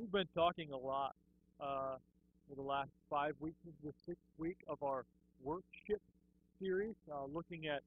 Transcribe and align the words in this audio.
We've 0.00 0.10
been 0.10 0.28
talking 0.34 0.72
a 0.72 0.78
lot 0.78 1.14
uh, 1.60 1.96
for 2.48 2.54
the 2.56 2.62
last 2.62 2.88
five 3.10 3.34
weeks 3.38 3.58
of 3.66 3.74
the 3.84 3.92
sixth 4.06 4.22
week 4.38 4.56
of 4.66 4.82
our 4.82 5.04
worship 5.44 6.00
series, 6.58 6.94
uh, 7.12 7.26
looking 7.30 7.66
at 7.66 7.82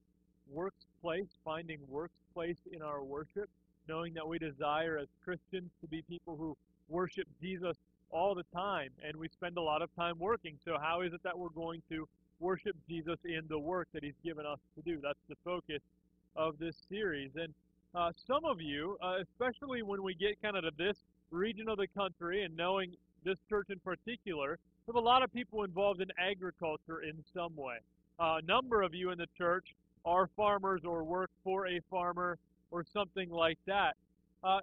workplace, 0.51 1.25
finding 1.43 1.79
workplace 1.89 2.57
in 2.71 2.83
our 2.83 3.03
worship, 3.03 3.49
knowing 3.89 4.13
that 4.13 4.27
we 4.27 4.37
desire 4.37 4.99
as 4.99 5.07
Christians 5.25 5.71
to 5.81 5.87
be 5.87 6.03
people 6.03 6.35
who 6.35 6.55
worship 6.87 7.25
Jesus 7.41 7.75
all 8.11 8.35
the 8.35 8.45
time, 8.53 8.89
and 9.03 9.17
we 9.17 9.27
spend 9.29 9.57
a 9.57 9.61
lot 9.61 9.81
of 9.81 9.89
time 9.95 10.19
working. 10.19 10.55
So, 10.63 10.77
how 10.79 11.01
is 11.01 11.13
it 11.13 11.23
that 11.23 11.35
we're 11.35 11.49
going 11.49 11.81
to 11.89 12.07
worship 12.39 12.75
Jesus 12.87 13.17
in 13.25 13.41
the 13.49 13.57
work 13.57 13.87
that 13.91 14.03
He's 14.03 14.21
given 14.23 14.45
us 14.45 14.59
to 14.75 14.83
do? 14.83 14.99
That's 15.01 15.17
the 15.29 15.35
focus 15.43 15.81
of 16.35 16.59
this 16.59 16.75
series. 16.91 17.31
And 17.35 17.51
uh, 17.95 18.11
some 18.27 18.45
of 18.45 18.61
you, 18.61 18.99
uh, 19.01 19.15
especially 19.19 19.81
when 19.81 20.03
we 20.03 20.13
get 20.13 20.39
kind 20.43 20.55
of 20.55 20.63
to 20.63 20.71
this 20.77 20.97
region 21.33 21.67
of 21.67 21.77
the 21.77 21.87
country 21.87 22.43
and 22.43 22.55
knowing 22.55 22.93
this 23.25 23.37
church 23.49 23.67
in 23.69 23.79
particular, 23.79 24.59
we 24.85 24.91
have 24.91 24.95
a 24.95 25.05
lot 25.05 25.23
of 25.23 25.33
people 25.33 25.63
involved 25.63 26.01
in 26.01 26.09
agriculture 26.17 27.01
in 27.01 27.23
some 27.33 27.55
way. 27.55 27.77
Uh, 28.19 28.39
a 28.41 28.45
number 28.45 28.81
of 28.81 28.93
you 28.93 29.09
in 29.11 29.17
the 29.17 29.27
church 29.37 29.65
are 30.05 30.29
farmers 30.35 30.81
or 30.85 31.03
work 31.03 31.31
for 31.43 31.67
a 31.67 31.79
farmer 31.89 32.37
or 32.71 32.85
something 32.93 33.29
like 33.29 33.57
that. 33.65 33.95
Uh, 34.43 34.59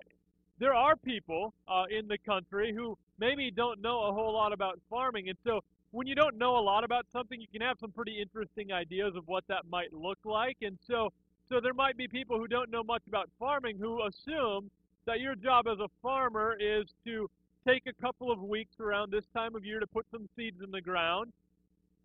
there 0.59 0.75
are 0.75 0.95
people 0.95 1.55
uh, 1.69 1.85
in 1.91 2.07
the 2.07 2.19
country 2.19 2.73
who 2.75 2.97
maybe 3.19 3.51
don't 3.51 3.81
know 3.81 4.05
a 4.05 4.13
whole 4.13 4.33
lot 4.35 4.53
about 4.53 4.79
farming, 4.91 5.29
and 5.29 5.39
so 5.43 5.61
when 5.91 6.07
you 6.07 6.15
don't 6.15 6.37
know 6.37 6.59
a 6.59 6.61
lot 6.61 6.85
about 6.85 7.07
something, 7.13 7.41
you 7.41 7.47
can 7.51 7.63
have 7.63 7.79
some 7.81 7.91
pretty 7.91 8.21
interesting 8.21 8.71
ideas 8.71 9.17
of 9.17 9.27
what 9.27 9.43
that 9.49 9.63
might 9.71 9.93
look 9.93 10.19
like, 10.25 10.59
and 10.63 10.79
so 10.87 11.11
so 11.49 11.61
there 11.61 11.75
might 11.75 11.97
be 11.97 12.07
people 12.07 12.39
who 12.39 12.47
don't 12.47 12.71
know 12.71 12.85
much 12.85 13.03
about 13.09 13.29
farming 13.39 13.77
who 13.77 14.03
assume 14.07 14.71
that 15.07 15.21
your 15.21 15.35
job 15.35 15.67
as 15.67 15.79
a 15.79 15.89
farmer 16.03 16.57
is 16.59 16.87
to 17.05 17.29
take 17.67 17.87
a 17.87 18.03
couple 18.03 18.31
of 18.31 18.43
weeks 18.43 18.81
around 18.81 19.11
this 19.13 19.27
time 19.35 19.55
of 19.55 19.65
year 19.65 19.81
to 19.81 19.87
put 19.87 20.07
some 20.11 20.29
seeds 20.37 20.63
in 20.63 20.71
the 20.71 20.81
ground, 20.81 21.33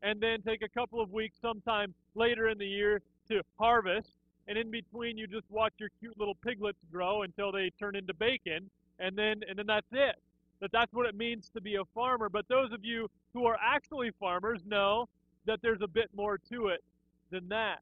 and 0.02 0.20
then 0.22 0.42
take 0.42 0.62
a 0.62 0.70
couple 0.70 1.02
of 1.02 1.12
weeks 1.12 1.38
sometime 1.42 1.94
later 2.16 2.50
in 2.50 2.58
the 2.58 2.66
year 2.66 3.02
to 3.30 3.42
harvest, 3.58 4.10
and 4.48 4.58
in 4.58 4.70
between 4.70 5.18
you 5.18 5.28
just 5.28 5.50
watch 5.50 5.74
your 5.78 5.90
cute 6.00 6.18
little 6.20 6.36
piglets 6.46 6.78
grow 6.92 7.24
until 7.24 7.52
they 7.52 7.72
turn 7.80 7.96
into 7.96 8.14
bacon, 8.14 8.70
and 9.00 9.18
then 9.18 9.42
and 9.50 9.58
then 9.58 9.66
that's 9.66 9.88
it. 9.92 10.16
That 10.62 10.72
that's 10.72 10.94
what 10.94 11.06
it 11.06 11.16
means 11.16 11.50
to 11.56 11.62
be 11.62 11.76
a 11.76 11.86
farmer. 11.94 12.30
But 12.30 12.48
those 12.48 12.72
of 12.72 12.84
you 12.84 13.09
who 13.34 13.46
are 13.46 13.58
actually 13.62 14.12
farmers 14.20 14.62
know 14.66 15.08
that 15.46 15.59
there's 15.62 15.82
a 15.82 15.88
bit 15.88 16.09
more 16.16 16.38
to 16.50 16.68
it 16.68 16.84
than 17.32 17.48
that. 17.50 17.80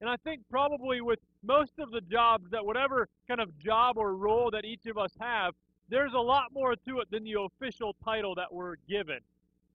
And 0.00 0.10
I 0.10 0.16
think 0.16 0.42
probably 0.50 1.00
with 1.00 1.18
most 1.42 1.72
of 1.78 1.90
the 1.90 2.00
jobs 2.00 2.50
that 2.50 2.64
whatever 2.64 3.08
kind 3.28 3.40
of 3.40 3.56
job 3.58 3.96
or 3.96 4.14
role 4.14 4.50
that 4.50 4.64
each 4.64 4.86
of 4.86 4.98
us 4.98 5.12
have, 5.20 5.54
there's 5.88 6.12
a 6.14 6.20
lot 6.20 6.46
more 6.52 6.74
to 6.76 7.00
it 7.00 7.10
than 7.10 7.24
the 7.24 7.38
official 7.40 7.94
title 8.04 8.34
that 8.34 8.52
we're 8.52 8.76
given. 8.88 9.18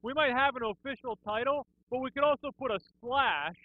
We 0.02 0.14
might 0.14 0.32
have 0.32 0.56
an 0.56 0.64
official 0.64 1.18
title, 1.24 1.68
but 1.90 2.00
we 2.00 2.12
could 2.12 2.24
also 2.24 2.52
put 2.52 2.72
a 2.72 2.80
slash 3.02 3.56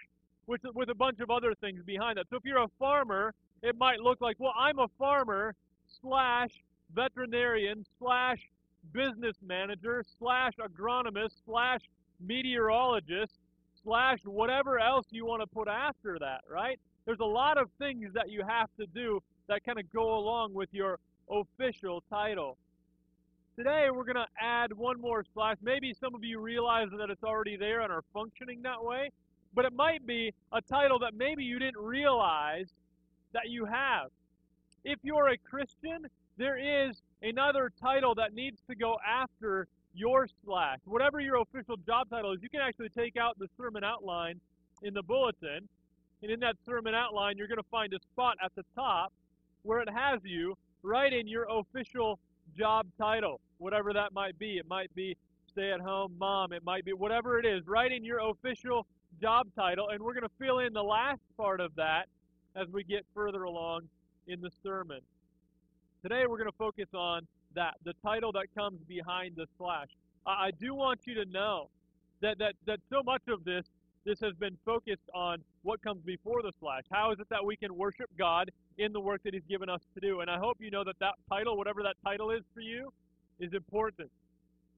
with, 0.46 0.60
with 0.74 0.90
a 0.90 0.94
bunch 0.94 1.20
of 1.20 1.30
other 1.30 1.54
things 1.54 1.82
behind 1.84 2.18
that. 2.18 2.26
So 2.30 2.36
if 2.36 2.44
you're 2.44 2.62
a 2.62 2.68
farmer, 2.78 3.32
it 3.62 3.76
might 3.78 4.00
look 4.00 4.20
like, 4.20 4.36
well, 4.38 4.54
I'm 4.58 4.78
a 4.78 4.88
farmer 4.98 5.54
slash 6.00 6.50
veterinarian 6.94 7.84
slash 7.98 8.38
business 8.92 9.36
manager 9.42 10.04
slash 10.18 10.52
agronomist 10.60 11.32
slash 11.44 11.80
meteorologist 12.20 13.34
slash 13.84 14.18
whatever 14.24 14.80
else 14.80 15.06
you 15.10 15.24
want 15.26 15.42
to 15.42 15.46
put 15.46 15.68
after 15.68 16.18
that, 16.18 16.40
right? 16.50 16.78
There's 17.04 17.20
a 17.20 17.24
lot 17.24 17.58
of 17.58 17.68
things 17.78 18.12
that 18.14 18.30
you 18.30 18.42
have 18.46 18.68
to 18.80 18.86
do 18.86 19.20
that 19.48 19.64
kind 19.64 19.78
of 19.78 19.90
go 19.92 20.16
along 20.16 20.54
with 20.54 20.70
your 20.72 20.98
official 21.30 22.02
title. 22.10 22.56
Today 23.56 23.88
we're 23.94 24.04
going 24.04 24.16
to 24.16 24.26
add 24.40 24.72
one 24.72 25.00
more 25.00 25.24
slash. 25.34 25.56
Maybe 25.62 25.94
some 25.94 26.14
of 26.14 26.24
you 26.24 26.40
realize 26.40 26.88
that 26.98 27.10
it's 27.10 27.22
already 27.22 27.56
there 27.56 27.82
and 27.82 27.92
are 27.92 28.02
functioning 28.12 28.62
that 28.62 28.82
way, 28.82 29.10
but 29.54 29.64
it 29.64 29.72
might 29.72 30.04
be 30.06 30.32
a 30.52 30.60
title 30.60 30.98
that 31.00 31.14
maybe 31.14 31.44
you 31.44 31.58
didn't 31.58 31.78
realize 31.78 32.66
that 33.32 33.50
you 33.50 33.66
have. 33.66 34.10
If 34.84 34.98
you're 35.02 35.28
a 35.28 35.38
Christian, 35.38 36.06
there 36.36 36.88
is 36.88 36.96
another 37.22 37.70
title 37.80 38.14
that 38.16 38.34
needs 38.34 38.60
to 38.68 38.74
go 38.74 38.96
after 39.06 39.68
your 39.94 40.28
slash. 40.44 40.78
Whatever 40.84 41.20
your 41.20 41.36
official 41.36 41.76
job 41.86 42.10
title 42.10 42.32
is, 42.32 42.40
you 42.42 42.48
can 42.48 42.60
actually 42.60 42.88
take 42.90 43.16
out 43.16 43.38
the 43.38 43.48
sermon 43.56 43.84
outline 43.84 44.40
in 44.82 44.94
the 44.94 45.02
bulletin. 45.02 45.68
And 46.22 46.30
in 46.30 46.40
that 46.40 46.56
sermon 46.66 46.94
outline, 46.94 47.36
you're 47.36 47.48
going 47.48 47.58
to 47.58 47.68
find 47.70 47.92
a 47.92 47.98
spot 48.12 48.36
at 48.42 48.52
the 48.56 48.64
top 48.74 49.12
where 49.62 49.80
it 49.80 49.88
has 49.88 50.20
you 50.24 50.54
write 50.82 51.12
in 51.12 51.26
your 51.26 51.46
official 51.50 52.18
job 52.56 52.86
title, 52.98 53.40
whatever 53.58 53.92
that 53.92 54.12
might 54.12 54.38
be. 54.38 54.58
It 54.58 54.68
might 54.68 54.94
be 54.94 55.16
stay 55.50 55.70
at 55.70 55.80
home 55.80 56.14
mom, 56.18 56.52
it 56.52 56.64
might 56.64 56.84
be 56.84 56.92
whatever 56.92 57.38
it 57.38 57.46
is. 57.46 57.66
Write 57.66 57.92
in 57.92 58.04
your 58.04 58.18
official 58.18 58.86
job 59.20 59.46
title, 59.54 59.90
and 59.90 60.02
we're 60.02 60.14
going 60.14 60.24
to 60.24 60.34
fill 60.38 60.58
in 60.58 60.72
the 60.72 60.82
last 60.82 61.20
part 61.36 61.60
of 61.60 61.74
that 61.76 62.06
as 62.56 62.68
we 62.72 62.82
get 62.84 63.04
further 63.14 63.44
along 63.44 63.82
in 64.26 64.40
the 64.40 64.50
sermon. 64.62 65.00
Today, 66.02 66.24
we're 66.28 66.38
going 66.38 66.50
to 66.50 66.56
focus 66.58 66.88
on 66.92 67.26
that, 67.54 67.74
the 67.84 67.94
title 68.02 68.32
that 68.32 68.46
comes 68.56 68.78
behind 68.88 69.36
the 69.36 69.46
slash. 69.58 69.88
I, 70.26 70.46
I 70.46 70.50
do 70.60 70.74
want 70.74 71.00
you 71.06 71.14
to 71.14 71.24
know 71.26 71.68
that, 72.20 72.38
that, 72.38 72.54
that 72.66 72.80
so 72.90 73.02
much 73.02 73.22
of 73.28 73.44
this 73.44 73.64
this 74.04 74.20
has 74.20 74.34
been 74.34 74.56
focused 74.64 75.08
on 75.14 75.38
what 75.62 75.82
comes 75.82 76.02
before 76.04 76.42
the 76.42 76.52
slash. 76.60 76.82
How 76.90 77.12
is 77.12 77.20
it 77.20 77.28
that 77.30 77.44
we 77.44 77.56
can 77.56 77.74
worship 77.74 78.10
God 78.18 78.50
in 78.76 78.92
the 78.92 79.00
work 79.00 79.22
that 79.24 79.32
He's 79.32 79.46
given 79.48 79.68
us 79.68 79.80
to 79.94 80.00
do? 80.00 80.20
And 80.20 80.30
I 80.30 80.38
hope 80.38 80.58
you 80.60 80.70
know 80.70 80.84
that 80.84 80.98
that 81.00 81.14
title, 81.30 81.56
whatever 81.56 81.82
that 81.82 81.96
title 82.04 82.30
is 82.30 82.42
for 82.52 82.60
you, 82.60 82.92
is 83.40 83.52
important. 83.54 84.10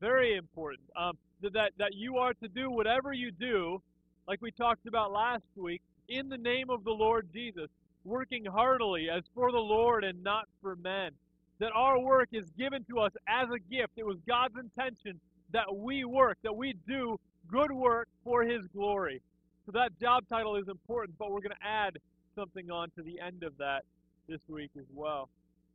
Very 0.00 0.36
important. 0.36 0.82
Um, 0.96 1.18
that, 1.42 1.72
that 1.78 1.94
you 1.94 2.18
are 2.18 2.34
to 2.34 2.48
do 2.48 2.70
whatever 2.70 3.12
you 3.12 3.30
do, 3.30 3.82
like 4.28 4.40
we 4.40 4.50
talked 4.52 4.86
about 4.86 5.12
last 5.12 5.44
week, 5.56 5.82
in 6.08 6.28
the 6.28 6.38
name 6.38 6.70
of 6.70 6.84
the 6.84 6.92
Lord 6.92 7.28
Jesus, 7.32 7.68
working 8.04 8.44
heartily 8.44 9.10
as 9.10 9.24
for 9.34 9.50
the 9.50 9.58
Lord 9.58 10.04
and 10.04 10.22
not 10.22 10.44
for 10.62 10.76
men 10.76 11.10
that 11.58 11.70
our 11.74 11.98
work 11.98 12.28
is 12.32 12.44
given 12.58 12.84
to 12.90 12.98
us 13.00 13.12
as 13.28 13.48
a 13.50 13.58
gift. 13.72 13.92
It 13.96 14.06
was 14.06 14.18
God's 14.26 14.54
intention 14.58 15.20
that 15.52 15.74
we 15.74 16.04
work, 16.04 16.38
that 16.42 16.54
we 16.54 16.74
do 16.86 17.18
good 17.50 17.72
work 17.72 18.08
for 18.24 18.42
His 18.42 18.66
glory. 18.74 19.22
So 19.64 19.72
that 19.72 19.98
job 20.00 20.24
title 20.28 20.56
is 20.56 20.68
important, 20.68 21.18
but 21.18 21.30
we're 21.30 21.40
going 21.40 21.56
to 21.60 21.66
add 21.66 21.98
something 22.34 22.70
on 22.70 22.90
to 22.90 23.02
the 23.02 23.18
end 23.20 23.42
of 23.42 23.56
that 23.58 23.82
this 24.28 24.40
week 24.48 24.70
as 24.78 24.84
well. 24.94 25.28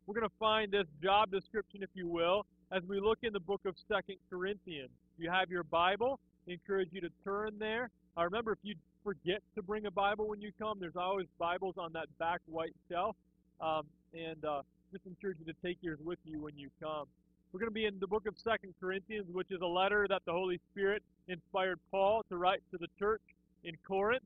We're 0.06 0.16
going 0.16 0.28
to 0.28 0.36
find 0.40 0.72
this 0.72 0.88
job 1.02 1.32
description, 1.32 1.84
if 1.84 1.90
you 1.94 2.08
will, 2.08 2.46
as 2.72 2.84
we 2.88 3.00
look 3.00 3.20
in 3.24 3.34
the 3.34 3.40
book 3.40 3.62
of 3.66 3.76
Second 3.88 4.18
Corinthians. 4.30 4.90
If 5.18 5.24
you 5.24 5.32
have 5.32 5.50
your 5.50 5.64
Bible, 5.64 6.20
I 6.48 6.54
encourage 6.54 6.90
you 6.92 7.02
to 7.02 7.10
turn 7.24 7.54
there. 7.60 7.90
I 8.18 8.24
remember 8.24 8.52
if 8.52 8.60
you 8.64 8.76
forget 9.04 9.42
to 9.56 9.62
bring 9.62 9.86
a 9.86 9.92
Bible 9.92 10.28
when 10.28 10.42
you 10.42 10.52
come, 10.60 10.80
there's 10.80 10.96
always 10.96 11.28
Bibles 11.40 11.76
on 11.78 11.94
that 11.94 12.08
back 12.20 12.42
white 12.46 12.76
shelf. 12.90 13.16
Um, 13.60 13.84
and 14.14 14.44
uh, 14.44 14.62
just 14.92 15.06
encourage 15.06 15.38
you 15.40 15.46
to 15.46 15.60
take 15.66 15.78
yours 15.82 16.00
with 16.04 16.20
you 16.26 16.42
when 16.42 16.58
you 16.58 16.70
come. 16.82 17.06
We're 17.52 17.60
going 17.60 17.70
to 17.70 17.74
be 17.74 17.86
in 17.86 18.00
the 18.00 18.08
book 18.08 18.28
of 18.28 18.36
Second 18.38 18.74
Corinthians, 18.80 19.28
which 19.32 19.52
is 19.52 19.62
a 19.62 19.68
letter 19.68 20.06
that 20.10 20.22
the 20.26 20.32
Holy 20.32 20.60
Spirit 20.72 21.02
inspired 21.28 21.80
Paul 21.92 22.24
to 22.30 22.38
write 22.38 22.62
to 22.72 22.78
the 22.78 22.88
church 23.00 23.22
in 23.64 23.76
Corinth. 23.88 24.24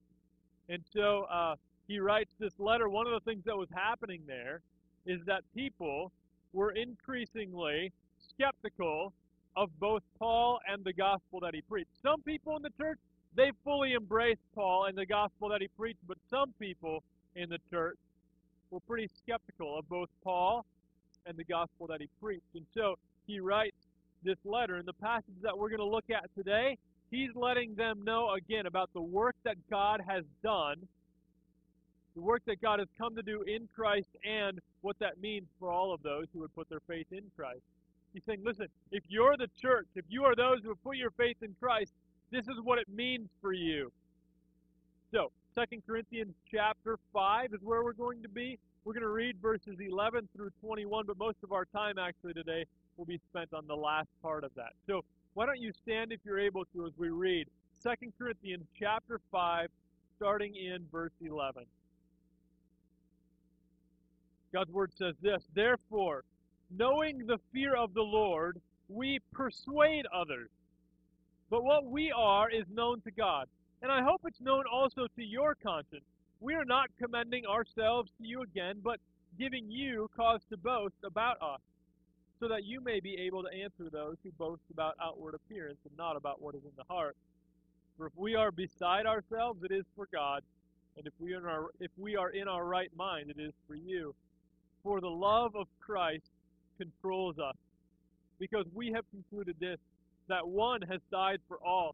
And 0.69 0.83
so 0.93 1.25
uh, 1.31 1.55
he 1.87 1.99
writes 1.99 2.31
this 2.39 2.53
letter. 2.57 2.89
One 2.89 3.05
of 3.05 3.13
the 3.13 3.19
things 3.29 3.43
that 3.45 3.55
was 3.55 3.67
happening 3.73 4.21
there 4.27 4.61
is 5.05 5.19
that 5.25 5.43
people 5.55 6.11
were 6.53 6.71
increasingly 6.71 7.91
skeptical 8.29 9.13
of 9.55 9.69
both 9.79 10.01
Paul 10.17 10.59
and 10.71 10.83
the 10.83 10.93
gospel 10.93 11.39
that 11.41 11.53
he 11.53 11.61
preached. 11.61 11.91
Some 12.01 12.21
people 12.21 12.55
in 12.57 12.63
the 12.63 12.71
church, 12.79 12.97
they 13.35 13.51
fully 13.63 13.93
embraced 13.93 14.41
Paul 14.55 14.85
and 14.85 14.97
the 14.97 15.05
gospel 15.05 15.49
that 15.49 15.61
he 15.61 15.67
preached, 15.77 15.99
but 16.07 16.17
some 16.29 16.53
people 16.59 17.03
in 17.35 17.49
the 17.49 17.59
church 17.69 17.97
were 18.75 18.81
pretty 18.81 19.09
skeptical 19.23 19.79
of 19.79 19.87
both 19.87 20.09
Paul 20.21 20.65
and 21.25 21.37
the 21.37 21.45
gospel 21.45 21.87
that 21.87 22.01
he 22.01 22.09
preached. 22.21 22.53
And 22.55 22.65
so 22.75 22.95
he 23.25 23.39
writes 23.39 23.77
this 24.21 24.35
letter. 24.43 24.77
In 24.77 24.85
the 24.85 24.93
passage 24.93 25.35
that 25.43 25.57
we're 25.57 25.69
going 25.69 25.79
to 25.79 25.85
look 25.85 26.09
at 26.09 26.29
today, 26.37 26.77
he's 27.09 27.29
letting 27.35 27.73
them 27.75 28.03
know 28.03 28.33
again 28.33 28.65
about 28.65 28.89
the 28.93 29.01
work 29.01 29.35
that 29.45 29.55
God 29.69 30.01
has 30.05 30.25
done, 30.43 30.75
the 32.15 32.21
work 32.21 32.41
that 32.47 32.61
God 32.61 32.79
has 32.79 32.89
come 32.97 33.15
to 33.15 33.21
do 33.21 33.43
in 33.43 33.69
Christ, 33.73 34.09
and 34.25 34.59
what 34.81 34.99
that 34.99 35.21
means 35.21 35.47
for 35.57 35.71
all 35.71 35.93
of 35.93 36.03
those 36.03 36.25
who 36.33 36.41
would 36.41 36.53
put 36.53 36.67
their 36.67 36.81
faith 36.85 37.07
in 37.11 37.23
Christ. 37.37 37.61
He's 38.13 38.23
saying, 38.27 38.41
listen, 38.43 38.67
if 38.91 39.03
you're 39.07 39.37
the 39.37 39.47
church, 39.61 39.87
if 39.95 40.05
you 40.09 40.25
are 40.25 40.35
those 40.35 40.59
who 40.63 40.69
have 40.69 40.83
put 40.83 40.97
your 40.97 41.11
faith 41.11 41.37
in 41.41 41.55
Christ, 41.61 41.93
this 42.29 42.43
is 42.43 42.55
what 42.61 42.77
it 42.77 42.89
means 42.93 43.29
for 43.41 43.53
you. 43.53 43.89
So, 45.13 45.31
2 45.57 45.81
Corinthians 45.87 46.33
chapter 46.51 46.99
5 47.13 47.53
is 47.53 47.61
where 47.63 47.81
we're 47.81 47.93
going 47.93 48.21
to 48.21 48.27
be. 48.27 48.59
We're 48.83 48.91
going 48.91 49.03
to 49.03 49.09
read 49.09 49.37
verses 49.41 49.77
11 49.79 50.27
through 50.35 50.49
21, 50.61 51.05
but 51.07 51.17
most 51.17 51.37
of 51.43 51.53
our 51.53 51.63
time 51.63 51.97
actually 51.97 52.33
today 52.33 52.65
will 52.97 53.05
be 53.05 53.21
spent 53.29 53.53
on 53.53 53.65
the 53.65 53.75
last 53.75 54.09
part 54.21 54.43
of 54.43 54.51
that. 54.55 54.73
So 54.85 55.05
why 55.33 55.45
don't 55.45 55.61
you 55.61 55.71
stand 55.81 56.11
if 56.11 56.19
you're 56.25 56.39
able 56.39 56.65
to 56.75 56.85
as 56.85 56.91
we 56.97 57.07
read 57.07 57.47
2 57.81 57.89
Corinthians 58.19 58.65
chapter 58.77 59.21
5, 59.31 59.69
starting 60.17 60.55
in 60.55 60.85
verse 60.91 61.13
11. 61.25 61.63
God's 64.51 64.71
word 64.71 64.91
says 64.97 65.15
this 65.21 65.41
Therefore, 65.53 66.25
knowing 66.69 67.25
the 67.25 67.39
fear 67.53 67.77
of 67.77 67.93
the 67.93 68.01
Lord, 68.01 68.59
we 68.89 69.19
persuade 69.31 70.05
others. 70.13 70.49
But 71.49 71.63
what 71.63 71.85
we 71.85 72.11
are 72.11 72.49
is 72.49 72.65
known 72.73 72.99
to 73.01 73.11
God. 73.11 73.47
And 73.85 73.93
I 73.93 74.01
hope 74.01 74.21
it's 74.25 74.41
known 74.41 74.63
also 74.65 75.05
to 75.15 75.23
your 75.23 75.53
conscience. 75.53 76.05
We 76.39 76.55
are 76.55 76.65
not 76.65 76.89
commending 76.99 77.45
ourselves 77.45 78.09
to 78.17 78.27
you 78.27 78.41
again, 78.41 78.81
but 78.83 78.99
giving 79.37 79.69
you 79.69 80.09
cause 80.17 80.39
to 80.49 80.57
boast 80.57 80.95
about 81.05 81.39
us, 81.39 81.59
so 82.39 82.47
that 82.47 82.63
you 82.63 82.81
may 82.81 82.99
be 82.99 83.15
able 83.27 83.43
to 83.43 83.49
answer 83.49 83.91
those 83.91 84.15
who 84.23 84.31
boast 84.39 84.63
about 84.71 84.95
outward 84.99 85.35
appearance 85.35 85.77
and 85.87 85.95
not 85.99 86.15
about 86.15 86.41
what 86.41 86.55
is 86.55 86.63
in 86.63 86.71
the 86.75 86.83
heart. 86.91 87.15
For 87.95 88.07
if 88.07 88.13
we 88.17 88.33
are 88.33 88.49
beside 88.49 89.05
ourselves, 89.05 89.61
it 89.63 89.71
is 89.71 89.85
for 89.95 90.07
God, 90.11 90.41
and 90.97 91.05
if 91.05 91.13
we 91.19 91.35
are 91.35 91.41
in 91.41 91.45
our, 91.45 91.67
if 91.79 91.91
we 91.95 92.15
are 92.15 92.31
in 92.31 92.47
our 92.47 92.65
right 92.65 92.89
mind, 92.97 93.29
it 93.29 93.39
is 93.39 93.53
for 93.67 93.75
you. 93.75 94.15
For 94.81 94.99
the 94.99 95.09
love 95.09 95.55
of 95.55 95.67
Christ 95.79 96.31
controls 96.79 97.37
us, 97.37 97.55
because 98.39 98.65
we 98.73 98.91
have 98.95 99.05
concluded 99.11 99.57
this, 99.59 99.77
that 100.27 100.47
one 100.47 100.81
has 100.89 101.01
died 101.11 101.37
for 101.47 101.59
all 101.63 101.93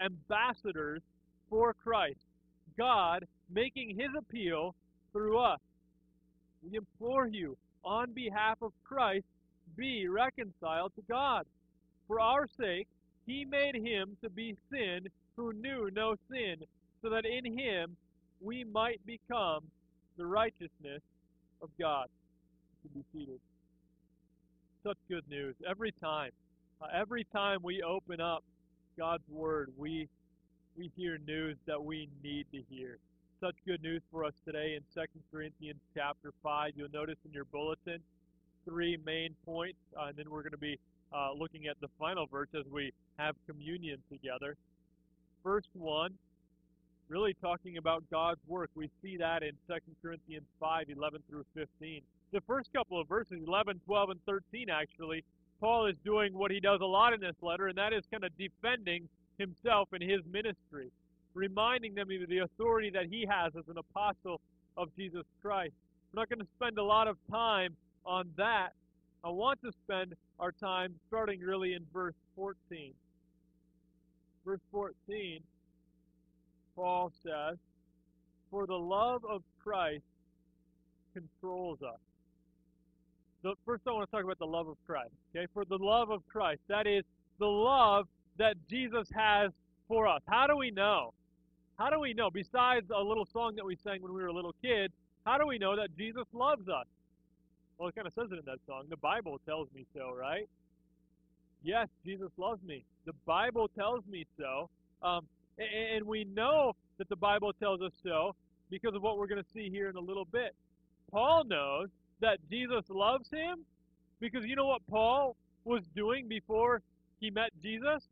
ambassadors 0.00 1.02
for 1.50 1.74
Christ, 1.74 2.20
God 2.78 3.26
making 3.50 3.96
his 3.96 4.10
appeal 4.16 4.74
through 5.12 5.38
us. 5.38 5.60
We 6.62 6.76
implore 6.76 7.26
you, 7.26 7.56
on 7.84 8.12
behalf 8.12 8.58
of 8.62 8.72
Christ, 8.84 9.26
be 9.76 10.08
reconciled 10.08 10.92
to 10.96 11.02
God. 11.08 11.44
For 12.06 12.20
our 12.20 12.46
sake, 12.58 12.86
he 13.26 13.44
made 13.44 13.74
him 13.74 14.16
to 14.22 14.30
be 14.30 14.56
sin 14.70 15.08
who 15.36 15.52
knew 15.52 15.90
no 15.92 16.14
sin, 16.30 16.56
so 17.02 17.10
that 17.10 17.24
in 17.24 17.58
him 17.58 17.96
we 18.40 18.64
might 18.64 19.00
become 19.06 19.64
the 20.16 20.26
righteousness 20.26 21.02
of 21.62 21.68
God. 21.78 22.06
To 22.82 22.88
be 22.88 23.04
seated. 23.12 23.40
Such 24.82 24.98
good 25.08 25.24
news. 25.28 25.54
Every 25.68 25.92
time, 25.92 26.32
uh, 26.80 26.86
every 26.92 27.24
time 27.32 27.60
we 27.62 27.82
open 27.82 28.20
up 28.20 28.42
God's 28.98 29.28
Word, 29.30 29.70
we, 29.76 30.08
we 30.76 30.90
hear 30.96 31.18
news 31.26 31.56
that 31.66 31.82
we 31.82 32.08
need 32.22 32.46
to 32.52 32.62
hear. 32.70 32.98
Such 33.40 33.54
good 33.66 33.82
news 33.82 34.02
for 34.10 34.24
us 34.24 34.34
today 34.44 34.76
in 34.76 34.82
2 34.94 35.06
Corinthians 35.32 35.80
chapter 35.94 36.32
5. 36.42 36.72
You'll 36.76 36.88
notice 36.92 37.16
in 37.24 37.32
your 37.32 37.44
bulletin 37.46 37.98
three 38.64 38.98
main 39.04 39.34
points, 39.44 39.78
uh, 39.98 40.06
and 40.06 40.16
then 40.16 40.30
we're 40.30 40.42
going 40.42 40.52
to 40.52 40.58
be 40.58 40.78
uh, 41.12 41.32
looking 41.32 41.66
at 41.66 41.80
the 41.80 41.88
final 41.98 42.26
verse 42.26 42.48
as 42.58 42.64
we 42.70 42.92
have 43.18 43.34
communion 43.48 43.98
together. 44.10 44.56
First 45.42 45.68
one, 45.74 46.12
really 47.08 47.34
talking 47.40 47.78
about 47.78 48.04
God's 48.10 48.40
work. 48.46 48.70
We 48.74 48.88
see 49.02 49.16
that 49.16 49.42
in 49.42 49.52
2 49.68 49.74
Corinthians 50.02 50.46
5, 50.60 50.86
11 50.96 51.22
through 51.28 51.44
15. 51.54 52.02
The 52.32 52.40
first 52.46 52.72
couple 52.72 53.00
of 53.00 53.08
verses, 53.08 53.40
11, 53.46 53.80
12, 53.86 54.10
and 54.10 54.20
13, 54.24 54.70
actually, 54.70 55.24
Paul 55.62 55.86
is 55.86 55.94
doing 56.04 56.34
what 56.34 56.50
he 56.50 56.58
does 56.58 56.80
a 56.82 56.84
lot 56.84 57.12
in 57.12 57.20
this 57.20 57.36
letter, 57.40 57.68
and 57.68 57.78
that 57.78 57.92
is 57.92 58.02
kind 58.10 58.24
of 58.24 58.32
defending 58.36 59.08
himself 59.38 59.88
and 59.92 60.02
his 60.02 60.20
ministry, 60.28 60.90
reminding 61.34 61.94
them 61.94 62.08
of 62.10 62.28
the 62.28 62.38
authority 62.38 62.90
that 62.90 63.06
he 63.08 63.24
has 63.30 63.52
as 63.56 63.62
an 63.68 63.78
apostle 63.78 64.40
of 64.76 64.88
Jesus 64.96 65.22
Christ. 65.40 65.72
We're 66.12 66.22
not 66.22 66.28
going 66.28 66.40
to 66.40 66.48
spend 66.56 66.78
a 66.78 66.82
lot 66.82 67.06
of 67.06 67.16
time 67.30 67.76
on 68.04 68.28
that. 68.36 68.70
I 69.22 69.28
want 69.28 69.60
to 69.62 69.70
spend 69.84 70.14
our 70.40 70.50
time 70.50 70.96
starting 71.06 71.38
really 71.38 71.74
in 71.74 71.86
verse 71.92 72.16
14. 72.34 72.92
Verse 74.44 74.60
14, 74.72 75.38
Paul 76.74 77.12
says, 77.22 77.56
For 78.50 78.66
the 78.66 78.74
love 78.74 79.24
of 79.24 79.42
Christ 79.62 80.02
controls 81.14 81.78
us 81.82 82.00
the, 83.42 83.54
first 83.66 83.82
I 83.86 83.92
want 83.92 84.08
to 84.08 84.16
talk 84.16 84.24
about 84.24 84.38
the 84.38 84.46
love 84.46 84.68
of 84.68 84.76
Christ. 84.86 85.12
Okay, 85.34 85.46
for 85.52 85.64
the 85.64 85.76
love 85.76 86.10
of 86.10 86.26
Christ, 86.28 86.60
that 86.68 86.86
is 86.86 87.04
the 87.38 87.46
love 87.46 88.06
that 88.38 88.54
Jesus 88.68 89.08
has 89.14 89.50
for 89.88 90.06
us. 90.06 90.22
How 90.26 90.46
do 90.46 90.56
we 90.56 90.70
know? 90.70 91.12
How 91.78 91.90
do 91.90 91.98
we 91.98 92.14
know? 92.14 92.30
Besides 92.30 92.86
a 92.94 93.02
little 93.02 93.26
song 93.32 93.54
that 93.56 93.64
we 93.64 93.76
sang 93.82 94.02
when 94.02 94.14
we 94.14 94.22
were 94.22 94.28
a 94.28 94.32
little 94.32 94.54
kids, 94.62 94.92
how 95.24 95.38
do 95.38 95.46
we 95.46 95.58
know 95.58 95.76
that 95.76 95.96
Jesus 95.96 96.24
loves 96.32 96.68
us? 96.68 96.86
Well, 97.78 97.88
it 97.88 97.94
kind 97.94 98.06
of 98.06 98.12
says 98.14 98.28
it 98.30 98.38
in 98.38 98.44
that 98.46 98.58
song. 98.66 98.84
The 98.88 98.96
Bible 98.96 99.40
tells 99.44 99.68
me 99.74 99.86
so, 99.94 100.12
right? 100.16 100.48
Yes, 101.64 101.88
Jesus 102.04 102.30
loves 102.36 102.62
me. 102.62 102.84
The 103.06 103.12
Bible 103.26 103.68
tells 103.68 104.04
me 104.06 104.26
so. 104.38 104.68
Um, 105.02 105.26
and, 105.58 105.96
and 105.96 106.06
we 106.06 106.24
know 106.24 106.74
that 106.98 107.08
the 107.08 107.16
Bible 107.16 107.52
tells 107.52 107.80
us 107.82 107.92
so 108.02 108.34
because 108.70 108.94
of 108.94 109.02
what 109.02 109.18
we're 109.18 109.26
going 109.26 109.42
to 109.42 109.50
see 109.54 109.68
here 109.70 109.88
in 109.88 109.96
a 109.96 110.00
little 110.00 110.24
bit. 110.24 110.54
Paul 111.10 111.44
knows 111.44 111.88
that 112.22 112.38
Jesus 112.50 112.84
loves 112.88 113.28
him? 113.30 113.64
Because 114.20 114.46
you 114.46 114.56
know 114.56 114.66
what 114.66 114.80
Paul 114.88 115.36
was 115.64 115.82
doing 115.94 116.28
before 116.28 116.80
he 117.20 117.30
met 117.30 117.50
Jesus? 117.62 118.08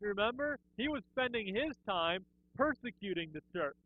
You 0.00 0.08
remember? 0.08 0.58
He 0.76 0.88
was 0.88 1.02
spending 1.12 1.46
his 1.54 1.74
time 1.86 2.24
persecuting 2.56 3.30
the 3.32 3.40
church. 3.52 3.76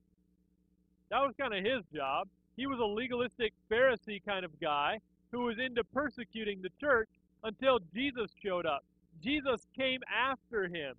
That 1.11 1.21
was 1.21 1.35
kind 1.41 1.55
of 1.55 1.65
his 1.65 1.83
job. 1.95 2.29
He 2.57 2.67
was 2.67 2.79
a 2.79 2.85
legalistic 2.85 3.53
Pharisee 3.71 4.23
kind 4.25 4.45
of 4.45 4.51
guy 4.61 4.99
who 5.33 5.45
was 5.45 5.57
into 5.59 5.83
persecuting 5.85 6.61
the 6.63 6.71
church 6.81 7.09
until 7.45 7.79
Jesus 7.95 8.31
showed 8.45 8.67
up. 8.67 8.85
Jesus 9.23 9.67
came 9.77 10.01
after 10.13 10.65
him. 10.65 10.95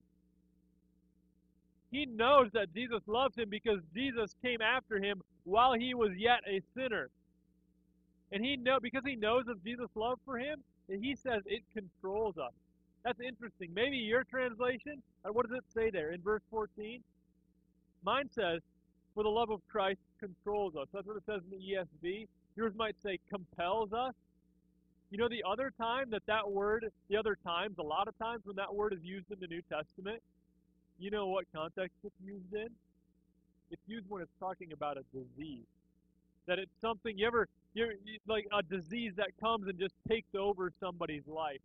He 1.91 2.05
knows 2.05 2.49
that 2.53 2.73
Jesus 2.73 3.01
loves 3.05 3.37
him 3.37 3.49
because 3.49 3.79
Jesus 3.93 4.33
came 4.41 4.61
after 4.61 4.97
him 4.97 5.21
while 5.43 5.73
he 5.73 5.93
was 5.93 6.11
yet 6.17 6.39
a 6.47 6.61
sinner. 6.73 7.09
And 8.31 8.43
he 8.43 8.55
know 8.57 8.79
because 8.81 9.03
he 9.05 9.15
knows 9.15 9.45
of 9.47 9.63
Jesus' 9.63 9.89
love 9.95 10.19
for 10.25 10.37
him, 10.37 10.63
and 10.89 11.03
he 11.03 11.15
says 11.15 11.43
it 11.45 11.63
controls 11.73 12.37
us. 12.37 12.53
That's 13.03 13.19
interesting. 13.19 13.69
Maybe 13.73 13.97
your 13.97 14.23
translation, 14.23 15.01
uh, 15.25 15.33
what 15.33 15.49
does 15.49 15.57
it 15.57 15.63
say 15.73 15.89
there 15.89 16.11
in 16.11 16.21
verse 16.21 16.41
14? 16.51 17.01
Mine 18.03 18.29
says, 18.33 18.61
for 19.13 19.23
the 19.23 19.29
love 19.29 19.49
of 19.49 19.59
Christ 19.69 19.99
controls 20.19 20.75
us. 20.75 20.87
That's 20.93 21.05
what 21.05 21.17
it 21.17 21.23
says 21.25 21.41
in 21.51 21.57
the 21.57 22.07
ESV. 22.07 22.27
Yours 22.55 22.73
might 22.75 22.95
say 23.03 23.19
compels 23.29 23.91
us. 23.93 24.13
You 25.09 25.17
know, 25.17 25.27
the 25.27 25.43
other 25.49 25.71
time 25.77 26.09
that 26.11 26.21
that 26.27 26.49
word, 26.49 26.85
the 27.09 27.17
other 27.17 27.37
times, 27.45 27.75
a 27.79 27.83
lot 27.83 28.07
of 28.07 28.17
times 28.17 28.43
when 28.45 28.55
that 28.55 28.73
word 28.73 28.93
is 28.93 29.03
used 29.03 29.25
in 29.29 29.37
the 29.41 29.47
New 29.47 29.61
Testament, 29.63 30.21
you 30.99 31.11
know 31.11 31.27
what 31.27 31.45
context 31.53 31.97
it's 32.03 32.15
used 32.23 32.53
in? 32.53 32.69
It's 33.71 33.81
used 33.87 34.05
when 34.09 34.21
it's 34.21 34.31
talking 34.39 34.71
about 34.71 34.97
a 34.97 35.03
disease. 35.11 35.65
That 36.51 36.59
it's 36.59 36.81
something, 36.81 37.17
you 37.17 37.25
ever, 37.27 37.47
you're 37.73 37.93
like 38.27 38.45
a 38.51 38.61
disease 38.61 39.13
that 39.15 39.29
comes 39.39 39.69
and 39.69 39.79
just 39.79 39.95
takes 40.09 40.35
over 40.35 40.69
somebody's 40.81 41.25
life. 41.25 41.61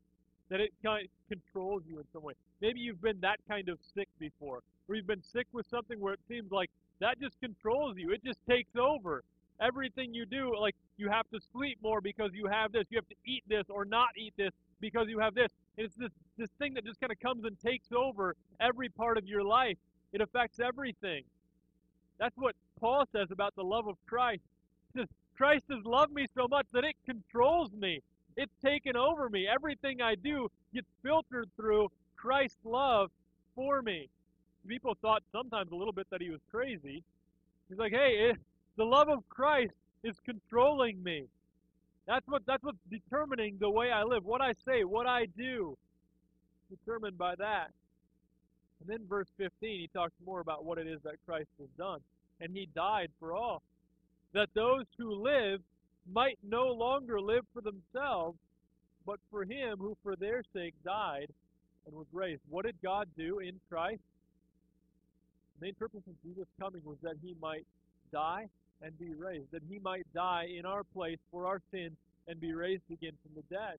That 0.49 0.61
it 0.61 0.71
kind 0.81 1.07
of 1.07 1.11
controls 1.29 1.83
you 1.89 1.99
in 1.99 2.05
some 2.13 2.23
way. 2.23 2.35
Maybe 2.61 2.79
you've 2.79 3.03
been 3.03 3.19
that 3.23 3.41
kind 3.49 3.69
of 3.69 3.81
sick 3.97 4.07
before, 4.21 4.61
where 4.87 4.97
you've 4.97 5.09
been 5.09 5.25
sick 5.25 5.49
with 5.53 5.67
something 5.67 5.99
where 5.99 6.15
it 6.15 6.21
seems 6.29 6.53
like 6.53 6.71
that 7.01 7.21
just 7.21 7.35
controls 7.41 7.97
you. 7.97 8.13
It 8.13 8.23
just 8.25 8.39
takes 8.49 8.77
over 8.77 9.25
everything 9.61 10.15
you 10.15 10.25
do. 10.25 10.57
Like 10.57 10.77
you 10.99 11.09
have 11.09 11.29
to 11.35 11.41
sleep 11.53 11.79
more 11.83 12.01
because 12.01 12.31
you 12.33 12.47
have 12.47 12.71
this. 12.71 12.85
You 12.89 12.99
have 12.99 13.09
to 13.09 13.17
eat 13.27 13.43
this 13.49 13.65
or 13.69 13.85
not 13.85 14.11
eat 14.17 14.35
this 14.37 14.53
because 14.81 15.09
you 15.09 15.19
have 15.19 15.35
this. 15.35 15.51
And 15.79 15.87
it's 15.87 15.97
this 15.97 16.13
this 16.39 16.51
thing 16.61 16.75
that 16.75 16.85
just 16.85 17.01
kind 17.01 17.11
of 17.11 17.19
comes 17.19 17.45
and 17.45 17.59
takes 17.59 17.89
over 17.91 18.37
every 18.61 18.89
part 18.89 19.19
of 19.19 19.27
your 19.27 19.43
life. 19.43 19.79
It 20.13 20.21
affects 20.21 20.61
everything. 20.61 21.25
That's 22.21 22.37
what 22.37 22.55
Paul 22.79 23.05
says 23.11 23.33
about 23.33 23.57
the 23.57 23.65
love 23.65 23.89
of 23.89 23.97
Christ. 24.07 24.43
Says, 24.97 25.07
Christ 25.37 25.65
has 25.71 25.85
loved 25.85 26.13
me 26.13 26.27
so 26.35 26.49
much 26.49 26.67
that 26.73 26.85
it 26.85 26.95
controls 27.05 27.71
me. 27.73 28.01
It's 28.37 28.53
taken 28.65 28.97
over 28.97 29.29
me. 29.29 29.47
Everything 29.47 30.01
I 30.01 30.15
do 30.15 30.51
gets 30.75 30.87
filtered 31.03 31.49
through 31.57 31.91
Christ's 32.17 32.65
love 32.65 33.11
for 33.55 33.83
me. 33.83 34.09
People 34.67 34.97
thought 35.01 35.23
sometimes 35.33 35.71
a 35.73 35.77
little 35.77 35.93
bit 35.93 36.07
that 36.11 36.21
he 36.21 36.31
was 36.31 36.41
crazy. 36.51 37.03
He's 37.69 37.79
like, 37.79 37.93
hey, 37.93 38.31
it, 38.31 38.37
the 38.77 38.85
love 38.85 39.09
of 39.09 39.29
Christ 39.29 39.75
is 40.03 40.17
controlling 40.25 41.03
me. 41.03 41.25
That's 42.07 42.27
what 42.29 42.43
that's 42.47 42.63
what's 42.63 42.79
determining 42.91 43.57
the 43.59 43.71
way 43.71 43.91
I 43.91 44.05
live, 44.05 44.25
what 44.25 44.41
I 44.41 44.53
say, 44.65 44.85
what 44.85 45.07
I 45.07 45.27
do, 45.37 45.77
determined 46.71 47.19
by 47.19 47.35
that. 47.37 47.71
And 48.81 48.89
then 48.89 49.07
verse 49.09 49.29
15, 49.39 49.51
he 49.81 49.89
talks 49.93 50.13
more 50.25 50.41
about 50.41 50.65
what 50.65 50.79
it 50.79 50.87
is 50.87 51.01
that 51.03 51.15
Christ 51.27 51.49
has 51.59 51.69
done. 51.77 52.01
And 52.41 52.55
he 52.55 52.69
died 52.75 53.11
for 53.19 53.35
all, 53.35 53.63
that 54.37 54.51
those 54.55 54.85
who 54.99 55.15
live 55.15 55.61
might 56.13 56.39
no 56.47 56.67
longer 56.67 57.19
live 57.19 57.45
for 57.55 57.63
themselves, 57.63 58.39
but 59.07 59.19
for 59.31 59.45
him 59.45 59.79
who 59.79 59.97
for 60.03 60.15
their 60.15 60.43
sake 60.53 60.75
died 60.85 61.29
and 61.87 61.97
was 61.97 62.07
raised. 62.13 62.43
What 62.51 62.67
did 62.67 62.77
God 62.83 63.09
do 63.17 63.39
in 63.39 63.59
Christ? 63.71 64.03
The 65.59 65.67
main 65.67 65.75
purpose 65.75 66.03
of 66.07 66.23
Jesus' 66.23 66.47
coming 66.61 66.83
was 66.85 66.99
that 67.03 67.15
he 67.23 67.35
might 67.41 67.65
die 68.13 68.47
and 68.83 68.99
be 68.99 69.15
raised, 69.15 69.51
that 69.53 69.63
he 69.71 69.79
might 69.79 70.07
die 70.15 70.49
in 70.55 70.67
our 70.67 70.85
place 70.85 71.19
for 71.31 71.47
our 71.47 71.63
sins 71.73 71.97
and 72.29 72.39
be 72.39 72.53
raised 72.53 72.91
again 72.93 73.13
from 73.23 73.33
the 73.37 73.55
dead. 73.55 73.79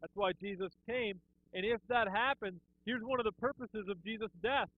That's 0.00 0.16
why 0.16 0.32
Jesus 0.42 0.72
came. 0.84 1.20
And 1.52 1.64
if 1.64 1.80
that 1.88 2.08
happens, 2.08 2.58
here's 2.84 3.04
one 3.04 3.20
of 3.20 3.24
the 3.24 3.40
purposes 3.40 3.86
of 3.88 4.02
Jesus' 4.02 4.32
death 4.42 4.68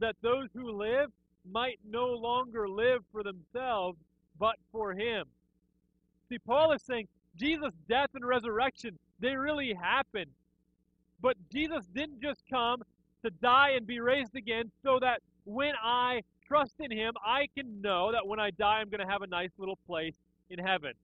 that 0.00 0.16
those 0.22 0.48
who 0.54 0.72
live 0.72 1.10
might 1.50 1.78
no 1.86 2.06
longer 2.06 2.66
live 2.66 3.02
for 3.12 3.22
themselves, 3.22 3.98
but 4.42 4.56
for 4.72 4.92
him. 4.92 5.24
See, 6.28 6.38
Paul 6.40 6.72
is 6.72 6.82
saying 6.82 7.06
Jesus' 7.38 7.74
death 7.88 8.08
and 8.14 8.26
resurrection, 8.26 8.98
they 9.20 9.36
really 9.36 9.72
happened. 9.72 10.32
But 11.20 11.36
Jesus 11.52 11.84
didn't 11.94 12.20
just 12.20 12.40
come 12.50 12.82
to 13.24 13.30
die 13.30 13.74
and 13.76 13.86
be 13.86 14.00
raised 14.00 14.34
again 14.34 14.72
so 14.82 14.98
that 14.98 15.20
when 15.44 15.74
I 15.80 16.22
trust 16.48 16.74
in 16.80 16.90
him, 16.90 17.12
I 17.24 17.46
can 17.56 17.80
know 17.80 18.10
that 18.10 18.26
when 18.26 18.40
I 18.40 18.50
die, 18.50 18.80
I'm 18.80 18.88
going 18.88 19.06
to 19.06 19.06
have 19.06 19.22
a 19.22 19.28
nice 19.28 19.52
little 19.58 19.78
place 19.86 20.14
in 20.50 20.58
heaven. 20.58 20.94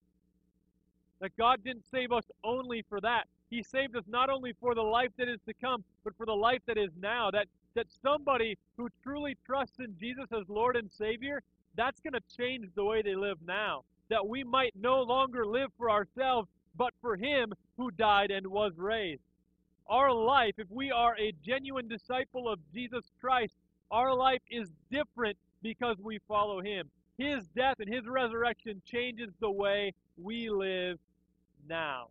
That 1.21 1.31
God 1.37 1.61
didn't 1.65 1.85
save 1.93 2.11
us 2.11 2.25
only 2.43 2.85
for 2.89 3.01
that. 3.03 3.29
He 3.51 3.63
saved 3.63 3.95
us 3.95 4.03
not 4.09 4.31
only 4.31 4.53
for 4.61 4.75
the 4.75 4.83
life 4.83 5.11
that 5.17 5.29
is 5.29 5.39
to 5.47 5.55
come, 5.55 5.85
but 6.03 6.13
for 6.17 6.27
the 6.27 6.35
life 6.35 6.63
that 6.67 6.77
is 6.77 6.91
now. 7.01 7.31
That 7.31 7.47
that 7.77 7.87
somebody 8.03 8.59
who 8.77 8.89
truly 9.05 9.37
trusts 9.47 9.79
in 9.79 9.95
Jesus 10.01 10.25
as 10.33 10.49
Lord 10.49 10.75
and 10.75 10.91
Savior, 10.91 11.41
that's 11.79 12.01
going 12.01 12.13
to 12.13 12.37
change 12.37 12.67
the 12.75 12.85
way 12.85 13.01
they 13.03 13.15
live 13.15 13.39
now. 13.47 13.85
That 14.11 14.27
we 14.27 14.43
might 14.43 14.75
no 14.75 15.01
longer 15.01 15.47
live 15.47 15.71
for 15.79 15.91
ourselves, 15.91 16.49
but 16.77 16.93
for 17.01 17.17
Him 17.17 17.53
who 17.77 17.91
died 17.93 18.31
and 18.31 18.47
was 18.47 18.73
raised. 18.77 19.23
Our 19.89 20.13
life, 20.13 20.55
if 20.59 20.69
we 20.71 20.91
are 20.91 21.17
a 21.17 21.33
genuine 21.47 21.89
disciple 21.89 22.49
of 22.49 22.59
Jesus 22.75 23.05
Christ, 23.21 23.55
our 23.91 24.13
life 24.13 24.43
is 24.51 24.69
different 24.91 25.39
because 25.63 25.97
we 26.03 26.19
follow 26.27 26.61
Him. 26.61 26.91
His 27.17 27.47
death 27.57 27.77
and 27.79 27.89
His 27.89 28.07
resurrection 28.07 28.83
changes 28.85 29.31
the 29.41 29.51
way 29.51 29.95
we 30.21 30.51
live 30.51 30.99
now. 31.69 32.09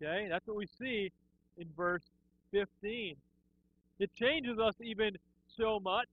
Okay, 0.00 0.28
that's 0.30 0.46
what 0.46 0.56
we 0.56 0.68
see 0.78 1.10
in 1.58 1.66
verse 1.76 2.04
15. 2.52 3.16
It 3.98 4.10
changes 4.14 4.58
us 4.60 4.74
even 4.80 5.16
so 5.56 5.80
much 5.80 6.08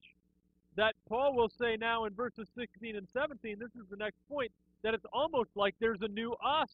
that 0.75 0.93
Paul 1.07 1.35
will 1.35 1.49
say 1.49 1.77
now 1.79 2.05
in 2.05 2.13
verses 2.13 2.47
16 2.57 2.95
and 2.95 3.07
17, 3.13 3.57
this 3.59 3.69
is 3.75 3.87
the 3.89 3.97
next 3.97 4.17
point, 4.29 4.51
that 4.83 4.93
it's 4.93 5.05
almost 5.13 5.49
like 5.55 5.75
there's 5.79 6.01
a 6.01 6.07
new 6.07 6.33
us. 6.33 6.69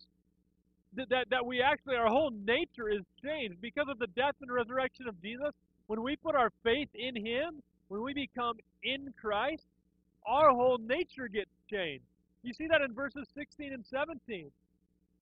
That, 0.95 1.09
that, 1.09 1.29
that 1.29 1.45
we 1.45 1.61
actually, 1.61 1.95
our 1.95 2.07
whole 2.07 2.31
nature 2.31 2.89
is 2.89 3.01
changed 3.23 3.61
because 3.61 3.87
of 3.89 3.99
the 3.99 4.07
death 4.07 4.35
and 4.41 4.51
resurrection 4.51 5.07
of 5.07 5.21
Jesus. 5.21 5.51
When 5.87 6.01
we 6.01 6.15
put 6.15 6.35
our 6.35 6.51
faith 6.63 6.89
in 6.93 7.15
Him, 7.15 7.61
when 7.87 8.01
we 8.01 8.13
become 8.13 8.57
in 8.83 9.13
Christ, 9.19 9.63
our 10.25 10.49
whole 10.49 10.77
nature 10.77 11.27
gets 11.27 11.51
changed. 11.69 12.03
You 12.43 12.53
see 12.53 12.67
that 12.67 12.81
in 12.81 12.93
verses 12.93 13.27
16 13.35 13.73
and 13.73 13.85
17. 13.89 14.51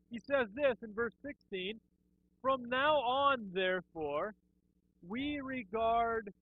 He 0.09 0.19
says 0.19 0.47
this 0.55 0.77
in 0.83 0.93
verse 0.93 1.13
16 1.23 1.79
From 2.41 2.69
now 2.69 2.95
on, 2.97 3.49
therefore, 3.53 4.33
we 5.07 5.39
regard 5.41 6.33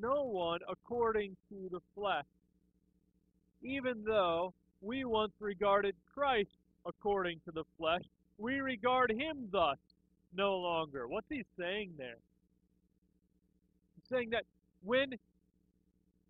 no 0.00 0.24
one 0.24 0.60
according 0.68 1.36
to 1.48 1.68
the 1.70 1.80
flesh, 1.94 2.24
even 3.62 4.04
though 4.04 4.52
we 4.80 5.04
once 5.04 5.32
regarded 5.40 5.94
Christ 6.14 6.50
according 6.86 7.40
to 7.46 7.52
the 7.52 7.64
flesh, 7.78 8.02
we 8.38 8.60
regard 8.60 9.10
him 9.10 9.48
thus 9.50 9.78
no 10.36 10.56
longer. 10.56 11.08
What's 11.08 11.28
he 11.30 11.44
saying 11.58 11.92
there? 11.96 12.18
He's 13.96 14.08
saying 14.08 14.30
that 14.30 14.44
when 14.82 15.14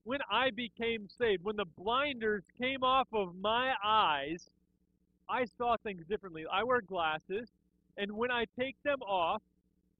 when 0.04 0.20
I 0.30 0.50
became 0.50 1.08
saved, 1.18 1.44
when 1.44 1.56
the 1.56 1.64
blinders 1.64 2.42
came 2.60 2.84
off 2.84 3.08
of 3.12 3.34
my 3.40 3.72
eyes, 3.82 4.50
I 5.28 5.46
saw 5.56 5.76
things 5.82 6.02
differently. 6.08 6.44
I 6.50 6.62
wear 6.62 6.82
glasses, 6.82 7.48
and 7.96 8.12
when 8.12 8.30
I 8.30 8.44
take 8.58 8.76
them 8.84 9.00
off, 9.00 9.40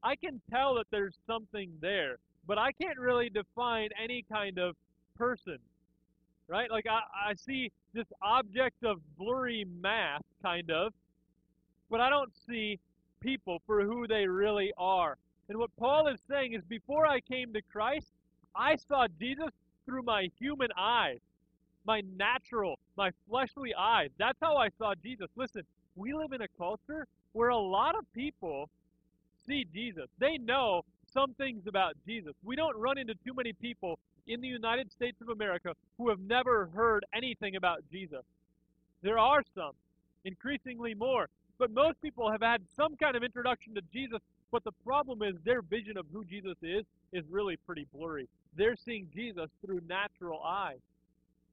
I 0.02 0.16
can 0.16 0.42
tell 0.50 0.74
that 0.74 0.86
there's 0.90 1.14
something 1.26 1.70
there, 1.80 2.18
but 2.46 2.58
I 2.58 2.72
can't 2.72 2.98
really 2.98 3.30
define 3.30 3.90
any 4.02 4.24
kind 4.30 4.58
of 4.58 4.76
person. 5.16 5.58
Right? 6.48 6.70
Like 6.70 6.86
I, 6.88 7.30
I 7.30 7.34
see 7.34 7.70
this 7.94 8.06
object 8.22 8.84
of 8.84 8.98
blurry 9.18 9.64
mass, 9.80 10.20
kind 10.42 10.70
of, 10.70 10.92
but 11.90 12.00
I 12.00 12.10
don't 12.10 12.32
see 12.46 12.78
people 13.20 13.62
for 13.66 13.82
who 13.82 14.06
they 14.06 14.26
really 14.26 14.72
are. 14.76 15.16
And 15.48 15.58
what 15.58 15.70
Paul 15.78 16.08
is 16.08 16.20
saying 16.28 16.54
is 16.54 16.62
before 16.68 17.06
I 17.06 17.20
came 17.20 17.52
to 17.54 17.62
Christ, 17.72 18.08
I 18.54 18.76
saw 18.76 19.06
Jesus 19.18 19.50
through 19.86 20.02
my 20.02 20.28
human 20.38 20.68
eyes, 20.78 21.18
my 21.86 22.02
natural, 22.16 22.78
my 22.96 23.10
fleshly 23.28 23.74
eyes. 23.74 24.10
That's 24.18 24.38
how 24.40 24.56
I 24.56 24.68
saw 24.78 24.94
Jesus. 25.02 25.28
Listen, 25.36 25.62
we 25.96 26.12
live 26.12 26.32
in 26.32 26.42
a 26.42 26.48
culture 26.58 27.06
where 27.32 27.50
a 27.50 27.58
lot 27.58 27.96
of 27.96 28.04
people 28.14 28.68
see 29.46 29.66
Jesus. 29.72 30.06
They 30.18 30.38
know 30.38 30.82
some 31.14 31.34
things 31.34 31.62
about 31.66 31.94
Jesus. 32.06 32.34
We 32.44 32.56
don't 32.56 32.76
run 32.76 32.98
into 32.98 33.14
too 33.24 33.32
many 33.34 33.52
people 33.52 33.98
in 34.26 34.40
the 34.40 34.48
United 34.48 34.90
States 34.92 35.20
of 35.20 35.28
America 35.28 35.74
who 35.96 36.08
have 36.08 36.20
never 36.20 36.66
heard 36.74 37.06
anything 37.14 37.56
about 37.56 37.82
Jesus. 37.90 38.22
There 39.02 39.18
are 39.18 39.42
some, 39.54 39.72
increasingly 40.24 40.94
more. 40.94 41.28
But 41.58 41.70
most 41.70 42.00
people 42.02 42.30
have 42.30 42.42
had 42.42 42.62
some 42.76 42.96
kind 42.96 43.16
of 43.16 43.22
introduction 43.22 43.74
to 43.74 43.82
Jesus, 43.92 44.18
but 44.50 44.64
the 44.64 44.72
problem 44.84 45.22
is 45.22 45.34
their 45.44 45.62
vision 45.62 45.96
of 45.96 46.06
who 46.12 46.24
Jesus 46.24 46.56
is 46.62 46.84
is 47.12 47.24
really 47.30 47.56
pretty 47.64 47.86
blurry. 47.94 48.28
They're 48.56 48.76
seeing 48.84 49.08
Jesus 49.14 49.48
through 49.64 49.82
natural 49.88 50.42
eyes, 50.42 50.80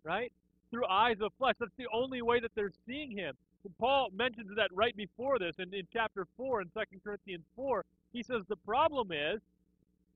right? 0.04 0.32
Through 0.72 0.88
eyes 0.88 1.18
of 1.22 1.32
flesh. 1.38 1.56
That's 1.60 1.72
the 1.78 1.88
only 1.94 2.22
way 2.22 2.40
that 2.40 2.52
they're 2.56 2.72
seeing 2.88 3.12
him. 3.12 3.36
Paul 3.80 4.10
mentions 4.16 4.50
that 4.56 4.70
right 4.74 4.96
before 4.98 5.38
this 5.38 5.56
in, 5.60 5.72
in 5.74 5.88
chapter 5.94 6.26
4 6.36 6.62
in 6.62 6.68
2 6.70 6.80
Corinthians 7.04 7.44
4. 7.56 7.86
He 8.12 8.24
says 8.24 8.42
the 8.50 8.56
problem 8.56 9.12
is, 9.12 9.40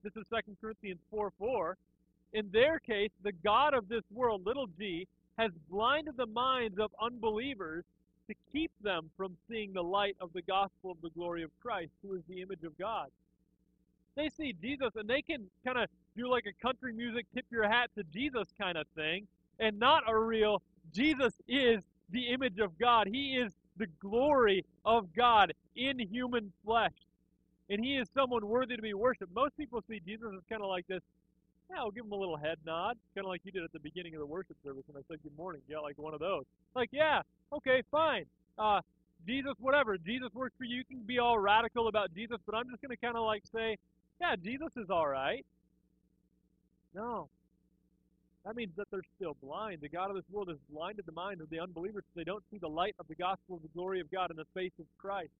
this 0.05 0.13
is 0.15 0.23
2 0.29 0.55
Corinthians 0.61 0.99
4 1.09 1.31
4, 1.39 1.77
in 2.33 2.47
their 2.53 2.77
case, 2.77 3.09
the 3.23 3.31
God 3.31 3.73
of 3.73 3.89
this 3.89 4.03
world, 4.13 4.45
little 4.45 4.67
g, 4.77 5.07
has 5.39 5.51
blinded 5.69 6.15
the 6.15 6.27
minds 6.27 6.77
of 6.79 6.91
unbelievers 7.01 7.83
to 8.27 8.35
keep 8.51 8.71
them 8.83 9.09
from 9.17 9.35
seeing 9.49 9.73
the 9.73 9.81
light 9.81 10.15
of 10.21 10.31
the 10.33 10.43
gospel 10.43 10.91
of 10.91 10.97
the 11.01 11.09
glory 11.09 11.41
of 11.41 11.49
Christ, 11.61 11.91
who 12.03 12.13
is 12.13 12.21
the 12.29 12.41
image 12.41 12.63
of 12.63 12.77
God. 12.77 13.07
They 14.15 14.29
see 14.29 14.53
Jesus 14.61 14.91
and 14.95 15.09
they 15.09 15.23
can 15.23 15.47
kind 15.65 15.79
of 15.79 15.89
do 16.15 16.29
like 16.29 16.45
a 16.45 16.65
country 16.65 16.93
music 16.93 17.25
tip 17.33 17.45
your 17.51 17.67
hat 17.67 17.89
to 17.97 18.03
Jesus 18.13 18.47
kind 18.59 18.77
of 18.77 18.85
thing, 18.95 19.27
and 19.59 19.79
not 19.79 20.03
a 20.07 20.17
real 20.17 20.61
Jesus 20.93 21.33
is 21.47 21.81
the 22.11 22.27
image 22.27 22.59
of 22.59 22.77
God. 22.77 23.07
He 23.07 23.37
is 23.37 23.51
the 23.77 23.87
glory 23.99 24.63
of 24.85 25.13
God 25.15 25.51
in 25.75 25.97
human 25.99 26.53
flesh. 26.63 26.93
And 27.69 27.83
he 27.83 27.97
is 27.97 28.07
someone 28.13 28.47
worthy 28.47 28.75
to 28.75 28.81
be 28.81 28.93
worshiped. 28.93 29.33
Most 29.33 29.57
people 29.57 29.83
see 29.89 30.01
Jesus 30.05 30.27
as 30.35 30.41
kind 30.49 30.61
of 30.61 30.69
like 30.69 30.85
this, 30.87 31.01
yeah, 31.69 31.77
I'll 31.79 31.91
give 31.91 32.05
him 32.05 32.11
a 32.11 32.15
little 32.15 32.37
head 32.37 32.57
nod, 32.65 32.95
kind 33.15 33.25
of 33.25 33.29
like 33.29 33.41
you 33.43 33.51
did 33.51 33.63
at 33.63 33.73
the 33.73 33.79
beginning 33.79 34.13
of 34.13 34.19
the 34.19 34.25
worship 34.25 34.55
service 34.63 34.83
when 34.87 35.01
I 35.01 35.05
said 35.07 35.17
good 35.23 35.35
morning. 35.35 35.61
Yeah, 35.67 35.79
like 35.79 35.97
one 35.97 36.13
of 36.13 36.19
those. 36.19 36.43
Like, 36.75 36.89
yeah, 36.91 37.21
okay, 37.51 37.81
fine. 37.91 38.25
Uh, 38.57 38.81
Jesus, 39.25 39.53
whatever. 39.59 39.97
Jesus 39.97 40.29
works 40.33 40.53
for 40.57 40.65
you. 40.65 40.77
You 40.77 40.85
can 40.85 40.99
be 40.99 41.17
all 41.17 41.39
radical 41.39 41.87
about 41.87 42.13
Jesus, 42.13 42.37
but 42.45 42.53
I'm 42.53 42.69
just 42.69 42.81
going 42.81 42.95
to 42.95 42.97
kind 42.97 43.17
of 43.17 43.23
like 43.23 43.41
say, 43.53 43.77
yeah, 44.21 44.35
Jesus 44.35 44.69
is 44.77 44.89
all 44.89 45.07
right. 45.07 45.43
No. 46.93 47.29
That 48.45 48.55
means 48.55 48.71
that 48.77 48.87
they're 48.91 49.01
still 49.15 49.35
blind. 49.41 49.81
The 49.81 49.89
God 49.89 50.11
of 50.11 50.15
this 50.15 50.25
world 50.31 50.49
has 50.49 50.57
blinded 50.71 51.05
the 51.07 51.11
mind 51.11 51.41
of 51.41 51.49
the 51.49 51.59
unbelievers 51.59 52.03
so 52.05 52.19
they 52.19 52.23
don't 52.23 52.43
see 52.51 52.59
the 52.59 52.69
light 52.69 52.95
of 52.99 53.07
the 53.07 53.15
gospel 53.15 53.55
of 53.55 53.63
the 53.63 53.69
glory 53.69 53.99
of 53.99 54.11
God 54.11 54.29
in 54.29 54.37
the 54.37 54.45
face 54.53 54.71
of 54.79 54.85
Christ. 54.99 55.31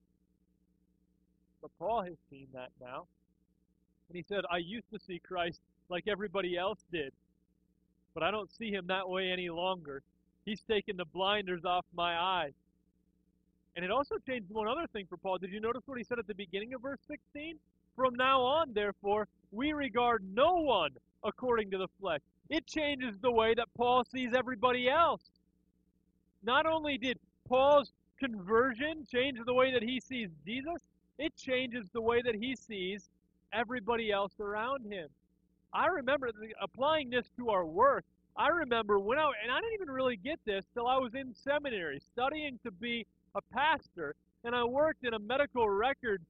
But 1.66 1.84
Paul 1.84 2.02
has 2.02 2.14
seen 2.30 2.46
that 2.54 2.70
now. 2.80 3.06
And 4.08 4.16
he 4.16 4.24
said, 4.28 4.44
I 4.48 4.58
used 4.58 4.88
to 4.92 5.00
see 5.04 5.18
Christ 5.18 5.60
like 5.88 6.04
everybody 6.06 6.56
else 6.56 6.78
did, 6.92 7.12
but 8.14 8.22
I 8.22 8.30
don't 8.30 8.52
see 8.56 8.70
him 8.70 8.86
that 8.86 9.08
way 9.08 9.30
any 9.32 9.48
longer. 9.50 10.02
He's 10.44 10.60
taken 10.60 10.96
the 10.96 11.04
blinders 11.06 11.64
off 11.64 11.84
my 11.92 12.16
eyes. 12.16 12.52
And 13.74 13.84
it 13.84 13.90
also 13.90 14.14
changed 14.24 14.48
one 14.50 14.68
other 14.68 14.86
thing 14.92 15.06
for 15.08 15.16
Paul. 15.16 15.38
Did 15.38 15.50
you 15.50 15.60
notice 15.60 15.82
what 15.86 15.98
he 15.98 16.04
said 16.04 16.20
at 16.20 16.28
the 16.28 16.34
beginning 16.34 16.72
of 16.72 16.82
verse 16.82 17.00
16? 17.08 17.56
From 17.96 18.14
now 18.14 18.42
on, 18.42 18.72
therefore, 18.72 19.26
we 19.50 19.72
regard 19.72 20.22
no 20.32 20.54
one 20.54 20.92
according 21.24 21.72
to 21.72 21.78
the 21.78 21.88
flesh. 22.00 22.20
It 22.48 22.64
changes 22.68 23.16
the 23.20 23.32
way 23.32 23.54
that 23.54 23.66
Paul 23.76 24.04
sees 24.04 24.34
everybody 24.36 24.88
else. 24.88 25.22
Not 26.44 26.64
only 26.64 26.96
did 26.96 27.18
Paul's 27.48 27.90
conversion 28.20 29.04
change 29.12 29.38
the 29.44 29.54
way 29.54 29.72
that 29.72 29.82
he 29.82 29.98
sees 30.00 30.28
Jesus, 30.46 30.80
it 31.18 31.36
changes 31.36 31.86
the 31.92 32.00
way 32.00 32.22
that 32.22 32.34
he 32.34 32.54
sees 32.56 33.08
everybody 33.52 34.12
else 34.12 34.32
around 34.40 34.90
him. 34.90 35.08
I 35.72 35.86
remember 35.86 36.30
applying 36.60 37.10
this 37.10 37.26
to 37.36 37.50
our 37.50 37.64
work. 37.64 38.04
I 38.36 38.48
remember 38.48 38.98
when 38.98 39.18
I, 39.18 39.30
and 39.42 39.50
I 39.50 39.60
didn't 39.60 39.74
even 39.74 39.90
really 39.90 40.16
get 40.16 40.38
this 40.44 40.64
till 40.74 40.86
I 40.86 40.98
was 40.98 41.14
in 41.14 41.34
seminary 41.34 42.00
studying 42.12 42.58
to 42.64 42.70
be 42.70 43.06
a 43.34 43.40
pastor, 43.52 44.14
and 44.44 44.54
I 44.54 44.64
worked 44.64 45.04
in 45.04 45.14
a 45.14 45.18
medical 45.18 45.68
record 45.68 46.22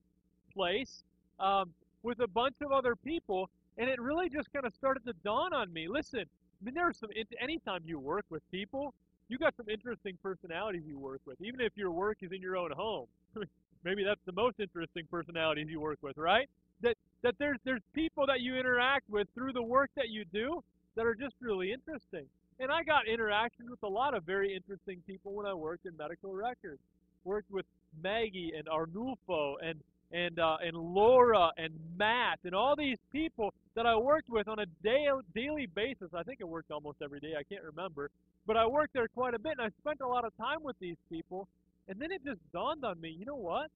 place 0.53 1.03
um, 1.41 1.73
with 2.03 2.21
a 2.21 2.29
bunch 2.29 2.57
of 2.63 2.71
other 2.71 2.95
people, 2.95 3.51
and 3.79 3.91
it 3.91 4.01
really 4.01 4.29
just 4.29 4.53
kind 4.53 4.67
of 4.67 4.75
started 4.75 5.05
to 5.07 5.13
dawn 5.25 5.53
on 5.53 5.73
me. 5.73 5.89
Listen, 5.89 6.21
I 6.21 6.65
mean, 6.65 6.75
there's 6.75 6.99
some, 6.99 7.11
anytime 7.41 7.83
you 7.85 7.99
work 7.99 8.25
with 8.31 8.49
people, 8.51 8.95
you 9.29 9.39
got 9.39 9.57
some 9.57 9.69
interesting 9.69 10.17
personalities 10.23 10.83
you 10.87 10.99
work 10.99 11.21
with, 11.27 11.41
even 11.41 11.61
if 11.61 11.73
your 11.77 11.91
work 11.91 12.19
is 12.23 12.31
in 12.33 12.41
your 12.41 12.57
own 12.57 12.71
home. 12.71 13.07
Maybe 13.85 14.05
that's 14.05 14.21
the 14.27 14.33
most 14.33 14.61
interesting 14.61 15.05
personalities 15.11 15.69
you 15.69 15.81
work 15.81 15.99
with, 16.03 16.17
right? 16.17 16.49
That 16.83 16.97
that 17.23 17.35
there's 17.39 17.59
there's 17.65 17.83
people 17.95 18.27
that 18.27 18.41
you 18.41 18.57
interact 18.57 19.09
with 19.09 19.29
through 19.35 19.53
the 19.53 19.63
work 19.63 19.91
that 19.97 20.09
you 20.09 20.25
do 20.33 20.63
that 20.97 21.07
are 21.07 21.15
just 21.15 21.35
really 21.41 21.73
interesting. 21.73 22.27
And 22.59 22.73
I 22.73 22.83
got 22.83 23.07
interactions 23.07 23.69
with 23.71 23.83
a 23.83 23.89
lot 23.89 24.15
of 24.15 24.25
very 24.25 24.55
interesting 24.55 25.03
people 25.07 25.33
when 25.33 25.47
I 25.47 25.55
worked 25.55 25.87
in 25.87 25.97
medical 25.97 26.33
records. 26.33 26.81
Worked 27.25 27.51
with 27.51 27.67
Maggie 28.03 28.53
and 28.57 28.67
Arnulfo 28.69 29.55
and 29.63 29.81
and 30.13 30.39
uh, 30.39 30.57
and 30.63 30.77
Laura 30.77 31.51
and 31.57 31.73
Matt 31.99 32.39
and 32.45 32.55
all 32.55 32.77
these 32.77 32.99
people 33.13 33.53
that 33.75 33.87
I 33.87 33.97
worked 33.97 34.29
with 34.29 34.49
on 34.49 34.59
a 34.61 34.67
day, 34.83 35.07
daily 35.35 35.67
basis. 35.67 36.09
I 36.15 36.23
think 36.23 36.39
I 36.41 36.45
worked 36.45 36.71
almost 36.71 36.99
every 37.03 37.21
day. 37.21 37.35
I 37.39 37.43
can't 37.43 37.65
remember, 37.65 38.11
but 38.47 38.57
I 38.57 38.67
worked 38.67 38.95
there 38.95 39.09
quite 39.09 39.35
a 39.35 39.39
bit, 39.39 39.53
and 39.59 39.63
I 39.63 39.71
spent 39.81 40.01
a 40.01 40.07
lot 40.07 40.25
of 40.25 40.37
time 40.37 40.63
with 40.63 40.77
these 40.81 40.97
people. 41.11 41.49
And 41.89 42.01
then 42.01 42.11
it 42.11 42.25
just 42.25 42.41
dawned 42.53 42.85
on 42.85 43.01
me, 43.01 43.11
you 43.11 43.25
know 43.25 43.37
what? 43.37 43.71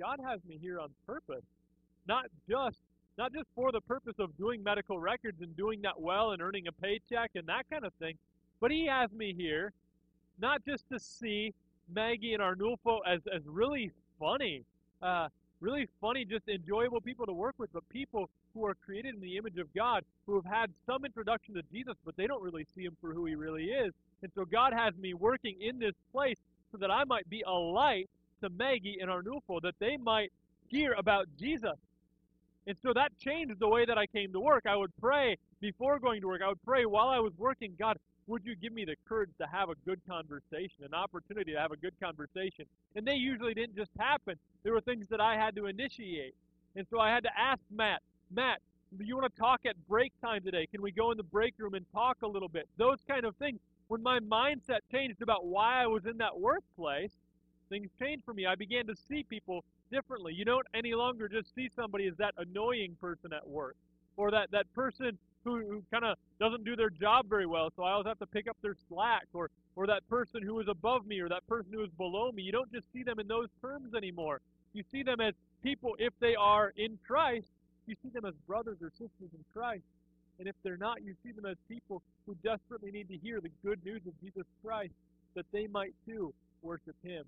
God 0.00 0.18
has 0.24 0.40
me 0.48 0.58
here 0.60 0.80
on 0.80 0.90
purpose, 1.06 1.44
not 2.06 2.26
just 2.48 2.78
not 3.16 3.32
just 3.32 3.46
for 3.56 3.72
the 3.72 3.80
purpose 3.80 4.14
of 4.20 4.36
doing 4.38 4.62
medical 4.62 5.00
records 5.00 5.40
and 5.42 5.56
doing 5.56 5.82
that 5.82 6.00
well 6.00 6.30
and 6.30 6.40
earning 6.40 6.68
a 6.68 6.72
paycheck 6.72 7.32
and 7.34 7.48
that 7.48 7.68
kind 7.68 7.84
of 7.84 7.92
thing, 7.94 8.14
but 8.60 8.70
He 8.70 8.86
has 8.86 9.10
me 9.12 9.34
here 9.36 9.72
not 10.40 10.64
just 10.64 10.88
to 10.90 11.00
see 11.00 11.52
Maggie 11.92 12.34
and 12.34 12.42
Arnulfo 12.42 13.00
as 13.06 13.20
as 13.32 13.42
really 13.46 13.90
funny 14.20 14.64
uh, 15.02 15.28
really 15.60 15.88
funny, 16.00 16.24
just 16.24 16.48
enjoyable 16.48 17.00
people 17.00 17.26
to 17.26 17.32
work 17.32 17.54
with, 17.58 17.72
but 17.72 17.88
people 17.88 18.30
who 18.54 18.64
are 18.64 18.74
created 18.74 19.14
in 19.14 19.20
the 19.20 19.36
image 19.36 19.58
of 19.58 19.72
God, 19.74 20.04
who 20.26 20.34
have 20.36 20.44
had 20.44 20.70
some 20.86 21.04
introduction 21.04 21.54
to 21.54 21.62
Jesus, 21.72 21.94
but 22.04 22.16
they 22.16 22.26
don't 22.26 22.42
really 22.42 22.66
see 22.74 22.84
him 22.84 22.96
for 23.00 23.12
who 23.12 23.26
he 23.26 23.34
really 23.34 23.64
is. 23.64 23.92
And 24.22 24.30
so 24.34 24.44
God 24.44 24.72
has 24.72 24.94
me 24.96 25.14
working 25.14 25.56
in 25.60 25.78
this 25.78 25.94
place 26.12 26.38
so 26.72 26.78
that 26.78 26.90
I 26.90 27.04
might 27.04 27.28
be 27.28 27.42
a 27.46 27.52
light 27.52 28.08
to 28.42 28.50
Maggie 28.50 28.98
and 29.00 29.10
Arnulfo, 29.10 29.60
that 29.62 29.74
they 29.78 29.96
might 29.96 30.32
hear 30.68 30.94
about 30.98 31.26
Jesus. 31.38 31.76
And 32.66 32.76
so 32.82 32.92
that 32.92 33.18
changed 33.18 33.58
the 33.58 33.68
way 33.68 33.86
that 33.86 33.96
I 33.96 34.06
came 34.06 34.32
to 34.32 34.40
work. 34.40 34.64
I 34.66 34.76
would 34.76 34.92
pray 35.00 35.36
before 35.60 35.98
going 35.98 36.20
to 36.20 36.26
work. 36.28 36.42
I 36.44 36.48
would 36.48 36.62
pray 36.64 36.84
while 36.84 37.08
I 37.08 37.18
was 37.18 37.32
working, 37.38 37.72
God, 37.78 37.96
would 38.26 38.44
you 38.44 38.54
give 38.54 38.74
me 38.74 38.84
the 38.84 38.94
courage 39.08 39.30
to 39.40 39.46
have 39.46 39.70
a 39.70 39.74
good 39.86 40.00
conversation, 40.06 40.84
an 40.84 40.92
opportunity 40.92 41.52
to 41.52 41.58
have 41.58 41.72
a 41.72 41.76
good 41.76 41.94
conversation? 42.00 42.66
And 42.94 43.06
they 43.06 43.14
usually 43.14 43.54
didn't 43.54 43.74
just 43.74 43.90
happen. 43.98 44.36
There 44.62 44.74
were 44.74 44.82
things 44.82 45.06
that 45.08 45.20
I 45.20 45.34
had 45.34 45.56
to 45.56 45.66
initiate. 45.66 46.34
And 46.76 46.86
so 46.90 47.00
I 47.00 47.08
had 47.08 47.22
to 47.24 47.30
ask 47.36 47.60
Matt, 47.74 48.02
Matt, 48.30 48.60
do 48.96 49.04
you 49.04 49.16
want 49.16 49.34
to 49.34 49.40
talk 49.40 49.60
at 49.66 49.74
break 49.88 50.12
time 50.20 50.42
today? 50.42 50.66
Can 50.70 50.82
we 50.82 50.90
go 50.90 51.10
in 51.10 51.16
the 51.16 51.22
break 51.22 51.54
room 51.58 51.72
and 51.74 51.86
talk 51.92 52.18
a 52.22 52.26
little 52.26 52.48
bit? 52.48 52.68
Those 52.76 52.98
kind 53.08 53.24
of 53.24 53.34
things. 53.36 53.58
When 53.88 54.02
my 54.02 54.20
mindset 54.20 54.80
changed 54.92 55.22
about 55.22 55.46
why 55.46 55.82
I 55.82 55.86
was 55.86 56.04
in 56.06 56.18
that 56.18 56.38
workplace, 56.38 57.10
things 57.68 57.88
changed 57.98 58.24
for 58.24 58.34
me. 58.34 58.46
I 58.46 58.54
began 58.54 58.86
to 58.86 58.94
see 59.08 59.24
people 59.24 59.64
differently. 59.90 60.34
You 60.34 60.44
don't 60.44 60.66
any 60.74 60.94
longer 60.94 61.28
just 61.28 61.54
see 61.54 61.70
somebody 61.74 62.06
as 62.06 62.16
that 62.18 62.34
annoying 62.36 62.96
person 63.00 63.32
at 63.32 63.48
work 63.48 63.76
or 64.16 64.30
that, 64.30 64.50
that 64.50 64.72
person 64.74 65.18
who, 65.44 65.56
who 65.58 65.82
kind 65.90 66.04
of 66.04 66.16
doesn't 66.40 66.64
do 66.64 66.76
their 66.76 66.90
job 66.90 67.26
very 67.28 67.46
well, 67.46 67.70
so 67.74 67.82
I 67.82 67.92
always 67.92 68.06
have 68.06 68.18
to 68.18 68.26
pick 68.26 68.48
up 68.48 68.56
their 68.62 68.76
slack, 68.88 69.26
or 69.32 69.50
or 69.76 69.86
that 69.86 70.06
person 70.08 70.42
who 70.42 70.58
is 70.58 70.66
above 70.68 71.06
me, 71.06 71.20
or 71.20 71.28
that 71.28 71.46
person 71.46 71.72
who 71.72 71.84
is 71.84 71.90
below 71.96 72.32
me. 72.32 72.42
You 72.42 72.50
don't 72.50 72.70
just 72.72 72.84
see 72.92 73.04
them 73.04 73.20
in 73.20 73.28
those 73.28 73.48
terms 73.60 73.94
anymore. 73.94 74.40
You 74.72 74.82
see 74.90 75.04
them 75.04 75.20
as 75.20 75.34
people, 75.62 75.94
if 76.00 76.12
they 76.20 76.34
are 76.34 76.72
in 76.76 76.98
Christ, 77.06 77.46
you 77.86 77.94
see 78.02 78.08
them 78.08 78.24
as 78.24 78.34
brothers 78.46 78.78
or 78.82 78.90
sisters 78.90 79.30
in 79.32 79.44
Christ. 79.54 79.84
And 80.38 80.46
if 80.46 80.54
they're 80.62 80.76
not, 80.76 81.02
you 81.02 81.14
see 81.24 81.32
them 81.32 81.46
as 81.46 81.56
people 81.68 82.02
who 82.26 82.36
desperately 82.44 82.90
need 82.90 83.08
to 83.08 83.16
hear 83.16 83.40
the 83.40 83.50
good 83.64 83.84
news 83.84 84.02
of 84.06 84.12
Jesus 84.20 84.44
Christ, 84.64 84.92
that 85.34 85.46
they 85.52 85.66
might 85.66 85.94
too 86.06 86.32
worship 86.62 86.94
Him. 87.02 87.24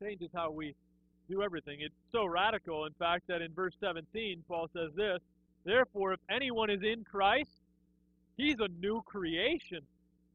Changes 0.00 0.28
how 0.34 0.50
we 0.50 0.74
do 1.30 1.42
everything. 1.42 1.78
It's 1.80 1.94
so 2.12 2.26
radical, 2.26 2.84
in 2.84 2.92
fact, 2.94 3.26
that 3.28 3.42
in 3.42 3.52
verse 3.52 3.74
17, 3.80 4.44
Paul 4.46 4.68
says 4.72 4.90
this 4.94 5.20
Therefore, 5.64 6.12
if 6.12 6.20
anyone 6.30 6.70
is 6.70 6.82
in 6.82 7.04
Christ, 7.04 7.50
he's 8.36 8.56
a 8.60 8.68
new 8.80 9.02
creation. 9.02 9.80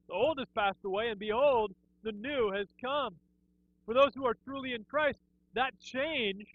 The 0.07 0.13
old 0.13 0.39
has 0.39 0.47
passed 0.55 0.83
away, 0.83 1.09
and 1.09 1.19
behold, 1.19 1.73
the 2.03 2.11
new 2.11 2.51
has 2.51 2.67
come. 2.83 3.15
For 3.85 3.93
those 3.93 4.13
who 4.15 4.25
are 4.25 4.35
truly 4.45 4.73
in 4.73 4.83
Christ, 4.83 5.19
that 5.53 5.71
change 5.79 6.45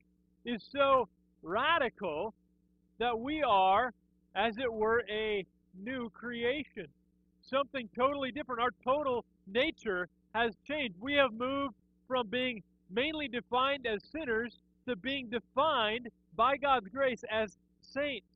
is 0.45 0.63
so 0.71 1.09
radical 1.43 2.35
that 2.99 3.19
we 3.19 3.43
are, 3.43 3.93
as 4.37 4.59
it 4.59 4.73
were, 4.73 5.03
a 5.11 5.45
new 5.83 6.11
creation. 6.11 6.87
Something 7.41 7.89
totally 7.97 8.31
different. 8.31 8.61
Our 8.61 8.71
total 8.85 9.25
nature 9.47 10.09
has 10.35 10.55
changed. 10.69 10.95
We 11.01 11.15
have 11.15 11.33
moved 11.33 11.75
from 12.07 12.29
being 12.29 12.63
mainly 12.91 13.29
defined 13.29 13.87
as 13.87 14.03
sinners 14.13 14.59
to 14.87 14.95
being 14.97 15.29
defined 15.29 16.09
by 16.37 16.57
God's 16.57 16.89
grace 16.89 17.25
as 17.31 17.57
saints. 17.81 18.27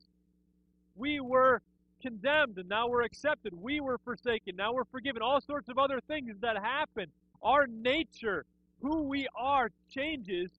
We 0.95 1.19
were 1.19 1.61
condemned 2.01 2.57
and 2.57 2.67
now 2.67 2.87
we're 2.89 3.03
accepted. 3.03 3.53
We 3.53 3.79
were 3.79 3.99
forsaken, 4.03 4.55
now 4.55 4.73
we're 4.73 4.85
forgiven. 4.85 5.21
All 5.21 5.39
sorts 5.39 5.69
of 5.69 5.77
other 5.77 5.99
things 6.07 6.35
that 6.41 6.57
happen. 6.57 7.05
Our 7.43 7.67
nature, 7.67 8.45
who 8.81 9.03
we 9.03 9.27
are, 9.35 9.69
changes 9.89 10.51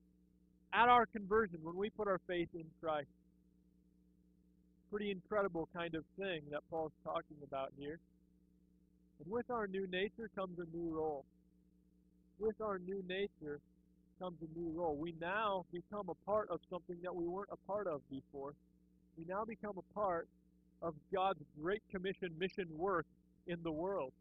at 0.73 0.89
our 0.89 1.05
conversion 1.05 1.59
when 1.61 1.75
we 1.75 1.89
put 1.89 2.07
our 2.07 2.19
faith 2.27 2.49
in 2.55 2.65
Christ. 2.81 3.09
Pretty 4.93 5.09
incredible 5.09 5.67
kind 5.75 5.95
of 5.95 6.03
thing 6.19 6.43
that 6.51 6.61
Paul's 6.69 6.91
talking 7.03 7.37
about 7.43 7.71
here. 7.79 7.97
And 9.19 9.31
with 9.31 9.49
our 9.49 9.65
new 9.65 9.87
nature 9.87 10.29
comes 10.35 10.59
a 10.59 10.77
new 10.77 10.95
role. 10.95 11.25
With 12.39 12.61
our 12.61 12.77
new 12.77 13.03
nature 13.07 13.59
comes 14.19 14.37
a 14.41 14.59
new 14.59 14.71
role. 14.75 14.95
We 14.95 15.15
now 15.19 15.65
become 15.73 16.09
a 16.09 16.25
part 16.29 16.49
of 16.51 16.59
something 16.69 16.97
that 17.01 17.15
we 17.15 17.25
weren't 17.25 17.49
a 17.51 17.57
part 17.67 17.87
of 17.87 18.01
before 18.11 18.53
we 19.17 19.25
now 19.27 19.43
become 19.45 19.73
a 19.77 19.93
part 19.99 20.27
of 20.81 20.93
God's 21.13 21.39
Great 21.59 21.81
Commission 21.91 22.29
mission 22.39 22.67
work 22.77 23.05
in 23.47 23.57
the 23.63 23.71
world. 23.71 24.11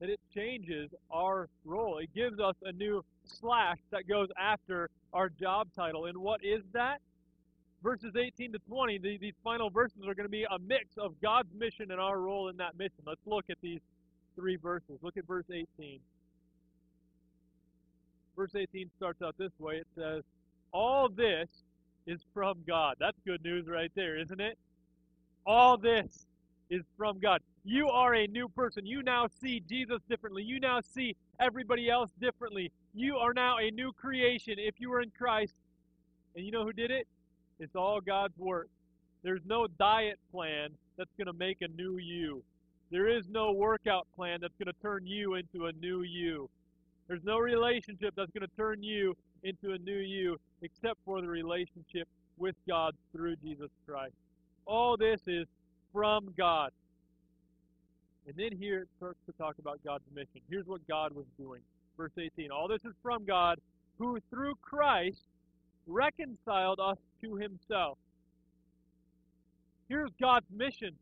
And 0.00 0.10
it 0.10 0.20
changes 0.34 0.90
our 1.10 1.48
role. 1.64 1.98
It 1.98 2.10
gives 2.14 2.38
us 2.40 2.54
a 2.64 2.72
new 2.72 3.04
slash 3.40 3.78
that 3.90 4.06
goes 4.08 4.28
after 4.38 4.90
our 5.12 5.28
job 5.28 5.68
title. 5.74 6.06
And 6.06 6.18
what 6.18 6.44
is 6.44 6.62
that? 6.74 7.00
Verses 7.84 8.16
18 8.16 8.52
to 8.52 8.58
20, 8.60 8.96
the, 8.96 9.18
these 9.18 9.34
final 9.44 9.68
verses 9.68 9.98
are 10.08 10.14
going 10.14 10.24
to 10.24 10.30
be 10.30 10.44
a 10.44 10.58
mix 10.58 10.86
of 10.96 11.20
God's 11.20 11.52
mission 11.54 11.90
and 11.90 12.00
our 12.00 12.18
role 12.18 12.48
in 12.48 12.56
that 12.56 12.78
mission. 12.78 12.96
Let's 13.06 13.20
look 13.26 13.44
at 13.50 13.58
these 13.60 13.80
three 14.36 14.56
verses. 14.56 14.98
Look 15.02 15.18
at 15.18 15.26
verse 15.26 15.44
18. 15.52 16.00
Verse 18.34 18.54
18 18.56 18.90
starts 18.96 19.20
out 19.20 19.34
this 19.36 19.52
way 19.58 19.76
it 19.76 19.86
says, 19.94 20.22
All 20.72 21.10
this 21.10 21.48
is 22.06 22.20
from 22.32 22.56
God. 22.66 22.96
That's 22.98 23.18
good 23.26 23.44
news 23.44 23.66
right 23.68 23.92
there, 23.94 24.18
isn't 24.18 24.40
it? 24.40 24.56
All 25.44 25.76
this 25.76 26.24
is 26.70 26.84
from 26.96 27.18
God. 27.18 27.42
You 27.66 27.90
are 27.90 28.14
a 28.14 28.26
new 28.26 28.48
person. 28.48 28.86
You 28.86 29.02
now 29.02 29.28
see 29.42 29.60
Jesus 29.68 30.00
differently. 30.08 30.42
You 30.42 30.58
now 30.58 30.80
see 30.80 31.16
everybody 31.38 31.90
else 31.90 32.10
differently. 32.18 32.72
You 32.94 33.18
are 33.18 33.34
now 33.34 33.58
a 33.58 33.70
new 33.70 33.92
creation 33.92 34.54
if 34.56 34.76
you 34.78 34.90
are 34.94 35.02
in 35.02 35.10
Christ. 35.10 35.52
And 36.34 36.46
you 36.46 36.50
know 36.50 36.64
who 36.64 36.72
did 36.72 36.90
it? 36.90 37.06
It's 37.58 37.76
all 37.76 38.00
God's 38.00 38.36
work. 38.38 38.68
There's 39.22 39.42
no 39.46 39.66
diet 39.78 40.18
plan 40.30 40.70
that's 40.96 41.10
going 41.16 41.26
to 41.26 41.32
make 41.32 41.58
a 41.62 41.68
new 41.68 41.98
you. 41.98 42.42
There 42.90 43.08
is 43.08 43.24
no 43.28 43.52
workout 43.52 44.06
plan 44.14 44.38
that's 44.40 44.54
going 44.58 44.72
to 44.72 44.80
turn 44.82 45.06
you 45.06 45.34
into 45.34 45.66
a 45.66 45.72
new 45.72 46.02
you. 46.02 46.48
There's 47.08 47.24
no 47.24 47.38
relationship 47.38 48.14
that's 48.16 48.30
going 48.30 48.46
to 48.48 48.56
turn 48.56 48.82
you 48.82 49.16
into 49.42 49.72
a 49.72 49.78
new 49.78 49.98
you 49.98 50.38
except 50.62 50.98
for 51.04 51.20
the 51.20 51.28
relationship 51.28 52.08
with 52.38 52.54
God 52.68 52.94
through 53.12 53.36
Jesus 53.36 53.70
Christ. 53.86 54.14
All 54.66 54.96
this 54.96 55.20
is 55.26 55.46
from 55.92 56.32
God. 56.36 56.70
And 58.26 58.34
then 58.36 58.58
here 58.58 58.80
it 58.80 58.88
starts 58.96 59.18
to 59.26 59.32
talk 59.32 59.56
about 59.58 59.80
God's 59.84 60.04
mission. 60.14 60.40
Here's 60.48 60.66
what 60.66 60.86
God 60.88 61.12
was 61.14 61.26
doing. 61.38 61.60
Verse 61.96 62.12
18. 62.18 62.50
All 62.50 62.68
this 62.68 62.84
is 62.84 62.94
from 63.02 63.24
God, 63.24 63.58
who 63.98 64.18
through 64.30 64.54
Christ 64.62 65.20
reconciled 65.86 66.80
us 66.80 66.98
to 67.22 67.36
himself. 67.36 67.98
Here's 69.88 70.10
God's 70.20 70.46
mission. 70.50 70.94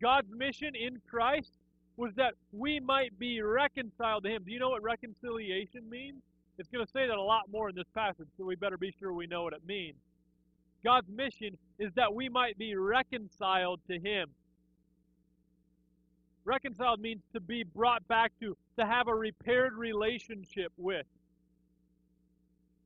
God's 0.00 0.28
mission 0.30 0.74
in 0.74 1.00
Christ 1.08 1.50
was 1.96 2.12
that 2.16 2.34
we 2.52 2.80
might 2.80 3.18
be 3.18 3.42
reconciled 3.42 4.24
to 4.24 4.30
him. 4.30 4.42
Do 4.44 4.52
you 4.52 4.58
know 4.58 4.70
what 4.70 4.82
reconciliation 4.82 5.88
means? 5.88 6.22
It's 6.58 6.68
going 6.68 6.84
to 6.84 6.90
say 6.90 7.06
that 7.06 7.16
a 7.16 7.22
lot 7.22 7.50
more 7.50 7.70
in 7.70 7.74
this 7.74 7.88
passage, 7.94 8.28
so 8.36 8.44
we 8.44 8.54
better 8.54 8.76
be 8.76 8.94
sure 8.98 9.12
we 9.12 9.26
know 9.26 9.42
what 9.42 9.52
it 9.52 9.66
means. 9.66 9.96
God's 10.84 11.08
mission 11.08 11.56
is 11.78 11.92
that 11.96 12.14
we 12.14 12.28
might 12.28 12.56
be 12.58 12.74
reconciled 12.74 13.80
to 13.88 13.98
him. 13.98 14.28
Reconciled 16.44 17.00
means 17.00 17.22
to 17.34 17.40
be 17.40 17.64
brought 17.64 18.06
back 18.08 18.32
to, 18.40 18.56
to 18.78 18.86
have 18.86 19.08
a 19.08 19.14
repaired 19.14 19.74
relationship 19.74 20.72
with. 20.76 21.06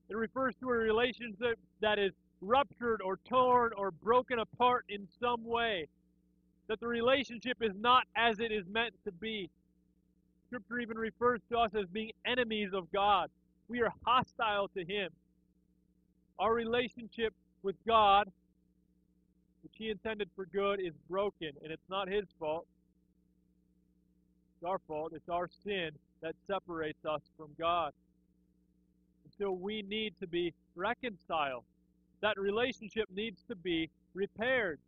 It 0.08 0.16
refers 0.16 0.54
to 0.60 0.68
a 0.68 0.72
relationship 0.72 1.58
that 1.80 1.98
is 1.98 2.12
ruptured 2.40 3.00
or 3.02 3.18
torn 3.28 3.72
or 3.76 3.90
broken 3.90 4.38
apart 4.38 4.84
in 4.88 5.08
some 5.20 5.44
way. 5.44 5.88
That 6.68 6.80
the 6.80 6.86
relationship 6.86 7.58
is 7.60 7.72
not 7.78 8.04
as 8.16 8.38
it 8.40 8.52
is 8.52 8.64
meant 8.70 8.94
to 9.04 9.12
be. 9.12 9.50
Scripture 10.46 10.78
even 10.78 10.98
refers 10.98 11.40
to 11.50 11.58
us 11.58 11.70
as 11.74 11.86
being 11.86 12.12
enemies 12.26 12.70
of 12.72 12.90
God. 12.92 13.28
We 13.68 13.82
are 13.82 13.92
hostile 14.04 14.68
to 14.68 14.84
Him. 14.84 15.10
Our 16.38 16.52
relationship 16.54 17.32
with 17.62 17.76
God, 17.86 18.30
which 19.62 19.72
He 19.76 19.90
intended 19.90 20.28
for 20.36 20.46
good, 20.46 20.80
is 20.80 20.94
broken, 21.08 21.50
and 21.62 21.72
it's 21.72 21.88
not 21.88 22.08
His 22.08 22.24
fault. 22.38 22.66
It's 24.56 24.68
our 24.68 24.80
fault. 24.86 25.12
It's 25.14 25.28
our 25.28 25.48
sin 25.64 25.90
that 26.22 26.34
separates 26.46 27.04
us 27.04 27.22
from 27.36 27.48
God. 27.58 27.92
So 29.38 29.50
we 29.50 29.82
need 29.82 30.14
to 30.20 30.26
be 30.26 30.52
reconciled. 30.74 31.64
That 32.20 32.38
relationship 32.38 33.08
needs 33.14 33.42
to 33.48 33.56
be 33.56 33.90
repaired. 34.14 34.78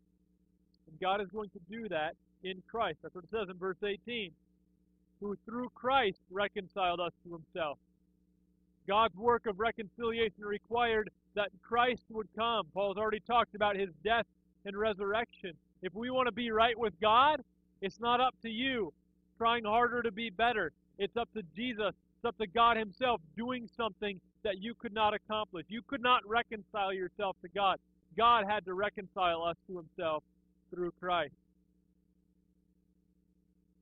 And 0.89 1.01
God 1.01 1.21
is 1.21 1.29
going 1.29 1.51
to 1.51 1.61
do 1.71 1.89
that 1.89 2.15
in 2.45 2.63
Christ. 2.71 2.99
That's 3.03 3.15
what 3.15 3.25
it 3.25 3.31
says 3.31 3.49
in 3.51 3.57
verse 3.59 3.77
18. 3.85 4.31
Who 5.21 5.37
through 5.45 5.71
Christ 5.75 6.19
reconciled 6.31 7.01
us 7.01 7.13
to 7.25 7.33
himself. 7.33 7.79
God's 8.87 9.17
work 9.17 9.47
of 9.47 9.59
reconciliation 9.59 10.45
required 10.45 11.11
that 11.35 11.49
Christ 11.63 12.03
would 12.11 12.29
come. 12.37 12.67
Paul's 12.73 12.97
already 12.97 13.21
talked 13.21 13.55
about 13.55 13.77
his 13.77 13.91
death 14.05 14.27
and 14.65 14.77
resurrection. 14.77 15.53
If 15.83 15.95
we 15.95 16.11
want 16.11 16.27
to 16.27 16.33
be 16.33 16.51
right 16.51 16.79
with 16.79 16.93
God, 17.01 17.43
it's 17.81 18.01
not 18.01 18.21
up 18.21 18.35
to 18.43 18.49
you 18.49 18.93
trying 19.37 19.65
harder 19.65 20.03
to 20.03 20.11
be 20.11 20.31
better. 20.31 20.73
It's 20.99 21.17
up 21.17 21.29
to 21.35 21.43
Jesus. 21.55 21.93
It's 22.17 22.25
up 22.25 22.39
to 22.39 22.47
God 22.47 22.77
Himself 22.77 23.21
doing 23.37 23.69
something 23.77 24.21
that 24.45 24.63
you 24.63 24.75
could 24.75 24.93
not 24.93 25.15
accomplish. 25.15 25.67
You 25.69 25.83
could 25.87 26.03
not 26.03 26.27
reconcile 26.27 26.93
yourself 26.93 27.37
to 27.43 27.49
God. 27.49 27.79
God 28.17 28.45
had 28.49 28.65
to 28.65 28.75
reconcile 28.75 29.43
us 29.43 29.57
to 29.69 29.77
Himself 29.77 30.23
through 30.73 30.93
Christ. 31.01 31.35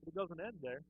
But 0.01 0.12
it 0.12 0.14
doesn't 0.14 0.40
end 0.40 0.55
there. 0.62 0.81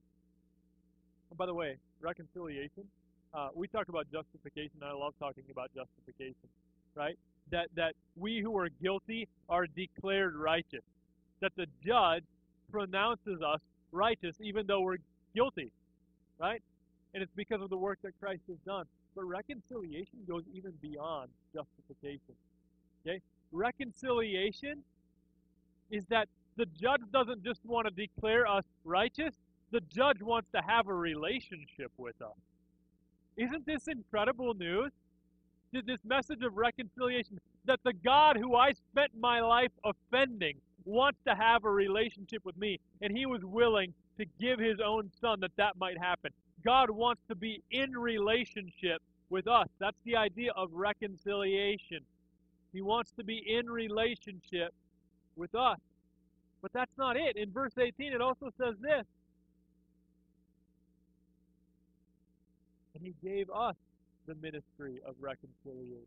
And 1.31 1.39
by 1.39 1.47
the 1.47 1.55
way, 1.55 1.77
reconciliation. 2.01 2.85
Uh, 3.33 3.49
we 3.55 3.67
talk 3.67 3.89
about 3.89 4.07
justification. 4.13 4.81
I 4.83 4.93
love 4.93 5.15
talking 5.19 5.45
about 5.51 5.71
justification, 5.75 6.49
right? 6.95 7.19
That 7.51 7.69
that 7.75 7.95
we 8.17 8.41
who 8.41 8.57
are 8.57 8.69
guilty 8.81 9.29
are 9.49 9.67
declared 9.67 10.37
righteous. 10.37 10.85
That 11.41 11.53
the 11.57 11.67
judge 11.85 12.23
pronounces 12.71 13.43
us 13.43 13.61
righteous 13.91 14.37
even 14.41 14.67
though 14.67 14.81
we're 14.81 14.99
guilty, 15.35 15.73
right? 16.39 16.63
And 17.13 17.23
it's 17.23 17.33
because 17.37 17.61
of 17.61 17.71
the 17.71 17.77
work 17.77 17.99
that 18.03 18.13
Christ 18.21 18.43
has 18.49 18.59
done. 18.65 18.87
But 19.15 19.25
reconciliation 19.25 20.19
goes 20.29 20.43
even 20.53 20.73
beyond 20.83 21.31
justification. 21.55 22.35
Okay? 23.07 23.21
Reconciliation 23.53 24.83
is 25.91 26.05
that 26.07 26.29
the 26.57 26.67
judge 26.67 27.03
doesn't 27.13 27.45
just 27.45 27.61
want 27.65 27.87
to 27.87 27.93
declare 27.93 28.47
us 28.47 28.65
righteous, 28.85 29.35
the 29.71 29.81
judge 29.81 30.23
wants 30.23 30.49
to 30.55 30.63
have 30.67 30.89
a 30.89 30.95
relationship 30.95 31.91
with 31.97 32.21
us. 32.23 32.37
Isn't 33.37 33.67
this 33.67 33.89
incredible 33.89 34.55
news? 34.55 34.93
This 35.73 36.05
message 36.05 36.43
of 36.43 36.57
reconciliation 36.57 37.41
that 37.65 37.81
the 37.85 37.93
God 37.93 38.37
who 38.37 38.55
I 38.55 38.73
spent 38.73 39.11
my 39.19 39.41
life 39.41 39.73
offending 39.85 40.57
wants 40.85 41.19
to 41.27 41.35
have 41.35 41.65
a 41.65 41.71
relationship 41.71 42.45
with 42.45 42.57
me, 42.57 42.79
and 43.01 43.17
he 43.17 43.27
was 43.27 43.41
willing 43.43 43.93
to 44.19 44.25
give 44.41 44.61
his 44.61 44.79
own 44.85 45.11
son 45.21 45.41
that 45.41 45.51
that 45.57 45.77
might 45.77 45.99
happen. 45.99 46.31
God 46.65 46.91
wants 46.91 47.23
to 47.29 47.35
be 47.35 47.63
in 47.71 47.93
relationship 47.93 49.03
with 49.31 49.47
us. 49.47 49.69
That's 49.79 49.97
the 50.05 50.17
idea 50.17 50.53
of 50.57 50.71
reconciliation. 50.73 52.01
He 52.73 52.81
wants 52.81 53.13
to 53.19 53.25
be 53.25 53.43
in 53.47 53.71
relationship 53.71 54.73
with 55.37 55.55
us. 55.55 55.79
But 56.63 56.73
that's 56.73 56.97
not 56.97 57.17
it. 57.17 57.37
In 57.37 57.51
verse 57.53 57.73
18, 57.79 58.13
it 58.13 58.21
also 58.21 58.51
says 58.59 58.75
this 58.81 59.05
And 62.95 63.03
he 63.03 63.15
gave 63.23 63.51
us 63.51 63.77
the 64.27 64.35
ministry 64.37 65.01
of 65.07 65.15
reconciliation. 65.21 66.07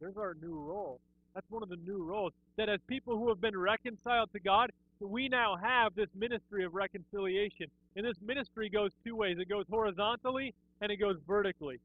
There's 0.00 0.16
our 0.16 0.36
new 0.42 0.58
role. 0.58 1.00
That's 1.34 1.46
one 1.50 1.62
of 1.62 1.68
the 1.68 1.76
new 1.76 2.04
roles. 2.04 2.32
That 2.56 2.68
as 2.68 2.80
people 2.86 3.16
who 3.16 3.28
have 3.28 3.40
been 3.40 3.56
reconciled 3.56 4.30
to 4.32 4.40
God, 4.40 4.70
we 5.00 5.28
now 5.28 5.56
have 5.56 5.94
this 5.94 6.08
ministry 6.14 6.64
of 6.64 6.74
reconciliation. 6.74 7.68
And 7.96 8.04
this 8.04 8.16
ministry 8.20 8.68
goes 8.68 8.90
two 9.04 9.16
ways 9.16 9.38
it 9.40 9.48
goes 9.48 9.64
horizontally 9.70 10.54
and 10.80 10.92
it 10.92 10.98
goes 10.98 11.16
vertically. 11.26 11.80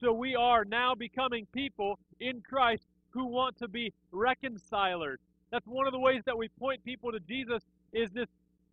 So 0.00 0.12
we 0.12 0.36
are 0.36 0.64
now 0.64 0.94
becoming 0.94 1.46
people 1.52 1.98
in 2.20 2.42
Christ 2.42 2.84
who 3.10 3.26
want 3.26 3.58
to 3.58 3.68
be 3.68 3.92
reconcilers. 4.12 5.18
That's 5.50 5.66
one 5.66 5.86
of 5.86 5.92
the 5.92 5.98
ways 5.98 6.22
that 6.26 6.36
we 6.36 6.48
point 6.58 6.84
people 6.84 7.12
to 7.12 7.20
Jesus 7.20 7.62
is 7.92 8.10
this 8.10 8.28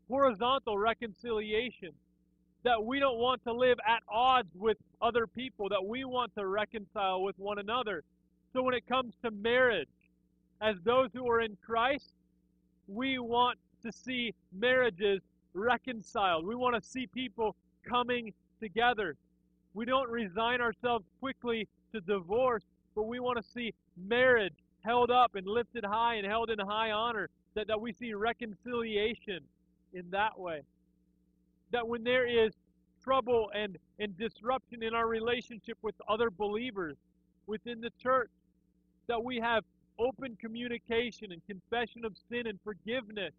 horizontal 0.10 0.78
reconciliation. 0.78 1.92
That 2.64 2.84
we 2.84 3.00
don't 3.00 3.18
want 3.18 3.44
to 3.46 3.54
live 3.54 3.78
at 3.88 4.04
odds 4.10 4.50
with 4.56 4.78
other 5.02 5.26
people, 5.26 5.70
that 5.70 5.84
we 5.84 6.04
want 6.04 6.36
to 6.36 6.46
reconcile 6.46 7.24
with 7.24 7.38
one 7.40 7.58
another. 7.58 8.04
So 8.54 8.62
when 8.62 8.76
it 8.76 8.86
comes 8.88 9.14
to 9.24 9.32
marriage, 9.32 9.88
as 10.60 10.76
those 10.84 11.10
who 11.14 11.28
are 11.30 11.42
in 11.42 11.58
Christ, 11.66 12.12
we 12.88 13.18
want 13.18 13.58
to 13.84 13.92
see 13.92 14.34
marriages 14.54 15.22
reconciled. 15.54 16.46
We 16.46 16.56
want 16.56 16.82
to 16.82 16.88
see 16.88 17.08
people 17.08 17.56
coming 17.88 18.34
together. 18.60 19.16
We 19.74 19.86
don't 19.86 20.10
resign 20.10 20.62
ourselves 20.62 21.06
quickly 21.20 21.68
to 21.94 22.02
divorce, 22.02 22.64
but 22.96 23.04
we 23.04 23.20
want 23.20 23.38
to 23.38 23.52
see 23.52 23.74
marriage 23.98 24.54
held 24.84 25.12
up 25.12 25.36
and 25.36 25.46
lifted 25.48 25.86
high 25.86 26.16
and 26.16 26.26
held 26.26 26.50
in 26.50 26.60
high 26.60 26.92
honor. 26.92 27.30
That, 27.54 27.68
that 27.68 27.82
we 27.82 27.92
see 27.92 28.14
reconciliation 28.14 29.42
in 29.94 30.10
that 30.12 30.40
way. 30.40 30.62
That 31.72 31.86
when 31.86 32.04
there 32.04 32.26
is 32.26 32.54
trouble 33.04 33.52
and, 33.54 33.78
and 34.00 34.18
disruption 34.18 34.84
in 34.84 34.94
our 34.94 35.08
relationship 35.08 35.78
with 35.82 35.96
other 36.08 36.30
believers 36.30 36.96
within 37.48 37.82
the 37.82 37.90
church, 38.02 38.30
that 39.08 39.22
we 39.22 39.38
have 39.40 39.66
open 40.00 40.38
communication 40.40 41.34
and 41.34 41.42
confession 41.46 42.06
of 42.06 42.16
sin 42.30 42.48
and 42.48 42.58
forgiveness, 42.64 43.34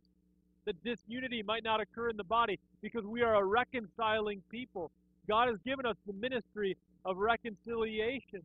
that 0.66 0.83
disunity 0.85 1.42
might 1.42 1.64
not 1.64 1.81
occur 1.81 2.09
in 2.09 2.16
the 2.16 2.25
body 2.25 2.59
because 2.81 3.05
we 3.05 3.22
are 3.22 3.35
a 3.37 3.44
reconciling 3.44 4.42
people. 4.51 4.90
God 5.29 5.48
has 5.48 5.59
given 5.64 5.87
us 5.87 5.96
the 6.07 6.12
ministry 6.12 6.77
of 7.05 7.16
reconciliation. 7.16 8.42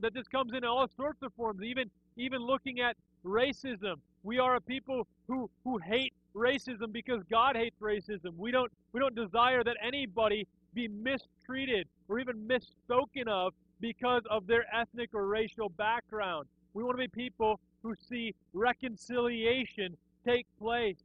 That 0.00 0.14
this 0.14 0.26
comes 0.28 0.52
in 0.54 0.64
all 0.64 0.88
sorts 0.96 1.22
of 1.22 1.32
forms, 1.34 1.62
even 1.62 1.90
even 2.16 2.40
looking 2.40 2.80
at 2.80 2.96
racism. 3.24 3.96
We 4.22 4.38
are 4.38 4.56
a 4.56 4.60
people 4.60 5.06
who, 5.26 5.50
who 5.64 5.78
hate 5.78 6.12
racism 6.34 6.92
because 6.92 7.22
God 7.30 7.56
hates 7.56 7.76
racism. 7.80 8.36
We 8.36 8.50
don't 8.50 8.72
we 8.92 9.00
don't 9.00 9.14
desire 9.14 9.62
that 9.64 9.76
anybody 9.82 10.46
be 10.74 10.88
mistreated 10.88 11.88
or 12.08 12.20
even 12.20 12.48
misspoken 12.48 13.28
of 13.28 13.52
because 13.80 14.22
of 14.30 14.46
their 14.46 14.64
ethnic 14.74 15.10
or 15.12 15.26
racial 15.26 15.68
background. 15.68 16.46
We 16.72 16.82
want 16.82 16.96
to 16.96 17.02
be 17.02 17.08
people 17.08 17.60
who 17.82 17.94
see 18.08 18.34
reconciliation 18.54 19.96
take 20.26 20.46
place 20.58 20.96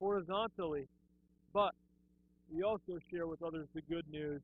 horizontally. 0.00 0.86
But 1.52 1.72
we 2.52 2.62
also 2.62 2.98
share 3.10 3.26
with 3.26 3.42
others 3.42 3.66
the 3.74 3.82
good 3.82 4.04
news 4.10 4.40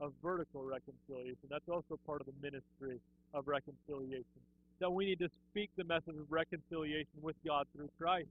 of 0.00 0.12
vertical 0.22 0.62
reconciliation. 0.62 1.48
That's 1.50 1.68
also 1.68 1.98
part 2.06 2.20
of 2.20 2.26
the 2.26 2.32
ministry 2.42 3.00
of 3.34 3.48
reconciliation. 3.48 4.24
That 4.80 4.90
we 4.90 5.06
need 5.06 5.18
to 5.18 5.28
speak 5.50 5.70
the 5.76 5.84
message 5.84 6.16
of 6.18 6.30
reconciliation 6.30 7.20
with 7.20 7.36
God 7.46 7.66
through 7.74 7.90
Christ. 7.98 8.28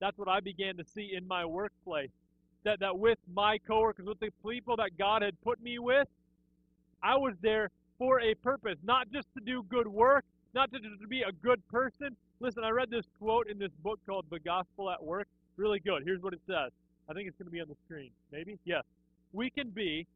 That's 0.00 0.16
what 0.16 0.28
I 0.28 0.40
began 0.40 0.76
to 0.78 0.84
see 0.84 1.12
in 1.14 1.26
my 1.28 1.44
workplace. 1.44 2.10
That, 2.64 2.80
that 2.80 2.98
with 2.98 3.18
my 3.32 3.58
coworkers, 3.58 4.06
with 4.06 4.20
the 4.20 4.30
people 4.46 4.76
that 4.76 4.96
God 4.98 5.22
had 5.22 5.40
put 5.42 5.62
me 5.62 5.78
with, 5.78 6.08
I 7.02 7.16
was 7.16 7.34
there 7.42 7.70
for 7.98 8.20
a 8.20 8.34
purpose, 8.34 8.76
not 8.82 9.10
just 9.12 9.28
to 9.34 9.44
do 9.44 9.62
good 9.68 9.86
work, 9.86 10.24
not 10.54 10.70
just 10.70 10.84
to 10.84 11.06
be 11.06 11.22
a 11.22 11.32
good 11.42 11.66
person. 11.68 12.16
Listen, 12.40 12.64
I 12.64 12.70
read 12.70 12.90
this 12.90 13.04
quote 13.18 13.48
in 13.48 13.58
this 13.58 13.72
book 13.82 13.98
called 14.06 14.26
The 14.30 14.40
Gospel 14.40 14.90
at 14.90 15.02
Work. 15.02 15.28
Really 15.60 15.80
good. 15.80 16.04
Here's 16.06 16.22
what 16.22 16.32
it 16.32 16.40
says. 16.46 16.70
I 17.06 17.12
think 17.12 17.28
it's 17.28 17.36
going 17.36 17.44
to 17.44 17.52
be 17.52 17.60
on 17.60 17.68
the 17.68 17.76
screen. 17.84 18.10
Maybe? 18.32 18.58
Yes. 18.64 18.82
we 19.34 19.50
can 19.50 19.68
be 19.68 20.06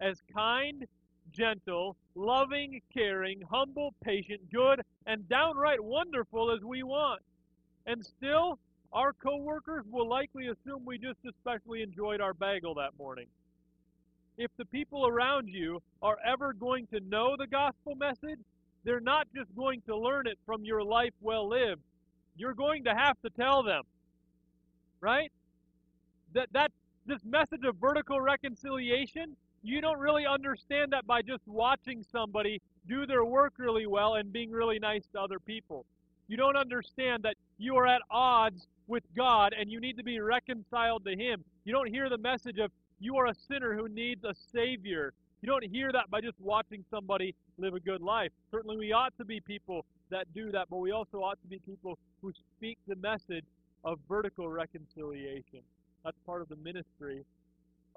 as 0.00 0.16
kind, 0.34 0.86
gentle, 1.30 1.94
loving, 2.14 2.80
caring, 2.92 3.42
humble, 3.50 3.92
patient, 4.02 4.40
good, 4.50 4.80
and 5.06 5.28
downright 5.28 5.84
wonderful 5.84 6.50
as 6.50 6.62
we 6.62 6.82
want. 6.84 7.20
And 7.84 8.02
still, 8.02 8.58
our 8.94 9.12
coworkers 9.12 9.84
will 9.90 10.08
likely 10.08 10.46
assume 10.46 10.86
we 10.86 10.96
just 10.96 11.18
especially 11.28 11.82
enjoyed 11.82 12.22
our 12.22 12.32
bagel 12.32 12.74
that 12.76 12.96
morning. 12.98 13.26
If 14.38 14.50
the 14.56 14.64
people 14.64 15.06
around 15.06 15.48
you 15.48 15.82
are 16.00 16.16
ever 16.26 16.54
going 16.54 16.86
to 16.94 17.00
know 17.00 17.36
the 17.36 17.46
gospel 17.46 17.94
message, 17.94 18.40
they're 18.84 19.00
not 19.00 19.26
just 19.36 19.54
going 19.54 19.82
to 19.86 19.98
learn 19.98 20.26
it 20.26 20.38
from 20.46 20.64
your 20.64 20.82
life 20.82 21.12
well 21.20 21.46
lived. 21.46 21.82
You're 22.36 22.54
going 22.54 22.84
to 22.84 22.94
have 22.94 23.20
to 23.20 23.28
tell 23.28 23.62
them. 23.62 23.82
Right? 25.04 25.30
That 26.32 26.48
that 26.54 26.72
this 27.04 27.20
message 27.26 27.62
of 27.64 27.76
vertical 27.76 28.22
reconciliation, 28.22 29.36
you 29.62 29.82
don't 29.82 29.98
really 29.98 30.24
understand 30.24 30.92
that 30.92 31.06
by 31.06 31.20
just 31.20 31.42
watching 31.46 32.02
somebody 32.10 32.62
do 32.88 33.04
their 33.04 33.22
work 33.22 33.52
really 33.58 33.86
well 33.86 34.14
and 34.14 34.32
being 34.32 34.50
really 34.50 34.78
nice 34.78 35.04
to 35.12 35.20
other 35.20 35.38
people. 35.38 35.84
You 36.26 36.38
don't 36.38 36.56
understand 36.56 37.22
that 37.24 37.34
you 37.58 37.76
are 37.76 37.86
at 37.86 38.00
odds 38.10 38.66
with 38.86 39.02
God 39.14 39.54
and 39.58 39.70
you 39.70 39.78
need 39.78 39.98
to 39.98 40.02
be 40.02 40.20
reconciled 40.20 41.04
to 41.04 41.14
Him. 41.14 41.44
You 41.66 41.74
don't 41.74 41.88
hear 41.88 42.08
the 42.08 42.16
message 42.16 42.58
of 42.58 42.70
you 42.98 43.16
are 43.16 43.26
a 43.26 43.34
sinner 43.34 43.74
who 43.74 43.88
needs 43.90 44.24
a 44.24 44.34
Savior. 44.54 45.12
You 45.42 45.48
don't 45.48 45.64
hear 45.64 45.92
that 45.92 46.10
by 46.10 46.22
just 46.22 46.40
watching 46.40 46.82
somebody 46.90 47.34
live 47.58 47.74
a 47.74 47.80
good 47.80 48.00
life. 48.00 48.30
Certainly, 48.50 48.78
we 48.78 48.92
ought 48.92 49.12
to 49.18 49.26
be 49.26 49.40
people 49.40 49.84
that 50.10 50.32
do 50.34 50.50
that, 50.52 50.68
but 50.70 50.78
we 50.78 50.92
also 50.92 51.18
ought 51.18 51.38
to 51.42 51.48
be 51.48 51.58
people 51.58 51.98
who 52.22 52.32
speak 52.56 52.78
the 52.88 52.96
message 52.96 53.44
of 53.84 53.98
vertical 54.08 54.48
reconciliation. 54.48 55.60
That's 56.04 56.16
part 56.26 56.42
of 56.42 56.48
the 56.48 56.56
ministry 56.56 57.24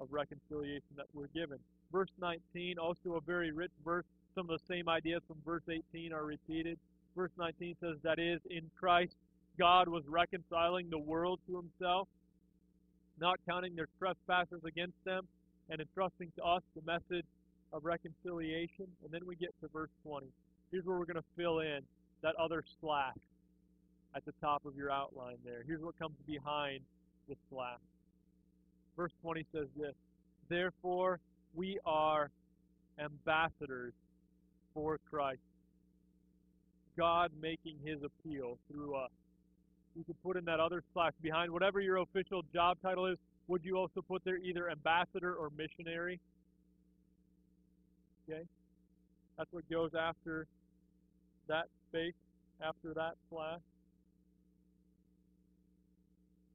of 0.00 0.08
reconciliation 0.10 0.94
that 0.96 1.06
we're 1.14 1.28
given. 1.34 1.58
Verse 1.92 2.10
19, 2.20 2.78
also 2.78 3.14
a 3.14 3.20
very 3.20 3.50
rich 3.50 3.72
verse. 3.84 4.04
Some 4.34 4.48
of 4.50 4.60
the 4.60 4.74
same 4.74 4.88
ideas 4.88 5.22
from 5.26 5.38
verse 5.44 5.62
18 5.68 6.12
are 6.12 6.24
repeated. 6.24 6.78
Verse 7.16 7.30
19 7.38 7.76
says, 7.80 7.96
That 8.02 8.18
is, 8.18 8.40
in 8.50 8.70
Christ, 8.78 9.16
God 9.58 9.88
was 9.88 10.04
reconciling 10.06 10.88
the 10.90 10.98
world 10.98 11.40
to 11.48 11.56
himself, 11.56 12.06
not 13.20 13.38
counting 13.48 13.74
their 13.74 13.88
trespasses 13.98 14.62
against 14.64 15.02
them, 15.04 15.26
and 15.70 15.80
entrusting 15.80 16.30
to 16.36 16.44
us 16.44 16.62
the 16.76 16.82
message 16.82 17.26
of 17.72 17.84
reconciliation. 17.84 18.86
And 19.02 19.10
then 19.10 19.22
we 19.26 19.36
get 19.36 19.50
to 19.62 19.68
verse 19.68 19.90
20. 20.04 20.26
Here's 20.70 20.84
where 20.84 20.98
we're 20.98 21.06
going 21.06 21.16
to 21.16 21.28
fill 21.36 21.60
in 21.60 21.80
that 22.22 22.34
other 22.36 22.62
slash 22.80 23.16
at 24.14 24.24
the 24.24 24.32
top 24.40 24.64
of 24.64 24.76
your 24.76 24.90
outline 24.90 25.36
there. 25.44 25.62
Here's 25.66 25.82
what 25.82 25.98
comes 25.98 26.16
behind 26.26 26.80
the 27.28 27.36
slash. 27.50 27.78
Verse 28.96 29.12
20 29.22 29.44
says 29.52 29.66
this 29.76 29.94
Therefore, 30.48 31.20
we 31.54 31.78
are 31.84 32.30
ambassadors 32.98 33.92
for 34.74 34.98
Christ. 35.10 35.40
God 36.96 37.30
making 37.40 37.76
his 37.84 37.98
appeal 38.02 38.58
through 38.70 38.96
us. 38.96 39.10
You 39.96 40.04
could 40.04 40.20
put 40.22 40.36
in 40.36 40.44
that 40.46 40.60
other 40.60 40.82
slash 40.92 41.12
behind 41.22 41.50
whatever 41.50 41.80
your 41.80 41.98
official 41.98 42.42
job 42.52 42.76
title 42.82 43.06
is. 43.06 43.18
Would 43.46 43.64
you 43.64 43.76
also 43.76 44.02
put 44.02 44.24
there 44.24 44.36
either 44.36 44.70
ambassador 44.70 45.34
or 45.34 45.50
missionary? 45.56 46.20
Okay? 48.28 48.42
That's 49.36 49.52
what 49.52 49.68
goes 49.70 49.90
after 49.98 50.46
that 51.48 51.66
space, 51.88 52.14
after 52.60 52.92
that 52.94 53.14
slash. 53.30 53.60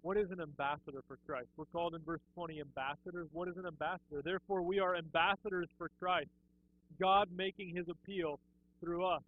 What 0.04 0.18
is 0.18 0.32
an 0.32 0.42
ambassador 0.42 1.02
for 1.08 1.18
Christ? 1.26 1.48
We're 1.56 1.64
called 1.72 1.96
in 1.96 2.02
verse 2.02 2.20
20 2.36 2.60
ambassadors. 2.60 3.30
What 3.32 3.48
is 3.48 3.56
an 3.56 3.66
ambassador? 3.66 4.22
Therefore, 4.22 4.62
we 4.62 4.82
are 4.82 4.98
ambassadors 4.98 5.70
for 5.78 5.90
Christ. 5.98 6.30
God 7.00 7.30
making 7.34 7.74
his 7.74 7.88
appeal 7.88 8.38
through 8.82 9.06
us. 9.06 9.22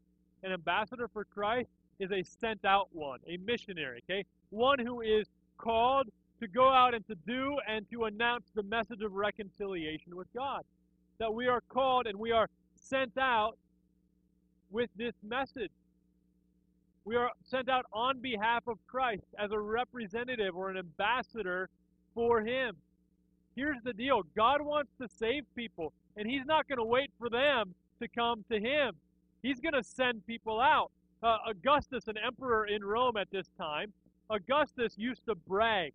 An 0.44 0.52
ambassador 0.52 1.08
for 1.08 1.24
Christ 1.24 1.70
is 2.00 2.12
a 2.12 2.24
sent 2.42 2.66
out 2.66 2.90
one, 2.92 3.20
a 3.26 3.38
missionary, 3.38 4.04
okay? 4.04 4.26
One 4.50 4.78
who 4.78 5.00
is 5.00 5.28
called 5.58 6.08
to 6.42 6.48
go 6.48 6.70
out 6.70 6.94
and 6.94 7.08
to 7.08 7.16
do 7.26 7.58
and 7.70 7.90
to 7.92 8.04
announce 8.04 8.52
the 8.54 8.64
message 8.64 9.02
of 9.02 9.14
reconciliation 9.14 10.14
with 10.14 10.28
God. 10.36 10.64
That 11.20 11.34
we 11.34 11.48
are 11.48 11.62
called 11.70 12.06
and 12.06 12.20
we 12.20 12.34
are 12.34 12.50
sent 12.76 13.18
out 13.18 13.58
with 14.72 14.90
this 14.98 15.14
message. 15.24 15.72
We 17.06 17.16
are 17.16 17.30
sent 17.44 17.70
out 17.70 17.86
on 17.94 18.20
behalf 18.20 18.64
of 18.68 18.80
Christ 18.88 19.28
as 19.38 19.52
a 19.52 19.60
representative 19.60 20.56
or 20.56 20.72
an 20.72 20.78
ambassador 20.78 21.70
for 22.16 22.42
Him. 22.42 22.76
Here's 23.56 23.82
the 23.84 23.94
deal 23.94 24.24
God 24.36 24.62
wants 24.62 24.92
to 25.00 25.08
save 25.08 25.44
people, 25.56 25.94
and 26.18 26.28
He's 26.28 26.46
not 26.46 26.68
going 26.68 26.80
to 26.80 26.84
wait 26.84 27.12
for 27.20 27.30
them 27.30 27.76
to 28.02 28.08
come 28.08 28.44
to 28.52 28.60
Him. 28.60 28.94
He's 29.44 29.60
going 29.60 29.74
to 29.74 29.84
send 29.84 30.26
people 30.26 30.60
out. 30.60 30.92
Uh, 31.22 31.38
Augustus, 31.48 32.08
an 32.08 32.16
emperor 32.18 32.66
in 32.66 32.84
Rome 32.84 33.18
at 33.18 33.30
this 33.32 33.48
time, 33.58 33.94
Augustus 34.32 34.96
used 34.98 35.26
to 35.28 35.36
brag 35.36 35.94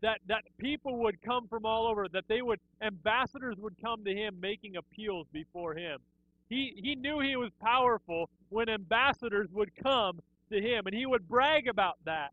that, 0.00 0.20
that 0.28 0.44
people 0.58 0.96
would 0.98 1.20
come 1.22 1.46
from 1.48 1.66
all 1.66 1.86
over, 1.86 2.08
that 2.08 2.24
they 2.28 2.40
would, 2.40 2.60
ambassadors 2.80 3.56
would 3.58 3.74
come 3.82 4.04
to 4.04 4.14
him 4.14 4.38
making 4.40 4.76
appeals 4.76 5.26
before 5.32 5.74
him. 5.74 5.98
He, 6.50 6.74
he 6.76 6.94
knew 6.94 7.20
he 7.20 7.36
was 7.36 7.50
powerful 7.62 8.28
when 8.50 8.68
ambassadors 8.68 9.48
would 9.52 9.70
come 9.82 10.20
to 10.52 10.60
him, 10.60 10.86
and 10.86 10.94
he 10.94 11.06
would 11.06 11.26
brag 11.26 11.68
about 11.68 11.96
that. 12.04 12.32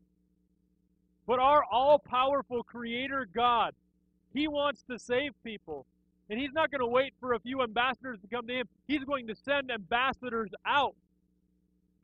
But 1.28 1.40
our 1.40 1.62
all 1.70 1.98
powerful 1.98 2.62
Creator 2.62 3.28
God, 3.34 3.74
He 4.32 4.48
wants 4.48 4.82
to 4.90 4.98
save 4.98 5.32
people. 5.44 5.84
And 6.30 6.40
He's 6.40 6.54
not 6.54 6.70
going 6.70 6.80
to 6.80 6.86
wait 6.86 7.12
for 7.20 7.34
a 7.34 7.38
few 7.40 7.62
ambassadors 7.62 8.18
to 8.22 8.28
come 8.34 8.46
to 8.46 8.54
Him. 8.54 8.68
He's 8.86 9.04
going 9.04 9.26
to 9.26 9.36
send 9.36 9.70
ambassadors 9.70 10.50
out 10.64 10.94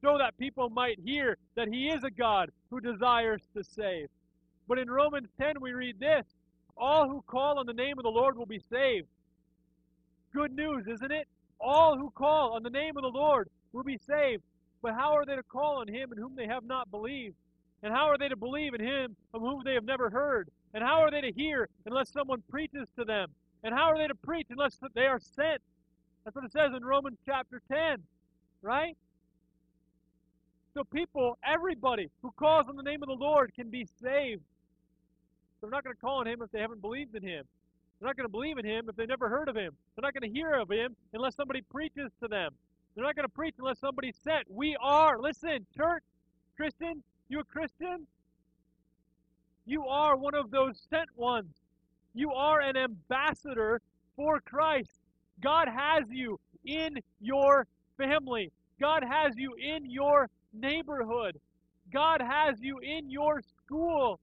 so 0.03 0.19
that 0.19 0.37
people 0.37 0.69
might 0.69 0.99
hear 1.03 1.39
that 1.57 1.69
He 1.69 1.89
is 1.89 2.05
a 2.05 2.11
God 2.11 2.51
who 2.69 2.81
desires 2.81 3.41
to 3.57 3.65
save. 3.65 4.09
But 4.69 4.79
in 4.79 4.91
Romans 4.91 5.29
10, 5.41 5.55
we 5.59 5.73
read 5.73 5.99
this 5.99 6.27
All 6.77 7.09
who 7.09 7.25
call 7.27 7.59
on 7.59 7.65
the 7.65 7.73
name 7.73 7.99
of 7.99 8.03
the 8.03 8.11
Lord 8.11 8.37
will 8.37 8.45
be 8.45 8.61
saved. 8.71 9.09
Good 10.35 10.53
news, 10.53 10.87
isn't 10.87 11.13
it? 11.13 11.27
All 11.61 11.97
who 11.97 12.11
call 12.11 12.53
on 12.53 12.63
the 12.63 12.71
name 12.71 12.97
of 12.97 13.03
the 13.03 13.09
Lord 13.09 13.49
will 13.73 13.85
be 13.85 13.99
saved. 13.99 14.43
But 14.83 14.95
how 14.95 15.13
are 15.13 15.25
they 15.25 15.37
to 15.37 15.43
call 15.43 15.79
on 15.79 15.89
him 15.89 16.13
in 16.13 16.19
whom 16.19 16.37
they 16.37 16.47
have 16.47 16.65
not 16.65 16.91
believed? 16.91 17.37
And 17.83 17.93
how 17.93 18.07
are 18.07 18.19
they 18.19 18.29
to 18.29 18.37
believe 18.37 18.75
in 18.75 18.81
him 18.81 19.17
of 19.33 19.41
whom 19.41 19.63
they 19.65 19.75
have 19.75 19.85
never 19.85 20.11
heard? 20.11 20.49
And 20.75 20.83
how 20.83 21.01
are 21.01 21.11
they 21.11 21.21
to 21.21 21.33
hear 21.33 21.69
unless 21.87 22.11
someone 22.11 22.43
preaches 22.51 22.87
to 22.99 23.05
them? 23.05 23.29
And 23.63 23.75
how 23.75 23.85
are 23.85 23.99
they 23.99 24.07
to 24.07 24.15
preach 24.15 24.47
unless 24.51 24.79
they 24.95 25.07
are 25.07 25.21
sent? 25.21 25.61
That's 26.25 26.35
what 26.35 26.45
it 26.45 26.53
says 26.53 26.71
in 26.77 26.85
Romans 26.85 27.19
chapter 27.27 27.61
10, 27.71 28.03
right? 28.63 28.97
So 30.75 30.83
people, 30.85 31.39
everybody 31.47 32.11
who 32.23 32.33
calls 32.33 32.67
on 32.69 32.77
the 32.77 32.83
name 32.83 33.03
of 33.03 33.09
the 33.09 33.15
Lord 33.15 33.53
can 33.55 33.69
be 33.71 33.87
saved. 34.03 34.43
They're 35.61 35.71
not 35.71 35.85
going 35.85 35.95
to 35.95 36.01
call 36.01 36.19
on 36.19 36.27
him 36.27 36.43
if 36.43 36.51
they 36.51 36.61
haven't 36.61 36.83
believed 36.83 37.15
in 37.15 37.23
him. 37.23 37.45
They're 38.05 38.11
not 38.11 38.19
going 38.19 38.29
to 38.29 38.33
believe 38.33 38.59
in 38.59 38.67
him 38.67 38.85
if 38.91 38.97
they 38.97 39.07
never 39.07 39.31
heard 39.31 39.49
of 39.49 39.57
him. 39.57 39.73
They're 39.97 40.03
not 40.03 40.13
going 40.13 40.31
to 40.31 40.39
hear 40.39 40.53
of 40.53 40.71
him 40.71 40.95
unless 41.15 41.37
somebody 41.37 41.63
preaches 41.63 42.13
to 42.21 42.29
them. 42.29 42.51
They're 42.95 43.05
not 43.07 43.17
going 43.17 43.27
to 43.27 43.33
preach 43.33 43.55
unless 43.59 43.79
somebody's 43.79 44.19
sent. 44.23 44.45
We 44.51 44.77
are. 44.79 45.19
Listen, 45.19 45.65
church, 45.75 46.03
Christian, 46.55 47.03
you 47.31 47.41
a 47.41 47.45
Christian? 47.45 48.07
You 49.65 49.87
are 49.87 50.19
one 50.19 50.35
of 50.35 50.51
those 50.51 50.87
sent 50.91 51.09
ones. 51.17 51.49
You 52.13 52.31
are 52.33 52.61
an 52.61 52.77
ambassador 52.77 53.81
for 54.17 54.39
Christ. 54.41 55.01
God 55.43 55.67
has 55.75 56.05
you 56.11 56.39
in 56.67 56.99
your 57.23 57.67
family. 57.97 58.53
God 58.79 59.03
has 59.03 59.33
you 59.39 59.55
in 59.55 59.91
your 59.91 60.29
neighborhood. 60.53 61.41
God 61.91 62.21
has 62.21 62.57
you 62.61 62.81
in 62.81 63.09
your 63.09 63.41
school. 63.41 64.21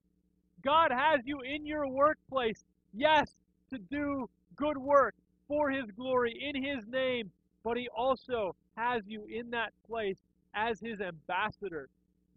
God 0.62 0.92
has 0.92 1.18
you 1.24 1.40
in 1.40 1.66
your 1.66 1.88
workplace. 1.88 2.62
Yes, 2.94 3.34
to 3.72 3.78
do 3.90 4.28
good 4.56 4.78
work 4.78 5.14
for 5.48 5.70
His 5.70 5.84
glory, 5.96 6.32
in 6.40 6.62
His 6.62 6.84
name, 6.88 7.30
but 7.64 7.76
He 7.76 7.88
also 7.96 8.54
has 8.76 9.02
you 9.06 9.24
in 9.26 9.50
that 9.50 9.72
place 9.88 10.16
as 10.54 10.78
His 10.80 11.00
ambassador. 11.00 11.88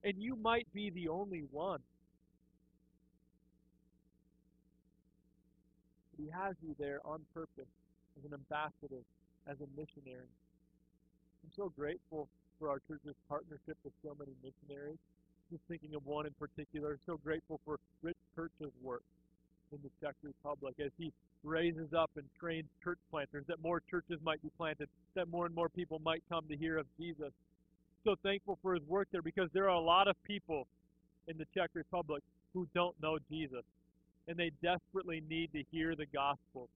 And 0.03 0.13
you 0.17 0.35
might 0.35 0.67
be 0.73 0.91
the 0.91 1.07
only 1.09 1.43
one. 1.51 1.79
He 6.17 6.29
has 6.29 6.55
you 6.61 6.75
there 6.79 6.99
on 7.03 7.19
purpose 7.33 7.69
as 8.17 8.25
an 8.25 8.33
ambassador, 8.33 9.01
as 9.47 9.57
a 9.59 9.67
missionary. 9.79 10.29
I'm 11.43 11.51
so 11.55 11.71
grateful 11.77 12.27
for 12.59 12.69
our 12.69 12.79
church's 12.87 13.15
partnership 13.27 13.77
with 13.83 13.93
so 14.03 14.15
many 14.17 14.31
missionaries. 14.41 14.97
Just 15.51 15.63
thinking 15.67 15.93
of 15.95 16.05
one 16.05 16.25
in 16.25 16.33
particular. 16.39 16.97
So 17.05 17.19
grateful 17.23 17.59
for 17.65 17.79
Rich 18.01 18.17
Churchill's 18.35 18.73
work 18.81 19.03
in 19.71 19.79
the 19.83 19.89
Czech 20.01 20.15
Republic 20.23 20.75
as 20.83 20.91
he 20.97 21.11
raises 21.43 21.93
up 21.93 22.11
and 22.15 22.25
trains 22.39 22.67
church 22.83 22.99
planters, 23.11 23.45
that 23.47 23.61
more 23.61 23.81
churches 23.89 24.19
might 24.23 24.41
be 24.41 24.49
planted, 24.57 24.89
that 25.15 25.27
more 25.29 25.45
and 25.45 25.55
more 25.55 25.69
people 25.69 25.99
might 26.03 26.23
come 26.29 26.45
to 26.49 26.57
hear 26.57 26.77
of 26.77 26.85
Jesus. 26.99 27.31
So 28.03 28.15
thankful 28.23 28.57
for 28.61 28.73
his 28.75 28.83
work 28.87 29.07
there 29.11 29.21
because 29.21 29.49
there 29.53 29.65
are 29.65 29.75
a 29.75 29.79
lot 29.79 30.07
of 30.07 30.15
people 30.23 30.67
in 31.27 31.37
the 31.37 31.45
Czech 31.53 31.71
Republic 31.73 32.23
who 32.53 32.67
don't 32.73 32.95
know 33.01 33.17
Jesus. 33.29 33.63
And 34.27 34.37
they 34.37 34.51
desperately 34.63 35.21
need 35.29 35.51
to 35.53 35.63
hear 35.71 35.95
the 35.95 36.05
gospel. 36.07 36.69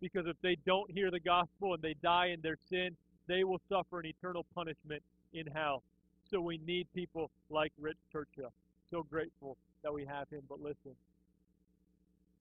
because 0.00 0.26
if 0.26 0.36
they 0.42 0.56
don't 0.66 0.90
hear 0.90 1.10
the 1.10 1.20
gospel 1.20 1.74
and 1.74 1.82
they 1.82 1.94
die 2.02 2.28
in 2.28 2.40
their 2.42 2.58
sin, 2.70 2.96
they 3.28 3.44
will 3.44 3.60
suffer 3.68 4.00
an 4.00 4.06
eternal 4.06 4.44
punishment 4.54 5.02
in 5.32 5.46
hell. 5.46 5.82
So 6.30 6.40
we 6.40 6.58
need 6.66 6.86
people 6.94 7.30
like 7.50 7.72
Rich 7.80 7.98
Churchill. 8.12 8.52
So 8.90 9.02
grateful 9.02 9.56
that 9.82 9.92
we 9.92 10.04
have 10.04 10.28
him. 10.30 10.42
But 10.48 10.60
listen, 10.60 10.94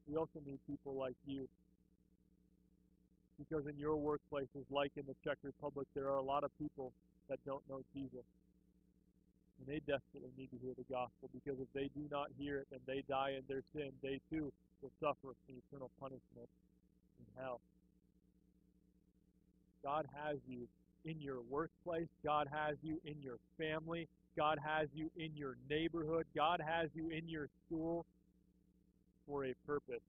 we 0.07 0.17
also 0.17 0.39
need 0.45 0.59
people 0.67 0.93
like 0.93 1.15
you. 1.25 1.47
Because 3.37 3.67
in 3.67 3.77
your 3.77 3.97
workplaces, 3.97 4.63
like 4.69 4.91
in 4.95 5.03
the 5.07 5.15
Czech 5.23 5.37
Republic, 5.43 5.87
there 5.93 6.05
are 6.05 6.17
a 6.17 6.23
lot 6.23 6.43
of 6.43 6.51
people 6.57 6.91
that 7.29 7.39
don't 7.45 7.63
know 7.69 7.81
Jesus. 7.93 8.23
And 9.59 9.67
they 9.67 9.79
desperately 9.79 10.31
need 10.37 10.51
to 10.51 10.59
hear 10.61 10.73
the 10.77 10.87
gospel 10.91 11.29
because 11.33 11.59
if 11.59 11.67
they 11.73 11.89
do 11.95 12.07
not 12.11 12.27
hear 12.37 12.59
it 12.59 12.67
and 12.71 12.79
they 12.87 13.03
die 13.07 13.35
in 13.35 13.43
their 13.47 13.63
sin, 13.73 13.91
they 14.03 14.19
too 14.29 14.51
will 14.81 14.91
suffer 14.99 15.35
an 15.49 15.55
eternal 15.67 15.89
punishment 15.99 16.49
in 17.19 17.25
hell. 17.41 17.59
God 19.83 20.07
has 20.13 20.37
you 20.47 20.67
in 21.05 21.21
your 21.21 21.41
workplace. 21.49 22.07
God 22.23 22.47
has 22.51 22.75
you 22.83 22.99
in 23.05 23.15
your 23.21 23.37
family. 23.57 24.07
God 24.35 24.59
has 24.63 24.87
you 24.93 25.09
in 25.17 25.31
your 25.35 25.55
neighborhood. 25.69 26.25
God 26.35 26.61
has 26.65 26.89
you 26.93 27.09
in 27.09 27.29
your 27.29 27.47
school 27.65 28.05
for 29.27 29.45
a 29.45 29.53
purpose. 29.65 30.01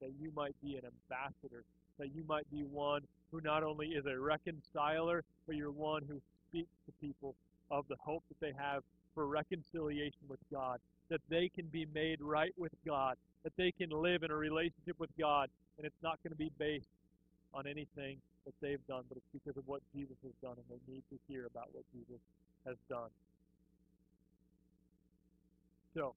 That 0.00 0.10
you 0.20 0.32
might 0.34 0.54
be 0.62 0.76
an 0.76 0.82
ambassador. 0.84 1.64
That 1.98 2.14
you 2.14 2.24
might 2.28 2.50
be 2.50 2.62
one 2.62 3.02
who 3.30 3.40
not 3.40 3.62
only 3.62 3.88
is 3.88 4.04
a 4.06 4.18
reconciler, 4.18 5.22
but 5.46 5.56
you're 5.56 5.70
one 5.70 6.02
who 6.08 6.20
speaks 6.48 6.70
to 6.86 6.92
people 7.00 7.34
of 7.70 7.86
the 7.88 7.96
hope 8.00 8.22
that 8.28 8.40
they 8.40 8.52
have 8.58 8.82
for 9.14 9.26
reconciliation 9.26 10.20
with 10.28 10.40
God. 10.50 10.78
That 11.08 11.20
they 11.28 11.48
can 11.48 11.66
be 11.66 11.86
made 11.94 12.20
right 12.20 12.54
with 12.58 12.72
God. 12.86 13.16
That 13.44 13.52
they 13.56 13.72
can 13.72 13.90
live 13.90 14.22
in 14.22 14.30
a 14.30 14.36
relationship 14.36 14.98
with 14.98 15.10
God. 15.18 15.48
And 15.78 15.86
it's 15.86 16.02
not 16.02 16.18
going 16.22 16.32
to 16.32 16.38
be 16.38 16.50
based 16.58 16.88
on 17.54 17.66
anything 17.66 18.18
that 18.44 18.54
they've 18.60 18.84
done, 18.88 19.04
but 19.08 19.18
it's 19.18 19.32
because 19.32 19.56
of 19.56 19.66
what 19.66 19.82
Jesus 19.94 20.16
has 20.22 20.32
done, 20.42 20.56
and 20.56 20.66
they 20.70 20.92
need 20.92 21.02
to 21.10 21.18
hear 21.28 21.46
about 21.46 21.68
what 21.72 21.84
Jesus 21.92 22.20
has 22.66 22.76
done. 22.88 23.10
So, 25.94 26.14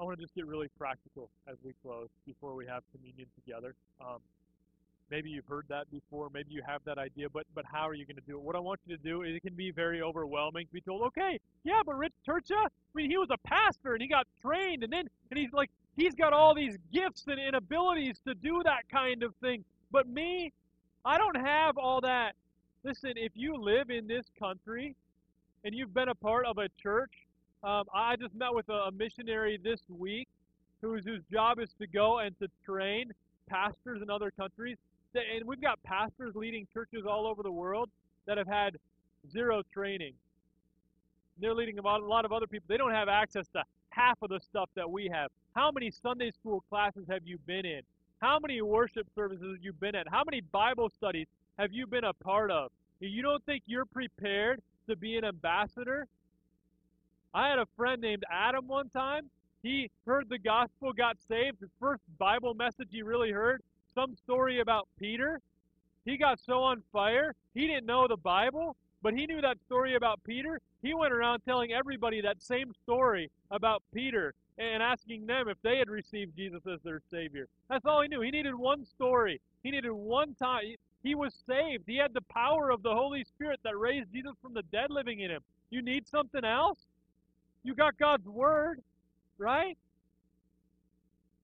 I 0.00 0.04
want 0.04 0.18
to 0.18 0.24
just 0.24 0.34
get 0.34 0.46
really 0.46 0.68
practical 0.78 1.28
as 1.46 1.56
we 1.62 1.74
close 1.82 2.08
before 2.26 2.54
we 2.54 2.66
have 2.66 2.82
communion 2.90 3.26
together. 3.34 3.74
Um, 4.00 4.18
maybe 5.10 5.28
you've 5.28 5.44
heard 5.44 5.66
that 5.68 5.90
before, 5.90 6.30
maybe 6.32 6.54
you 6.54 6.62
have 6.66 6.80
that 6.86 6.96
idea, 6.96 7.28
but 7.28 7.44
but 7.54 7.66
how 7.70 7.86
are 7.86 7.92
you 7.92 8.06
going 8.06 8.16
to 8.16 8.22
do 8.26 8.38
it? 8.38 8.42
What 8.42 8.56
I 8.56 8.60
want 8.60 8.80
you 8.86 8.96
to 8.96 9.02
do 9.02 9.22
is 9.22 9.36
it 9.36 9.42
can 9.42 9.54
be 9.54 9.70
very 9.70 10.00
overwhelming 10.00 10.66
to 10.68 10.72
be 10.72 10.80
told, 10.80 11.02
okay, 11.02 11.38
yeah, 11.64 11.82
but 11.84 11.98
Rich 11.98 12.14
Churchill, 12.24 12.56
I 12.56 12.68
mean, 12.94 13.10
he 13.10 13.18
was 13.18 13.28
a 13.30 13.36
pastor 13.46 13.92
and 13.92 14.00
he 14.00 14.08
got 14.08 14.26
trained, 14.40 14.84
and 14.84 14.92
then 14.92 15.06
and 15.30 15.38
he's 15.38 15.52
like 15.52 15.68
he's 15.96 16.14
got 16.14 16.32
all 16.32 16.54
these 16.54 16.78
gifts 16.94 17.24
and, 17.26 17.38
and 17.38 17.54
abilities 17.54 18.18
to 18.26 18.34
do 18.34 18.62
that 18.64 18.88
kind 18.90 19.22
of 19.22 19.34
thing. 19.42 19.64
But 19.92 20.08
me, 20.08 20.50
I 21.04 21.18
don't 21.18 21.36
have 21.36 21.76
all 21.76 22.00
that. 22.00 22.36
Listen, 22.84 23.12
if 23.16 23.32
you 23.34 23.54
live 23.62 23.90
in 23.90 24.06
this 24.06 24.24
country 24.38 24.96
and 25.62 25.74
you've 25.74 25.92
been 25.92 26.08
a 26.08 26.14
part 26.14 26.46
of 26.46 26.56
a 26.56 26.68
church, 26.82 27.12
um, 27.62 27.84
I 27.94 28.16
just 28.16 28.34
met 28.34 28.54
with 28.54 28.68
a, 28.68 28.90
missionary 28.92 29.58
this 29.62 29.80
week 29.88 30.28
whose 30.80 31.04
whose 31.04 31.22
job 31.30 31.58
is 31.58 31.68
to 31.78 31.86
go 31.86 32.18
and 32.20 32.38
to 32.38 32.48
train 32.64 33.12
pastors 33.48 34.00
in 34.02 34.08
other 34.08 34.30
countries. 34.30 34.76
And 35.14 35.46
we've 35.46 35.60
got 35.60 35.82
pastors 35.82 36.34
leading 36.34 36.66
churches 36.72 37.04
all 37.08 37.26
over 37.26 37.42
the 37.42 37.50
world 37.50 37.90
that 38.26 38.38
have 38.38 38.46
had 38.46 38.76
zero 39.30 39.62
training. 39.72 40.14
They're 41.40 41.54
leading 41.54 41.78
a 41.78 41.82
lot 41.82 42.24
of 42.24 42.32
other 42.32 42.46
people. 42.46 42.66
They 42.68 42.76
don't 42.76 42.92
have 42.92 43.08
access 43.08 43.46
to 43.54 43.62
half 43.90 44.18
of 44.22 44.30
the 44.30 44.40
stuff 44.40 44.70
that 44.76 44.90
we 44.90 45.10
have. 45.12 45.30
How 45.54 45.70
many 45.70 45.90
Sunday 45.90 46.30
school 46.30 46.62
classes 46.70 47.04
have 47.10 47.22
you 47.26 47.38
been 47.46 47.66
in? 47.66 47.80
How 48.20 48.38
many 48.38 48.62
worship 48.62 49.06
services 49.14 49.56
have 49.56 49.64
you 49.64 49.72
been 49.72 49.94
at? 49.94 50.06
How 50.08 50.22
many 50.24 50.40
Bible 50.40 50.90
studies 50.90 51.26
have 51.58 51.72
you 51.72 51.86
been 51.86 52.04
a 52.04 52.12
part 52.12 52.50
of? 52.50 52.70
You 53.00 53.22
don't 53.22 53.44
think 53.44 53.64
you're 53.66 53.86
prepared 53.86 54.60
to 54.88 54.96
be 54.96 55.16
an 55.16 55.24
ambassador? 55.24 56.06
I 57.32 57.48
had 57.48 57.58
a 57.58 57.66
friend 57.76 58.00
named 58.00 58.24
Adam 58.30 58.66
one 58.66 58.88
time. 58.90 59.30
He 59.62 59.90
heard 60.06 60.28
the 60.28 60.38
gospel, 60.38 60.92
got 60.92 61.16
saved. 61.28 61.58
The 61.60 61.68
first 61.78 62.02
Bible 62.18 62.54
message 62.54 62.88
he 62.90 63.02
really 63.02 63.30
heard, 63.30 63.62
some 63.94 64.16
story 64.16 64.60
about 64.60 64.88
Peter. 64.98 65.40
He 66.04 66.16
got 66.16 66.40
so 66.40 66.62
on 66.62 66.82
fire, 66.92 67.34
he 67.54 67.66
didn't 67.66 67.86
know 67.86 68.08
the 68.08 68.16
Bible, 68.16 68.74
but 69.02 69.14
he 69.14 69.26
knew 69.26 69.40
that 69.42 69.58
story 69.66 69.94
about 69.94 70.18
Peter. 70.24 70.60
He 70.82 70.94
went 70.94 71.12
around 71.12 71.40
telling 71.40 71.72
everybody 71.72 72.20
that 72.22 72.42
same 72.42 72.72
story 72.82 73.30
about 73.50 73.82
Peter 73.92 74.34
and 74.58 74.82
asking 74.82 75.26
them 75.26 75.48
if 75.48 75.56
they 75.62 75.78
had 75.78 75.88
received 75.88 76.36
Jesus 76.36 76.62
as 76.66 76.80
their 76.82 77.00
Savior. 77.10 77.48
That's 77.68 77.86
all 77.86 78.02
he 78.02 78.08
knew. 78.08 78.20
He 78.20 78.30
needed 78.30 78.54
one 78.54 78.84
story. 78.84 79.40
He 79.62 79.70
needed 79.70 79.92
one 79.92 80.34
time. 80.34 80.74
He 81.02 81.14
was 81.14 81.34
saved. 81.46 81.84
He 81.86 81.96
had 81.96 82.12
the 82.12 82.20
power 82.22 82.70
of 82.70 82.82
the 82.82 82.94
Holy 82.94 83.24
Spirit 83.24 83.60
that 83.64 83.78
raised 83.78 84.12
Jesus 84.12 84.32
from 84.42 84.52
the 84.52 84.62
dead 84.64 84.90
living 84.90 85.20
in 85.20 85.30
him. 85.30 85.42
You 85.70 85.82
need 85.82 86.06
something 86.08 86.44
else? 86.44 86.78
You 87.62 87.74
got 87.74 87.98
God's 87.98 88.26
Word, 88.26 88.80
right? 89.38 89.76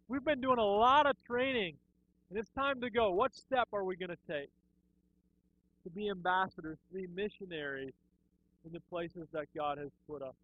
We've 0.08 0.24
been 0.24 0.40
doing 0.40 0.58
a 0.58 0.64
lot 0.64 1.06
of 1.06 1.16
training, 1.26 1.74
and 2.30 2.38
it's 2.38 2.50
time 2.50 2.80
to 2.80 2.90
go. 2.90 3.10
What 3.10 3.34
step 3.34 3.68
are 3.72 3.84
we 3.84 3.96
going 3.96 4.10
to 4.10 4.18
take 4.28 4.48
to 5.84 5.90
be 5.90 6.08
ambassadors, 6.08 6.78
to 6.88 6.98
be 6.98 7.06
missionaries 7.14 7.92
in 8.64 8.72
the 8.72 8.80
places 8.88 9.28
that 9.32 9.46
God 9.54 9.78
has 9.78 9.90
put 10.08 10.22
us? 10.22 10.34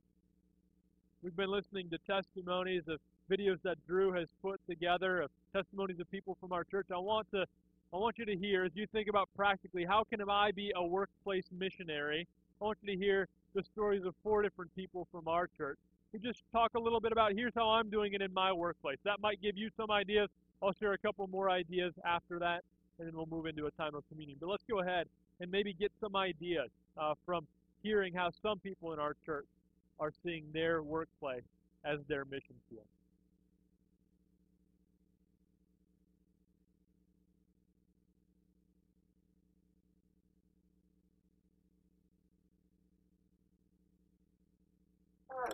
We've 1.23 1.37
been 1.37 1.51
listening 1.51 1.89
to 1.91 1.99
testimonies 1.99 2.83
of 2.89 2.99
videos 3.31 3.63
that 3.63 3.79
Drew 3.87 4.13
has 4.13 4.29
put 4.43 4.61
together 4.69 5.23
of 5.23 5.31
testimonies 5.55 6.01
of 6.01 6.11
people 6.11 6.37
from 6.41 6.53
our 6.53 6.65
church. 6.65 6.87
I 6.93 6.99
want 6.99 7.31
to 7.31 7.47
I 7.95 7.99
want 7.99 8.19
you 8.19 8.25
to 8.25 8.37
hear 8.37 8.65
as 8.65 8.73
you 8.75 8.87
think 8.87 9.09
about 9.09 9.29
practically 9.37 9.85
how 9.85 10.05
can 10.05 10.21
I 10.29 10.51
be 10.51 10.73
a 10.75 10.85
workplace 10.85 11.45
missionary? 11.57 12.27
I 12.61 12.65
want 12.65 12.79
you 12.83 12.93
to 12.95 12.99
hear 12.99 13.29
the 13.55 13.63
stories 13.73 14.05
of 14.05 14.15
four 14.23 14.43
different 14.43 14.75
people 14.75 15.07
from 15.13 15.29
our 15.29 15.49
church. 15.57 15.79
We 16.13 16.19
just 16.19 16.43
talk 16.53 16.73
a 16.75 16.81
little 16.81 17.01
bit 17.01 17.13
about 17.13 17.33
here's 17.33 17.53
how 17.55 17.71
I'm 17.71 17.91
doing 17.91 18.13
it 18.13 18.23
in 18.23 18.33
my 18.33 18.53
workplace. 18.53 18.99
That 19.05 19.21
might 19.21 19.41
give 19.41 19.57
you 19.57 19.71
some 19.77 19.91
ideas. 19.91 20.29
I'll 20.63 20.75
share 20.79 20.93
a 20.93 20.99
couple 20.99 21.27
more 21.27 21.51
ideas 21.51 21.93
after 22.05 22.39
that, 22.39 22.63
and 22.99 23.09
then 23.09 23.17
we'll 23.17 23.27
move 23.27 23.47
into 23.47 23.67
a 23.67 23.71
time 23.73 23.95
of 23.95 24.05
communion. 24.09 24.37
But 24.41 24.49
let's 24.49 24.65
go 24.69 24.81
ahead 24.81 25.07
and 25.41 25.51
maybe 25.51 25.73
get 25.73 25.91
some 26.01 26.15
ideas 26.15 26.69
uh, 27.01 27.15
from 27.25 27.47
hearing 27.83 28.13
how 28.15 28.31
some 28.43 28.59
people 28.59 28.93
in 28.93 28.99
our 28.99 29.17
church 29.27 29.47
are 29.99 30.13
seeing 30.25 30.45
their 30.53 30.83
workplace 30.83 31.43
as 31.85 31.99
their 32.09 32.25
mission 32.25 32.55
field. 32.71 32.87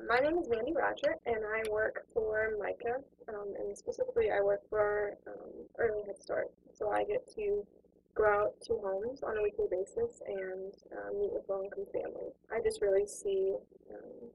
My 0.07 0.19
name 0.21 0.39
is 0.39 0.49
Mandy 0.49 0.73
Roger, 0.73 1.17
and 1.27 1.39
I 1.45 1.69
work 1.71 2.07
for 2.15 2.51
MICA, 2.61 2.97
um, 3.29 3.55
and 3.59 3.77
specifically 3.77 4.31
I 4.31 4.41
work 4.41 4.61
for 4.69 5.15
um, 5.27 5.51
Early 5.79 6.03
Head 6.07 6.21
Start. 6.21 6.51
So 6.73 6.91
I 6.91 7.05
get 7.05 7.27
to 7.35 7.67
go 8.15 8.25
out 8.25 8.61
to 8.67 8.75
homes 8.75 9.23
on 9.23 9.39
a 9.39 9.43
weekly 9.43 9.67
basis 9.71 10.21
and 10.27 10.73
uh, 10.93 11.19
meet 11.19 11.33
with 11.33 11.49
low-income 11.49 11.87
families. 11.93 12.35
I 12.53 12.61
just 12.63 12.81
really 12.81 13.07
see 13.07 13.57
um, 13.91 14.29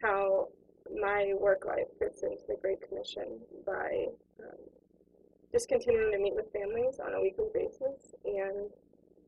how 0.00 0.48
my 1.00 1.32
work 1.38 1.64
life 1.66 1.88
fits 1.98 2.22
into 2.22 2.42
the 2.48 2.56
Great 2.62 2.80
Commission 2.88 3.40
by 3.66 4.06
um, 4.40 4.58
just 5.52 5.68
continuing 5.68 6.12
to 6.12 6.18
meet 6.18 6.34
with 6.34 6.50
families 6.52 6.98
on 6.98 7.12
a 7.14 7.20
weekly 7.20 7.48
basis 7.52 8.14
and 8.24 8.70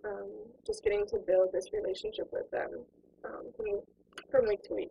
um, 0.05 0.31
just 0.67 0.83
getting 0.83 1.07
to 1.09 1.19
build 1.19 1.53
this 1.53 1.69
relationship 1.73 2.29
with 2.33 2.51
them 2.51 2.71
from, 3.57 3.81
from 4.31 4.49
week 4.49 4.63
to 4.63 4.75
week. 4.75 4.91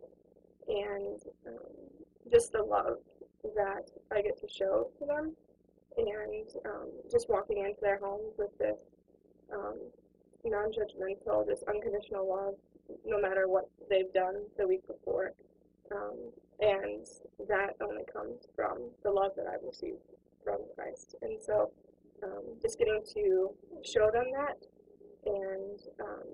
And 0.68 1.20
um, 1.46 1.74
just 2.30 2.52
the 2.52 2.62
love 2.62 2.98
that 3.54 3.90
I 4.10 4.22
get 4.22 4.40
to 4.40 4.48
show 4.48 4.90
to 4.98 5.06
them 5.06 5.36
and 5.96 6.48
um, 6.66 6.88
just 7.10 7.28
walking 7.28 7.58
into 7.58 7.80
their 7.80 7.98
homes 7.98 8.34
with 8.38 8.56
this 8.58 8.78
um, 9.52 9.78
non-judgmental, 10.44 11.46
just 11.46 11.62
unconditional 11.64 12.28
love, 12.28 12.54
no 13.04 13.20
matter 13.20 13.48
what 13.48 13.68
they've 13.88 14.12
done 14.12 14.34
the 14.58 14.66
week 14.66 14.86
before. 14.86 15.32
Um, 15.92 16.32
and 16.60 17.06
that 17.48 17.76
only 17.82 18.04
comes 18.12 18.48
from 18.56 18.90
the 19.02 19.10
love 19.10 19.32
that 19.36 19.46
I've 19.46 19.64
received 19.64 19.98
from 20.42 20.58
Christ. 20.74 21.14
And 21.22 21.40
so 21.40 21.70
um, 22.22 22.42
just 22.60 22.78
getting 22.78 23.02
to 23.14 23.50
show 23.84 24.10
them 24.12 24.26
that 24.34 24.66
and, 25.26 25.80
um, 26.00 26.28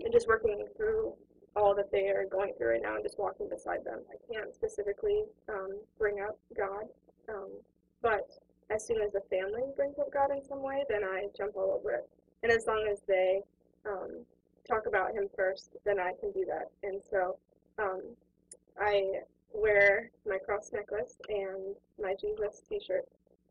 and 0.00 0.12
just 0.12 0.26
working 0.26 0.66
through 0.76 1.14
all 1.54 1.74
that 1.74 1.90
they 1.92 2.08
are 2.08 2.24
going 2.30 2.52
through 2.56 2.70
right 2.70 2.82
now 2.82 2.94
and 2.94 3.04
just 3.04 3.18
walking 3.18 3.48
beside 3.48 3.84
them. 3.84 4.00
I 4.10 4.32
can't 4.32 4.54
specifically 4.54 5.24
um, 5.48 5.80
bring 5.98 6.20
up 6.20 6.38
God, 6.56 6.84
um, 7.28 7.50
but 8.00 8.28
as 8.70 8.86
soon 8.86 9.02
as 9.02 9.12
the 9.12 9.20
family 9.28 9.62
brings 9.76 9.98
up 9.98 10.12
God 10.12 10.30
in 10.30 10.42
some 10.44 10.62
way, 10.62 10.84
then 10.88 11.04
I 11.04 11.26
jump 11.36 11.56
all 11.56 11.72
over 11.78 11.90
it. 11.90 12.08
And 12.42 12.50
as 12.50 12.66
long 12.66 12.88
as 12.90 13.00
they 13.06 13.42
um, 13.86 14.24
talk 14.66 14.86
about 14.86 15.12
Him 15.12 15.28
first, 15.36 15.76
then 15.84 16.00
I 16.00 16.12
can 16.20 16.32
do 16.32 16.44
that. 16.46 16.70
And 16.82 17.00
so 17.10 17.36
um, 17.78 18.02
I 18.80 19.20
wear 19.52 20.10
my 20.26 20.38
cross 20.38 20.70
necklace 20.72 21.16
and 21.28 21.76
my 22.00 22.14
Jesus 22.20 22.62
T-shirt 22.68 23.06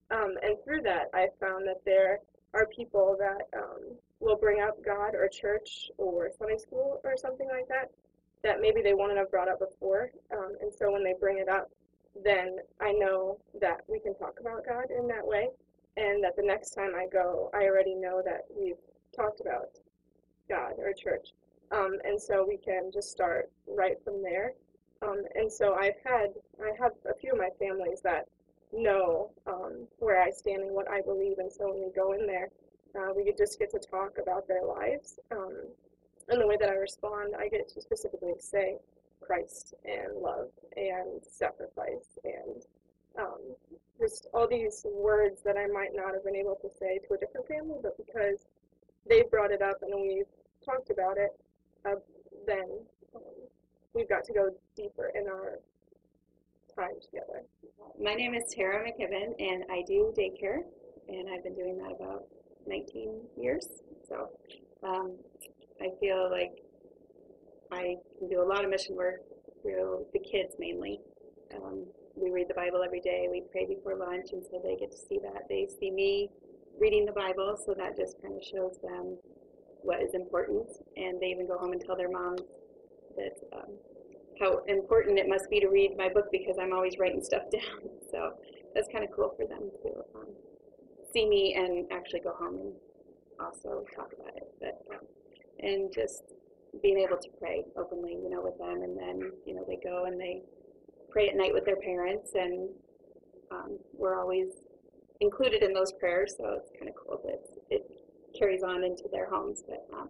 Um, 0.10 0.36
and 0.42 0.58
through 0.64 0.82
that, 0.82 1.10
I 1.14 1.28
found 1.40 1.68
that 1.68 1.82
there 1.86 2.20
are 2.54 2.66
people 2.68 3.16
that 3.20 3.48
um, 3.58 3.96
will 4.20 4.38
bring 4.38 4.62
up 4.62 4.84
God 4.84 5.16
or 5.16 5.28
church 5.28 5.90
or 5.98 6.30
Sunday 6.38 6.58
school 6.58 7.02
or 7.04 7.16
something 7.18 7.48
like 7.48 7.68
that 7.70 7.92
that 8.44 8.62
maybe 8.62 8.82
they 8.82 8.94
wouldn't 8.94 9.18
have 9.18 9.30
brought 9.30 9.50
up 9.50 9.60
before. 9.60 10.12
Um, 10.34 10.54
and 10.62 10.74
so 10.74 10.92
when 10.92 11.04
they 11.04 11.14
bring 11.20 11.38
it 11.38 11.48
up, 11.48 11.70
then 12.24 12.58
I 12.82 12.92
know 12.92 13.38
that 13.60 13.82
we 13.88 14.00
can 14.00 14.16
talk 14.16 14.40
about 14.40 14.66
God 14.68 14.86
in 14.96 15.08
that 15.08 15.26
way, 15.26 15.50
and 15.98 16.24
that 16.24 16.36
the 16.36 16.44
next 16.44 16.72
time 16.72 16.92
I 16.96 17.06
go, 17.12 17.50
I 17.54 17.66
already 17.66 17.96
know 17.96 18.22
that 18.26 18.42
we've 18.50 18.82
talked 19.16 19.42
about 19.42 19.70
God 20.50 20.74
or 20.78 20.94
church. 20.94 21.30
Um, 21.72 21.98
and 22.04 22.22
so 22.22 22.46
we 22.48 22.58
can 22.58 22.92
just 22.92 23.12
start 23.12 23.50
right 23.68 23.98
from 24.04 24.22
there. 24.22 24.54
Um, 25.02 25.22
and 25.36 25.52
so 25.52 25.74
I've 25.74 25.96
had, 26.04 26.32
I 26.62 26.72
have 26.82 26.92
a 27.10 27.18
few 27.18 27.32
of 27.32 27.38
my 27.38 27.50
families 27.60 28.02
that 28.04 28.28
know 28.74 29.32
um, 29.48 29.88
where 30.00 30.22
I 30.22 30.32
stand 30.32 30.64
and 30.64 30.74
what 30.74 30.90
I 30.90 31.02
believe, 31.02 31.38
and 31.40 31.52
so 31.52 31.70
when 31.72 31.84
we 31.84 31.92
go 31.96 32.14
in 32.14 32.26
there, 32.26 32.50
uh, 32.96 33.14
we 33.16 33.32
just 33.38 33.60
get 33.60 33.72
to 33.72 33.80
talk 33.80 34.18
about 34.22 34.48
their 34.48 34.66
lives. 34.66 35.20
Um, 35.32 35.68
and 36.30 36.42
the 36.42 36.48
way 36.48 36.58
that 36.60 36.70
I 36.70 36.74
respond, 36.74 37.34
I 37.38 37.48
get 37.48 37.68
to 37.70 37.82
specifically 37.82 38.34
say 38.40 38.78
Christ 39.22 39.74
and 39.86 40.22
love 40.22 40.50
and 40.76 41.22
sacrifice 41.22 42.18
and 42.24 42.66
um, 43.20 43.56
just 44.00 44.28
all 44.34 44.48
these 44.48 44.86
words 44.94 45.42
that 45.44 45.58
I 45.58 45.68
might 45.68 45.92
not 45.94 46.14
have 46.14 46.24
been 46.24 46.36
able 46.36 46.58
to 46.62 46.70
say 46.70 47.00
to 47.08 47.14
a 47.14 47.18
different 47.18 47.48
family, 47.48 47.78
but 47.82 47.98
because 47.98 48.46
they 49.08 49.24
brought 49.30 49.52
it 49.52 49.62
up 49.62 49.82
and 49.82 49.92
we've 50.02 50.26
talked 50.66 50.90
about 50.90 51.18
it, 51.18 51.32
uh, 51.86 51.96
then 52.48 52.66
um, 53.16 53.22
we've 53.94 54.10
got 54.10 54.24
to 54.26 54.34
go 54.34 54.50
deeper 54.76 55.12
in 55.16 55.28
our 55.28 55.60
together. 56.76 57.44
My 58.02 58.14
name 58.14 58.34
is 58.34 58.44
Tara 58.56 58.84
McKibben, 58.84 59.36
and 59.40 59.64
I 59.70 59.84
do 59.86 60.14
daycare, 60.18 60.60
and 61.10 61.30
I've 61.30 61.44
been 61.44 61.56
doing 61.56 61.78
that 61.78 61.92
about 61.92 62.24
19 62.66 63.22
years. 63.38 63.68
So 64.08 64.30
um, 64.84 65.18
I 65.82 65.90
feel 66.00 66.30
like 66.32 66.64
I 67.72 67.96
can 68.18 68.30
do 68.30 68.42
a 68.42 68.48
lot 68.48 68.64
of 68.64 68.70
mission 68.70 68.96
work 68.96 69.20
through 69.62 70.06
the 70.14 70.20
kids 70.20 70.56
mainly. 70.60 71.00
Um, 71.56 71.86
we 72.16 72.32
read 72.32 72.48
the 72.48 72.54
Bible 72.54 72.82
every 72.84 73.02
day. 73.02 73.28
We 73.30 73.44
pray 73.52 73.66
before 73.66 73.98
lunch, 73.98 74.30
and 74.32 74.44
so 74.50 74.62
they 74.64 74.76
get 74.78 74.92
to 74.92 74.98
see 74.98 75.20
that. 75.24 75.44
They 75.50 75.68
see 75.80 75.92
me 75.92 76.30
reading 76.80 77.06
the 77.06 77.12
Bible, 77.12 77.58
so 77.66 77.74
that 77.78 77.98
just 77.98 78.22
kind 78.22 78.36
of 78.36 78.44
shows 78.44 78.78
them 78.82 79.18
what 79.82 80.02
is 80.02 80.14
important. 80.14 80.68
And 80.96 81.22
they 81.22 81.28
even 81.28 81.48
go 81.48 81.58
home 81.58 81.74
and 81.74 81.82
tell 81.82 81.98
their 81.98 82.10
moms 82.10 82.42
that 83.18 83.36
um, 83.54 83.76
how 84.40 84.64
important 84.68 85.20
it 85.20 85.28
must 85.28 85.50
be 85.50 85.60
to 85.60 85.68
read 85.68 85.96
my 85.98 86.10
book 86.10 86.26
because 86.32 86.58
I'm 86.60 86.74
always 86.74 86.98
writing 86.98 87.24
stuff 87.24 87.44
down. 87.52 87.90
So 88.12 88.34
that's 88.74 88.88
kind 88.92 89.04
of 89.04 89.12
cool 89.16 89.34
for 89.38 89.46
them 89.46 89.70
to 89.84 89.90
um, 90.16 90.28
see 91.14 91.28
me 91.28 91.56
and 91.56 91.86
actually 91.92 92.22
go 92.22 92.34
home 92.34 92.56
and 92.56 92.74
also 93.40 93.84
talk 93.96 94.12
about 94.20 94.36
it. 94.36 94.52
But 94.60 94.82
um, 94.94 95.06
and 95.60 95.94
just 95.94 96.24
being 96.82 97.00
able 97.00 97.18
to 97.18 97.30
pray 97.40 97.64
openly, 97.78 98.14
you 98.14 98.30
know, 98.30 98.42
with 98.42 98.58
them, 98.58 98.84
and 98.84 98.98
then 98.98 99.32
you 99.46 99.54
know 99.54 99.66
they 99.68 99.78
go 99.84 100.06
and 100.06 100.20
they 100.20 100.42
pray 101.10 101.30
at 101.30 101.36
night 101.36 101.54
with 101.54 101.66
their 101.66 101.76
parents, 101.76 102.32
and 102.36 102.70
um, 103.52 103.78
we're 103.94 104.20
always 104.20 104.48
included 105.20 105.62
in 105.64 105.74
those 105.74 105.92
prayers, 105.94 106.36
so 106.38 106.60
it's 106.62 106.72
kind 106.78 106.90
of 106.90 106.96
cool 106.96 107.22
that 107.26 107.42
it 107.70 107.84
carries 108.38 108.64
on 108.64 108.84
into 108.84 109.04
their 109.12 109.30
homes. 109.30 109.64
But 109.68 109.86
um, 109.94 110.10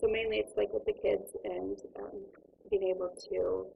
so 0.00 0.06
mainly 0.08 0.38
it's 0.38 0.56
like 0.56 0.72
with 0.72 0.84
the 0.86 0.92
kids 0.92 1.36
and 1.44 1.78
um, 1.98 2.20
being 2.70 2.94
able 2.94 3.12
to 3.30 3.66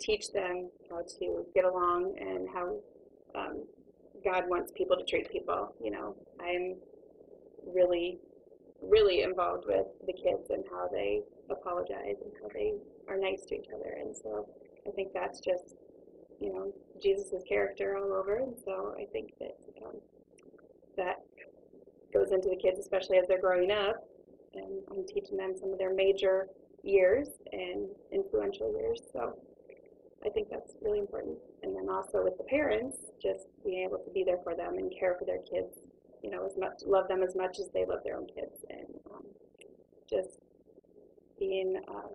teach 0.00 0.32
them 0.32 0.70
how 0.90 1.02
to 1.18 1.44
get 1.54 1.64
along 1.64 2.16
and 2.18 2.48
how 2.52 2.76
um, 3.34 3.64
God 4.24 4.44
wants 4.48 4.72
people 4.76 4.96
to 4.96 5.04
treat 5.04 5.30
people. 5.30 5.74
You 5.82 5.90
know, 5.90 6.16
I'm 6.40 6.76
really 7.66 8.18
really 8.88 9.22
involved 9.22 9.64
with 9.66 9.86
the 10.06 10.12
kids 10.12 10.50
and 10.50 10.64
how 10.70 10.88
they 10.88 11.20
apologize 11.50 12.16
and 12.22 12.32
how 12.40 12.48
they 12.54 12.74
are 13.08 13.16
nice 13.16 13.44
to 13.46 13.54
each 13.54 13.68
other. 13.74 13.96
And 14.00 14.14
so 14.14 14.48
I 14.86 14.90
think 14.90 15.12
that's 15.12 15.40
just, 15.40 15.76
you 16.40 16.52
know, 16.52 16.72
Jesus' 17.02 17.42
character 17.48 17.96
all 17.96 18.12
over. 18.12 18.36
And 18.36 18.54
so 18.64 18.94
I 18.98 19.06
think 19.12 19.32
that 19.38 19.56
um, 19.84 19.96
that 20.96 21.16
goes 22.12 22.32
into 22.32 22.48
the 22.48 22.56
kids, 22.56 22.78
especially 22.78 23.18
as 23.18 23.26
they're 23.26 23.40
growing 23.40 23.70
up. 23.70 23.96
And 24.54 24.82
I'm 24.90 25.04
teaching 25.06 25.36
them 25.36 25.54
some 25.58 25.72
of 25.72 25.78
their 25.78 25.94
major 25.94 26.46
years 26.84 27.28
and 27.52 27.88
influential 28.12 28.72
years. 28.78 29.00
So 29.12 29.38
I 30.24 30.28
think 30.28 30.48
that's 30.50 30.74
really 30.82 30.98
important. 30.98 31.38
And 31.62 31.74
then 31.74 31.88
also 31.88 32.22
with 32.22 32.38
the 32.38 32.44
parents, 32.44 32.98
just 33.22 33.46
being 33.64 33.84
able 33.84 33.98
to 33.98 34.10
be 34.10 34.24
there 34.24 34.38
for 34.42 34.54
them 34.54 34.78
and 34.78 34.92
care 34.98 35.16
for 35.18 35.24
their 35.24 35.42
kids 35.42 35.80
you 36.24 36.30
know, 36.30 36.44
as 36.46 36.56
much 36.56 36.80
love 36.86 37.06
them 37.06 37.22
as 37.22 37.36
much 37.36 37.58
as 37.60 37.68
they 37.74 37.84
love 37.84 37.98
their 38.02 38.16
own 38.16 38.26
kids, 38.26 38.64
and 38.70 38.88
um, 39.14 39.22
just 40.08 40.38
being 41.38 41.76
uh, 41.86 42.08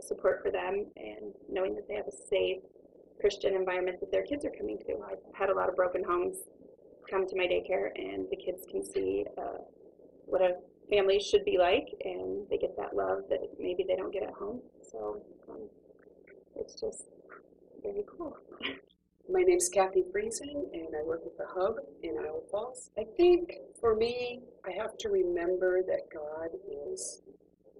support 0.00 0.42
for 0.42 0.50
them 0.50 0.84
and 0.96 1.32
knowing 1.50 1.74
that 1.74 1.88
they 1.88 1.94
have 1.94 2.06
a 2.06 2.28
safe 2.28 2.58
Christian 3.18 3.54
environment 3.54 4.00
that 4.00 4.12
their 4.12 4.22
kids 4.22 4.44
are 4.44 4.50
coming 4.50 4.78
to. 4.80 4.98
I've 5.10 5.24
had 5.34 5.48
a 5.48 5.54
lot 5.54 5.70
of 5.70 5.76
broken 5.76 6.04
homes 6.04 6.36
come 7.10 7.26
to 7.26 7.34
my 7.34 7.44
daycare, 7.44 7.88
and 7.96 8.26
the 8.30 8.36
kids 8.36 8.66
can 8.70 8.84
see 8.84 9.24
uh, 9.38 9.62
what 10.26 10.42
a 10.42 10.56
family 10.92 11.18
should 11.18 11.44
be 11.44 11.56
like, 11.58 11.88
and 12.04 12.46
they 12.50 12.58
get 12.58 12.76
that 12.76 12.94
love 12.94 13.22
that 13.30 13.40
maybe 13.58 13.84
they 13.86 13.96
don't 13.96 14.12
get 14.12 14.22
at 14.22 14.34
home. 14.34 14.60
So 14.90 15.22
um, 15.48 15.68
it's 16.56 16.78
just 16.78 17.04
very 17.82 18.04
cool. 18.16 18.36
My 19.30 19.40
name's 19.42 19.68
Kathy 19.68 20.02
Friesen, 20.12 20.66
and 20.74 20.88
I 20.94 21.06
work 21.06 21.24
with 21.24 21.38
the 21.38 21.46
Hub 21.48 21.76
in 22.02 22.16
Iowa 22.18 22.40
Falls. 22.50 22.90
I 22.98 23.04
think 23.16 23.52
for 23.80 23.94
me, 23.94 24.40
I 24.66 24.72
have 24.72 24.98
to 24.98 25.08
remember 25.08 25.80
that 25.82 26.10
God 26.12 26.48
is 26.90 27.22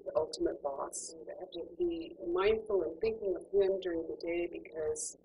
the 0.06 0.12
ultimate 0.16 0.62
boss. 0.62 1.14
I 1.28 1.40
have 1.40 1.50
to 1.50 1.62
be 1.76 2.14
mindful 2.32 2.82
and 2.82 2.98
thinking 3.00 3.34
of 3.36 3.42
Him 3.52 3.80
during 3.82 4.02
the 4.02 4.16
day 4.24 4.48
because 4.50 5.18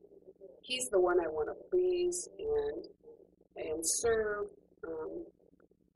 He's 0.61 0.89
the 0.89 0.99
one 0.99 1.21
I 1.21 1.27
want 1.27 1.47
to 1.47 1.69
please 1.69 2.27
and 2.38 2.85
and 3.55 3.85
serve. 3.85 4.47
Um, 4.85 5.23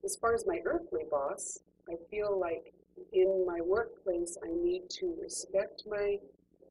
as 0.06 0.16
far 0.16 0.34
as 0.34 0.46
my 0.48 0.60
earthly 0.66 1.04
boss, 1.10 1.60
I 1.92 1.96
feel 2.10 2.40
like 2.40 2.74
in 3.14 3.46
my 3.46 3.60
workplace 3.62 4.38
I 4.44 4.48
need 4.48 4.90
to 5.00 5.16
respect 5.22 5.84
my 5.90 6.18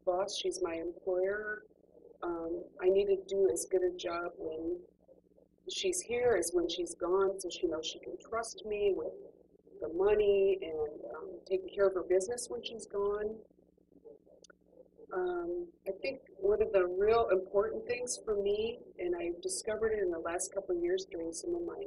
boss. 0.07 0.39
She's 0.39 0.61
my 0.63 0.75
employer 0.75 1.65
um, 2.23 2.63
I 2.83 2.89
need 2.89 3.07
to 3.07 3.17
do 3.29 3.49
as 3.53 3.67
good 3.71 3.83
a 3.83 3.97
job 3.97 4.33
when 4.39 4.79
she's 5.71 6.01
here 6.01 6.37
as 6.39 6.51
when 6.53 6.69
she's 6.69 6.95
gone, 6.95 7.41
so 7.41 7.49
she 7.49 7.67
knows 7.67 7.87
she 7.87 7.99
can 7.99 8.17
trust 8.19 8.65
me 8.67 8.93
with 8.95 9.13
the 9.81 9.89
money 9.89 10.59
and 10.61 11.15
um, 11.17 11.29
taking 11.49 11.69
care 11.75 11.87
of 11.87 11.95
her 11.95 12.03
business 12.03 12.49
when 12.51 12.63
she's 12.63 12.87
gone. 12.87 13.35
Um, 15.13 15.67
I 15.89 15.93
think 16.03 16.21
one 16.39 16.63
of 16.63 16.73
the 16.73 16.87
real 16.87 17.29
important 17.33 17.87
things 17.87 18.19
for 18.25 18.37
me, 18.37 18.79
and 18.99 19.15
I 19.17 19.31
discovered 19.43 19.93
it 19.93 20.03
in 20.03 20.11
the 20.11 20.19
last 20.19 20.55
couple 20.55 20.77
of 20.77 20.83
years 20.83 21.07
during 21.11 21.33
some 21.33 21.55
of 21.55 21.63
my 21.63 21.83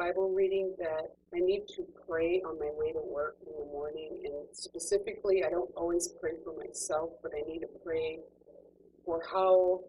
Bible 0.00 0.30
reading, 0.30 0.74
that 0.78 1.12
I 1.34 1.40
need 1.40 1.68
to 1.76 1.84
pray 2.08 2.40
on 2.40 2.58
my 2.58 2.70
way 2.72 2.90
to 2.90 3.02
work 3.04 3.36
in 3.46 3.52
the 3.52 3.70
morning. 3.70 4.22
And 4.24 4.34
specifically, 4.50 5.44
I 5.44 5.50
don't 5.50 5.70
always 5.76 6.08
pray 6.18 6.32
for 6.42 6.56
myself, 6.56 7.10
but 7.22 7.32
I 7.36 7.46
need 7.46 7.58
to 7.60 7.68
pray 7.84 8.20
for 9.04 9.20
how 9.30 9.80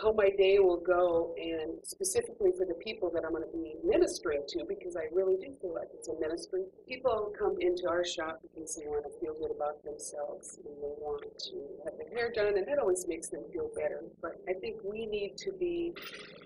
how 0.00 0.10
my 0.12 0.30
day 0.38 0.58
will 0.58 0.80
go 0.80 1.34
and 1.36 1.72
specifically 1.84 2.50
for 2.56 2.64
the 2.64 2.72
people 2.82 3.10
that 3.10 3.24
I'm 3.26 3.32
going 3.32 3.44
to 3.44 3.52
be 3.52 3.74
ministering 3.84 4.40
to 4.48 4.64
because 4.66 4.96
I 4.96 5.12
really 5.12 5.36
do 5.36 5.52
feel 5.60 5.74
like 5.74 5.88
it's 5.92 6.08
a 6.08 6.18
ministry. 6.18 6.62
People 6.88 7.30
come 7.38 7.56
into 7.60 7.86
our 7.90 8.02
shop 8.02 8.40
because 8.40 8.74
they 8.74 8.86
want 8.86 9.04
to 9.04 9.10
feel 9.20 9.34
good 9.34 9.50
about 9.54 9.84
themselves 9.84 10.56
and 10.64 10.74
they 10.80 10.96
want 10.96 11.24
to 11.52 11.56
have 11.84 11.92
their 11.98 12.08
hair 12.08 12.32
done 12.32 12.56
and 12.56 12.66
that 12.66 12.78
always 12.78 13.06
makes 13.06 13.28
them 13.28 13.42
feel 13.52 13.68
better. 13.76 14.00
But 14.22 14.40
I 14.48 14.54
think 14.54 14.76
we 14.82 15.04
need 15.04 15.36
to 15.44 15.52
be 15.52 15.92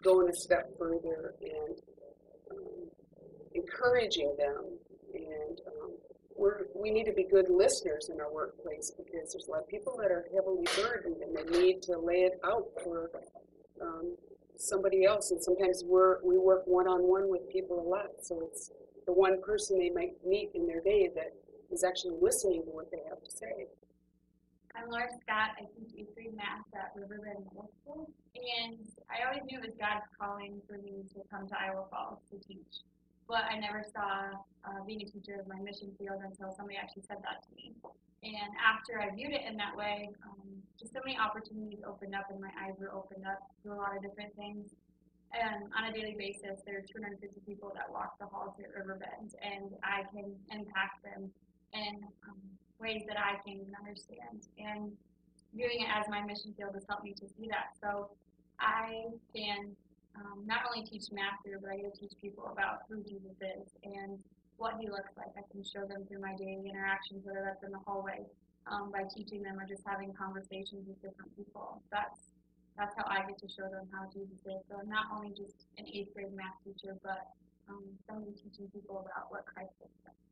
going 0.02 0.28
a 0.28 0.34
step 0.34 0.76
further 0.76 1.36
and 1.40 1.78
encouraging 3.54 4.34
them 4.38 4.64
and 5.14 5.60
um, 5.66 5.90
we're, 6.36 6.66
we 6.74 6.90
need 6.90 7.04
to 7.04 7.12
be 7.12 7.24
good 7.24 7.46
listeners 7.48 8.10
in 8.12 8.20
our 8.20 8.32
workplace 8.32 8.92
because 8.96 9.32
there's 9.32 9.48
a 9.48 9.50
lot 9.50 9.62
of 9.62 9.68
people 9.68 9.96
that 10.00 10.10
are 10.10 10.26
heavily 10.34 10.66
burdened 10.76 11.16
and 11.22 11.36
they 11.36 11.58
need 11.58 11.82
to 11.82 11.98
lay 11.98 12.22
it 12.22 12.38
out 12.44 12.66
for 12.84 13.10
um, 13.80 14.16
somebody 14.56 15.04
else. 15.04 15.30
And 15.30 15.42
sometimes 15.42 15.82
we're, 15.84 16.22
we 16.22 16.38
work 16.38 16.62
one 16.66 16.86
on 16.86 17.02
one 17.02 17.28
with 17.28 17.48
people 17.50 17.80
a 17.80 17.88
lot. 17.88 18.08
So 18.22 18.42
it's 18.46 18.70
the 19.06 19.12
one 19.12 19.40
person 19.42 19.78
they 19.78 19.90
might 19.90 20.12
meet 20.26 20.50
in 20.54 20.66
their 20.66 20.80
day 20.80 21.10
that 21.14 21.32
is 21.70 21.84
actually 21.84 22.16
listening 22.20 22.62
to 22.64 22.70
what 22.70 22.90
they 22.90 23.00
have 23.08 23.22
to 23.22 23.30
say. 23.30 23.66
I'm 24.76 24.92
Laura 24.92 25.08
Scott. 25.24 25.56
I 25.56 25.64
teach 25.72 25.96
eighth 25.96 26.14
grade 26.14 26.36
math 26.36 26.68
at 26.76 26.92
Riverbend 26.94 27.48
Middle 27.48 27.72
School. 27.80 28.12
And 28.36 28.84
I 29.08 29.24
always 29.24 29.42
knew 29.48 29.58
it 29.58 29.72
was 29.72 29.76
God's 29.80 30.04
calling 30.20 30.60
for 30.68 30.76
me 30.76 31.02
to 31.16 31.24
come 31.32 31.48
to 31.48 31.56
Iowa 31.56 31.88
Falls 31.90 32.20
to 32.30 32.36
teach 32.38 32.84
but 33.28 33.42
I 33.50 33.58
never 33.58 33.82
saw 33.82 34.38
uh, 34.62 34.80
being 34.86 35.02
a 35.02 35.08
teacher 35.10 35.34
as 35.38 35.46
my 35.46 35.58
mission 35.58 35.90
field 35.98 36.22
until 36.22 36.54
somebody 36.54 36.78
actually 36.78 37.02
said 37.06 37.18
that 37.26 37.42
to 37.42 37.50
me. 37.54 37.74
And 38.22 38.50
after 38.58 38.98
I 39.02 39.14
viewed 39.14 39.34
it 39.34 39.42
in 39.46 39.58
that 39.58 39.74
way, 39.74 40.10
um, 40.22 40.46
just 40.78 40.94
so 40.94 41.00
many 41.04 41.18
opportunities 41.18 41.82
opened 41.86 42.14
up 42.14 42.30
and 42.30 42.40
my 42.40 42.50
eyes 42.58 42.74
were 42.78 42.90
opened 42.90 43.26
up 43.26 43.38
to 43.62 43.74
a 43.74 43.76
lot 43.76 43.94
of 43.94 44.02
different 44.02 44.34
things. 44.34 44.70
And 45.34 45.70
on 45.74 45.90
a 45.90 45.92
daily 45.92 46.14
basis, 46.14 46.62
there 46.64 46.78
are 46.78 46.86
250 46.86 47.18
people 47.46 47.74
that 47.74 47.90
walk 47.90 48.18
the 48.18 48.26
halls 48.30 48.54
at 48.62 48.70
Riverbend, 48.70 49.34
and 49.42 49.74
I 49.82 50.06
can 50.14 50.32
impact 50.54 51.02
them 51.02 51.28
in 51.74 51.98
um, 52.24 52.40
ways 52.80 53.02
that 53.08 53.16
I 53.16 53.40
can 53.46 53.64
understand. 53.78 54.48
And 54.58 54.92
doing 55.56 55.80
it 55.80 55.90
as 55.92 56.04
my 56.08 56.20
mission 56.22 56.52
field 56.56 56.74
has 56.74 56.84
helped 56.88 57.04
me 57.04 57.12
to 57.14 57.26
see 57.36 57.48
that. 57.48 57.72
So 57.80 58.10
I 58.60 59.08
can 59.34 59.72
um, 60.16 60.44
not 60.46 60.64
only 60.68 60.84
teach 60.84 61.12
math 61.12 61.40
here, 61.44 61.60
but 61.60 61.70
I 61.70 61.76
get 61.76 61.92
to 61.92 62.00
teach 62.00 62.16
people 62.20 62.48
about 62.52 62.88
who 62.88 63.04
Jesus 63.04 63.36
is 63.40 63.68
and 63.84 64.18
what 64.56 64.80
he 64.80 64.88
looks 64.88 65.12
like. 65.16 65.32
I 65.36 65.44
can 65.52 65.60
show 65.64 65.84
them 65.84 66.08
through 66.08 66.20
my 66.20 66.32
daily 66.36 66.68
interactions, 66.68 67.24
whether 67.24 67.44
that's 67.44 67.62
in 67.64 67.72
the 67.72 67.82
hallway, 67.84 68.24
um, 68.64 68.88
by 68.88 69.04
teaching 69.12 69.44
them 69.44 69.60
or 69.60 69.68
just 69.68 69.84
having 69.84 70.12
conversations 70.16 70.88
with 70.88 70.96
different 71.04 71.32
people. 71.36 71.82
That's 71.92 72.32
that's 72.76 72.92
how 72.92 73.08
I 73.08 73.24
get 73.24 73.40
to 73.40 73.48
show 73.48 73.64
them 73.72 73.88
how 73.88 74.04
Jesus 74.12 74.36
is. 74.44 74.60
So 74.68 74.76
I'm 74.76 74.88
not 74.92 75.08
only 75.08 75.32
just 75.32 75.64
an 75.80 75.88
eighth 75.88 76.12
grade 76.12 76.32
math 76.36 76.60
teacher, 76.60 76.92
but 77.00 77.24
um, 77.72 77.80
somebody 78.04 78.36
teaching 78.36 78.68
people 78.68 79.00
about 79.00 79.32
what 79.32 79.48
Christ 79.48 79.72
looks 79.80 79.96
like. 80.04 80.25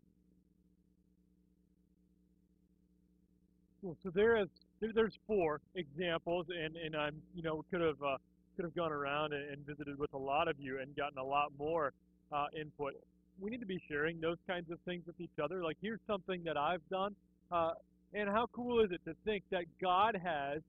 Cool. 3.84 3.96
So 4.02 4.10
there 4.14 4.38
is 4.38 4.48
there, 4.80 4.92
there's 4.94 5.12
four 5.26 5.60
examples, 5.74 6.46
and 6.48 6.74
and 6.74 6.96
I'm 6.96 7.16
you 7.34 7.42
know 7.42 7.62
could 7.70 7.82
have 7.82 8.02
uh, 8.02 8.16
could 8.56 8.64
have 8.64 8.74
gone 8.74 8.92
around 8.92 9.34
and, 9.34 9.50
and 9.50 9.66
visited 9.66 9.98
with 9.98 10.14
a 10.14 10.18
lot 10.18 10.48
of 10.48 10.58
you 10.58 10.80
and 10.80 10.96
gotten 10.96 11.18
a 11.18 11.24
lot 11.24 11.52
more 11.58 11.92
uh, 12.32 12.46
input. 12.58 12.94
We 13.38 13.50
need 13.50 13.60
to 13.60 13.66
be 13.66 13.78
sharing 13.86 14.22
those 14.22 14.38
kinds 14.46 14.70
of 14.70 14.78
things 14.86 15.02
with 15.06 15.20
each 15.20 15.38
other. 15.42 15.62
Like 15.62 15.76
here's 15.82 16.00
something 16.06 16.42
that 16.44 16.56
I've 16.56 16.80
done, 16.88 17.14
uh, 17.52 17.72
and 18.14 18.30
how 18.30 18.46
cool 18.54 18.82
is 18.82 18.90
it 18.90 19.02
to 19.04 19.14
think 19.26 19.44
that 19.50 19.64
God 19.82 20.16
has 20.16 20.62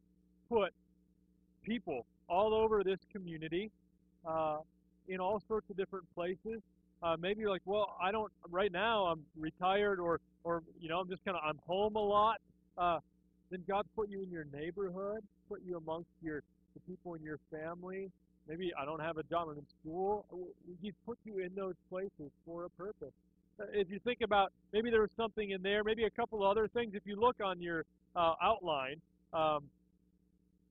put 0.49 0.73
people 1.63 2.05
all 2.27 2.53
over 2.53 2.83
this 2.83 2.99
community 3.13 3.71
uh, 4.27 4.57
in 5.07 5.21
all 5.21 5.41
sorts 5.47 5.69
of 5.69 5.77
different 5.77 6.05
places. 6.13 6.61
Uh, 7.01 7.15
maybe 7.17 7.45
like, 7.45 7.61
well, 7.63 7.95
I 8.01 8.11
don't 8.11 8.31
right 8.49 8.71
now. 8.73 9.05
I'm 9.05 9.21
retired, 9.37 10.01
or 10.01 10.19
or 10.43 10.63
you 10.81 10.89
know, 10.89 10.99
I'm 10.99 11.07
just 11.07 11.23
kind 11.23 11.37
of 11.37 11.43
I'm 11.47 11.59
home 11.65 11.95
a 11.95 11.99
lot. 12.03 12.41
Uh, 12.77 12.99
then 13.51 13.63
God 13.67 13.85
put 13.95 14.09
you 14.09 14.21
in 14.21 14.31
your 14.31 14.45
neighborhood, 14.53 15.23
put 15.49 15.61
you 15.65 15.77
amongst 15.77 16.09
your 16.21 16.41
the 16.73 16.79
people 16.81 17.13
in 17.13 17.23
your 17.23 17.39
family. 17.51 18.11
Maybe 18.47 18.71
I 18.79 18.85
don't 18.85 18.99
have 18.99 19.17
a 19.17 19.21
in 19.21 19.65
school. 19.81 20.25
He's 20.81 20.93
put 21.05 21.17
you 21.23 21.39
in 21.39 21.55
those 21.55 21.73
places 21.89 22.31
for 22.45 22.65
a 22.65 22.69
purpose. 22.71 23.13
Uh, 23.59 23.65
if 23.73 23.89
you 23.89 23.99
think 23.99 24.21
about 24.21 24.51
maybe 24.73 24.91
there 24.91 25.01
was 25.01 25.09
something 25.17 25.51
in 25.51 25.63
there, 25.63 25.83
maybe 25.83 26.03
a 26.03 26.09
couple 26.09 26.45
other 26.45 26.67
things. 26.67 26.93
If 26.93 27.03
you 27.05 27.19
look 27.19 27.37
on 27.43 27.61
your 27.61 27.85
uh, 28.15 28.33
outline, 28.41 29.01
um, 29.33 29.63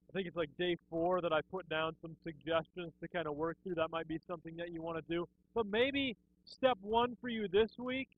I 0.08 0.12
think 0.12 0.28
it's 0.28 0.36
like 0.36 0.50
day 0.56 0.76
four 0.90 1.20
that 1.20 1.32
I 1.32 1.40
put 1.50 1.68
down 1.68 1.96
some 2.00 2.14
suggestions 2.22 2.92
to 3.00 3.08
kind 3.08 3.26
of 3.26 3.34
work 3.34 3.56
through. 3.64 3.74
That 3.74 3.90
might 3.90 4.06
be 4.06 4.20
something 4.28 4.54
that 4.58 4.70
you 4.70 4.80
want 4.80 4.96
to 4.98 5.12
do. 5.12 5.26
But 5.54 5.66
maybe 5.66 6.16
step 6.44 6.78
one 6.82 7.16
for 7.20 7.28
you 7.28 7.48
this 7.48 7.70
week 7.78 8.08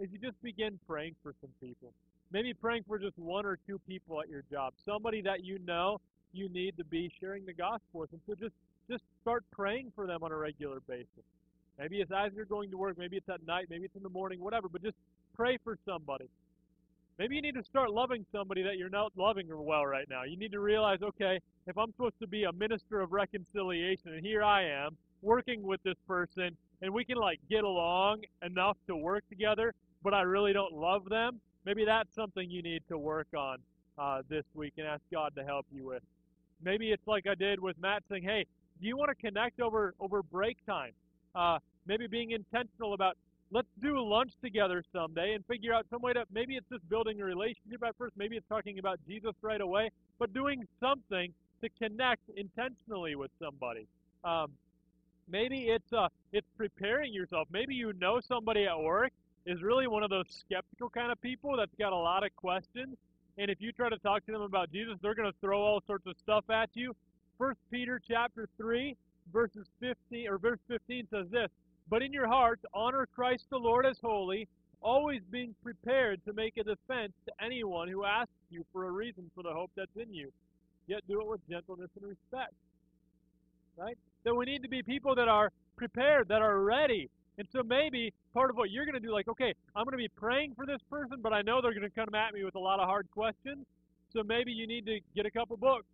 is 0.00 0.08
you 0.10 0.18
just 0.18 0.42
begin 0.42 0.80
praying 0.88 1.14
for 1.22 1.34
some 1.40 1.50
people. 1.60 1.92
Maybe 2.32 2.52
praying 2.52 2.84
for 2.86 2.98
just 2.98 3.18
one 3.18 3.46
or 3.46 3.58
two 3.66 3.78
people 3.88 4.20
at 4.20 4.28
your 4.28 4.42
job, 4.50 4.74
somebody 4.84 5.22
that 5.22 5.44
you 5.44 5.58
know 5.60 6.00
you 6.32 6.48
need 6.48 6.76
to 6.76 6.84
be 6.84 7.10
sharing 7.20 7.46
the 7.46 7.52
gospel 7.52 8.00
with. 8.00 8.12
And 8.12 8.20
so 8.26 8.34
just 8.34 8.54
just 8.90 9.04
start 9.20 9.44
praying 9.50 9.92
for 9.94 10.06
them 10.06 10.22
on 10.22 10.32
a 10.32 10.36
regular 10.36 10.80
basis. 10.86 11.24
Maybe 11.78 12.00
it's 12.00 12.12
as 12.12 12.32
you're 12.34 12.44
going 12.44 12.70
to 12.70 12.76
work, 12.76 12.96
maybe 12.96 13.16
it's 13.16 13.28
at 13.28 13.44
night, 13.46 13.66
maybe 13.68 13.84
it's 13.84 13.96
in 13.96 14.02
the 14.02 14.08
morning, 14.08 14.40
whatever, 14.40 14.68
but 14.68 14.82
just 14.82 14.96
pray 15.34 15.58
for 15.62 15.76
somebody. 15.84 16.28
Maybe 17.18 17.36
you 17.36 17.42
need 17.42 17.54
to 17.54 17.64
start 17.64 17.90
loving 17.90 18.26
somebody 18.30 18.62
that 18.62 18.76
you're 18.76 18.90
not 18.90 19.12
loving 19.16 19.48
well 19.50 19.86
right 19.86 20.06
now. 20.08 20.24
You 20.24 20.36
need 20.36 20.52
to 20.52 20.60
realize, 20.60 20.98
okay, 21.02 21.40
if 21.66 21.76
I'm 21.78 21.90
supposed 21.92 22.18
to 22.20 22.26
be 22.26 22.44
a 22.44 22.52
minister 22.52 23.00
of 23.00 23.12
reconciliation, 23.12 24.12
and 24.12 24.24
here 24.24 24.42
I 24.42 24.64
am 24.64 24.96
working 25.22 25.62
with 25.62 25.82
this 25.82 25.96
person, 26.06 26.56
and 26.82 26.92
we 26.92 27.04
can 27.04 27.16
like 27.16 27.40
get 27.50 27.64
along 27.64 28.22
enough 28.44 28.76
to 28.86 28.96
work 28.96 29.24
together, 29.28 29.72
but 30.02 30.12
I 30.14 30.22
really 30.22 30.52
don't 30.52 30.74
love 30.74 31.08
them, 31.08 31.40
maybe 31.66 31.84
that's 31.84 32.14
something 32.14 32.48
you 32.48 32.62
need 32.62 32.82
to 32.88 32.96
work 32.96 33.26
on 33.36 33.58
uh, 33.98 34.22
this 34.30 34.44
week 34.54 34.74
and 34.78 34.86
ask 34.86 35.02
God 35.12 35.32
to 35.36 35.44
help 35.44 35.66
you 35.74 35.84
with. 35.84 36.02
Maybe 36.62 36.92
it's 36.92 37.06
like 37.06 37.26
I 37.26 37.34
did 37.34 37.60
with 37.60 37.76
Matt 37.78 38.02
saying, 38.08 38.22
hey, 38.22 38.46
do 38.80 38.86
you 38.86 38.96
want 38.96 39.10
to 39.10 39.14
connect 39.14 39.60
over 39.60 39.94
over 40.00 40.22
break 40.22 40.56
time? 40.64 40.92
Uh, 41.34 41.58
maybe 41.86 42.06
being 42.06 42.30
intentional 42.30 42.94
about 42.94 43.16
let's 43.50 43.68
do 43.82 44.00
lunch 44.00 44.30
together 44.42 44.82
someday 44.92 45.34
and 45.34 45.44
figure 45.46 45.74
out 45.74 45.86
some 45.90 46.00
way 46.02 46.12
to 46.12 46.24
maybe 46.32 46.56
it's 46.56 46.68
just 46.70 46.88
building 46.88 47.20
a 47.20 47.24
relationship 47.24 47.82
at 47.86 47.96
first, 47.98 48.14
maybe 48.16 48.36
it's 48.36 48.48
talking 48.48 48.78
about 48.78 48.98
Jesus 49.06 49.32
right 49.42 49.60
away, 49.60 49.90
but 50.18 50.32
doing 50.32 50.64
something 50.80 51.32
to 51.62 51.68
connect 51.80 52.22
intentionally 52.36 53.16
with 53.16 53.30
somebody. 53.40 53.86
Um, 54.24 54.50
maybe 55.28 55.68
it's 55.68 55.92
uh, 55.92 56.08
it's 56.32 56.46
preparing 56.56 57.12
yourself. 57.12 57.48
Maybe 57.50 57.74
you 57.74 57.92
know 57.94 58.20
somebody 58.26 58.66
at 58.66 58.78
work 58.78 59.12
is 59.46 59.62
really 59.62 59.86
one 59.86 60.02
of 60.02 60.10
those 60.10 60.26
skeptical 60.28 60.90
kind 60.90 61.12
of 61.12 61.20
people 61.22 61.56
that's 61.56 61.74
got 61.78 61.92
a 61.92 61.96
lot 61.96 62.24
of 62.24 62.34
questions. 62.36 62.96
And 63.38 63.50
if 63.50 63.60
you 63.60 63.70
try 63.70 63.88
to 63.88 63.98
talk 63.98 64.26
to 64.26 64.32
them 64.32 64.42
about 64.42 64.72
Jesus, 64.72 64.96
they're 65.00 65.14
going 65.14 65.30
to 65.30 65.38
throw 65.40 65.60
all 65.60 65.80
sorts 65.86 66.06
of 66.06 66.16
stuff 66.18 66.44
at 66.50 66.68
you. 66.74 66.94
First 67.38 67.60
Peter 67.70 68.00
chapter 68.06 68.48
3, 68.56 68.96
verses 69.32 69.66
15 69.80 70.28
or 70.28 70.38
verse 70.38 70.58
15 70.68 71.06
says 71.10 71.28
this, 71.30 71.50
"But 71.88 72.02
in 72.02 72.12
your 72.12 72.26
hearts 72.26 72.64
honor 72.74 73.06
Christ 73.06 73.48
the 73.50 73.58
Lord 73.58 73.86
as 73.86 74.00
holy, 74.00 74.48
always 74.80 75.22
being 75.30 75.54
prepared 75.62 76.24
to 76.24 76.32
make 76.32 76.56
a 76.56 76.64
defense 76.64 77.12
to 77.26 77.32
anyone 77.44 77.88
who 77.88 78.04
asks 78.04 78.32
you 78.50 78.64
for 78.72 78.86
a 78.86 78.90
reason 78.90 79.30
for 79.34 79.42
the 79.42 79.52
hope 79.52 79.70
that's 79.76 79.96
in 79.96 80.12
you. 80.12 80.32
Yet 80.86 81.06
do 81.06 81.20
it 81.20 81.26
with 81.26 81.46
gentleness 81.48 81.90
and 81.96 82.08
respect." 82.08 82.54
Right? 83.76 83.98
So 84.24 84.34
we 84.34 84.46
need 84.46 84.62
to 84.62 84.68
be 84.68 84.82
people 84.82 85.14
that 85.14 85.28
are 85.28 85.52
prepared, 85.76 86.28
that 86.28 86.40
are 86.40 86.60
ready, 86.62 87.10
and 87.38 87.46
so 87.52 87.62
maybe 87.62 88.12
part 88.32 88.50
of 88.50 88.56
what 88.56 88.70
you're 88.70 88.84
going 88.84 88.94
to 88.94 89.00
do, 89.00 89.12
like, 89.12 89.28
okay, 89.28 89.54
I'm 89.74 89.84
going 89.84 89.92
to 89.92 89.98
be 89.98 90.08
praying 90.08 90.54
for 90.54 90.64
this 90.64 90.80
person, 90.90 91.18
but 91.22 91.32
I 91.32 91.42
know 91.42 91.60
they're 91.60 91.74
going 91.74 91.88
to 91.88 91.90
come 91.90 92.14
at 92.14 92.32
me 92.32 92.44
with 92.44 92.54
a 92.54 92.58
lot 92.60 92.80
of 92.80 92.86
hard 92.86 93.08
questions. 93.10 93.66
So 94.12 94.22
maybe 94.22 94.52
you 94.52 94.66
need 94.66 94.86
to 94.86 94.98
get 95.14 95.26
a 95.26 95.30
couple 95.30 95.56
books. 95.56 95.84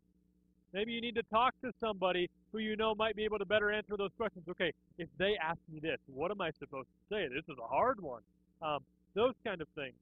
Maybe 0.73 0.93
you 0.93 1.01
need 1.01 1.17
to 1.17 1.23
talk 1.25 1.55
to 1.63 1.73
somebody 1.81 2.31
who 2.53 2.59
you 2.59 2.77
know 2.77 2.95
might 2.95 3.17
be 3.17 3.25
able 3.25 3.39
to 3.39 3.45
better 3.45 3.71
answer 3.73 3.97
those 3.97 4.13
questions. 4.17 4.45
Okay, 4.49 4.73
if 4.99 5.09
they 5.19 5.35
ask 5.43 5.59
me 5.71 5.81
this, 5.81 5.99
what 6.07 6.31
am 6.31 6.41
I 6.41 6.51
supposed 6.59 6.89
to 6.89 7.15
say? 7.15 7.29
This 7.29 7.45
is 7.49 7.59
a 7.63 7.67
hard 7.67 8.01
one. 8.01 8.23
Um, 8.63 8.79
those 9.15 9.35
kind 9.45 9.61
of 9.61 9.69
things. 9.75 9.95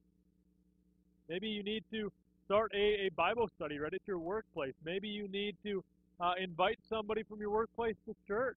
Maybe 1.28 1.48
you 1.48 1.62
need 1.62 1.84
to 1.92 2.12
start 2.44 2.72
a, 2.74 3.06
a 3.06 3.10
Bible 3.16 3.48
study 3.56 3.78
right 3.78 3.92
at 3.92 4.00
your 4.06 4.18
workplace. 4.18 4.74
Maybe 4.84 5.08
you 5.08 5.28
need 5.28 5.56
to 5.64 5.82
uh, 6.20 6.32
invite 6.40 6.78
somebody 6.88 7.22
from 7.22 7.40
your 7.40 7.50
workplace 7.50 7.96
to 8.06 8.14
church. 8.28 8.56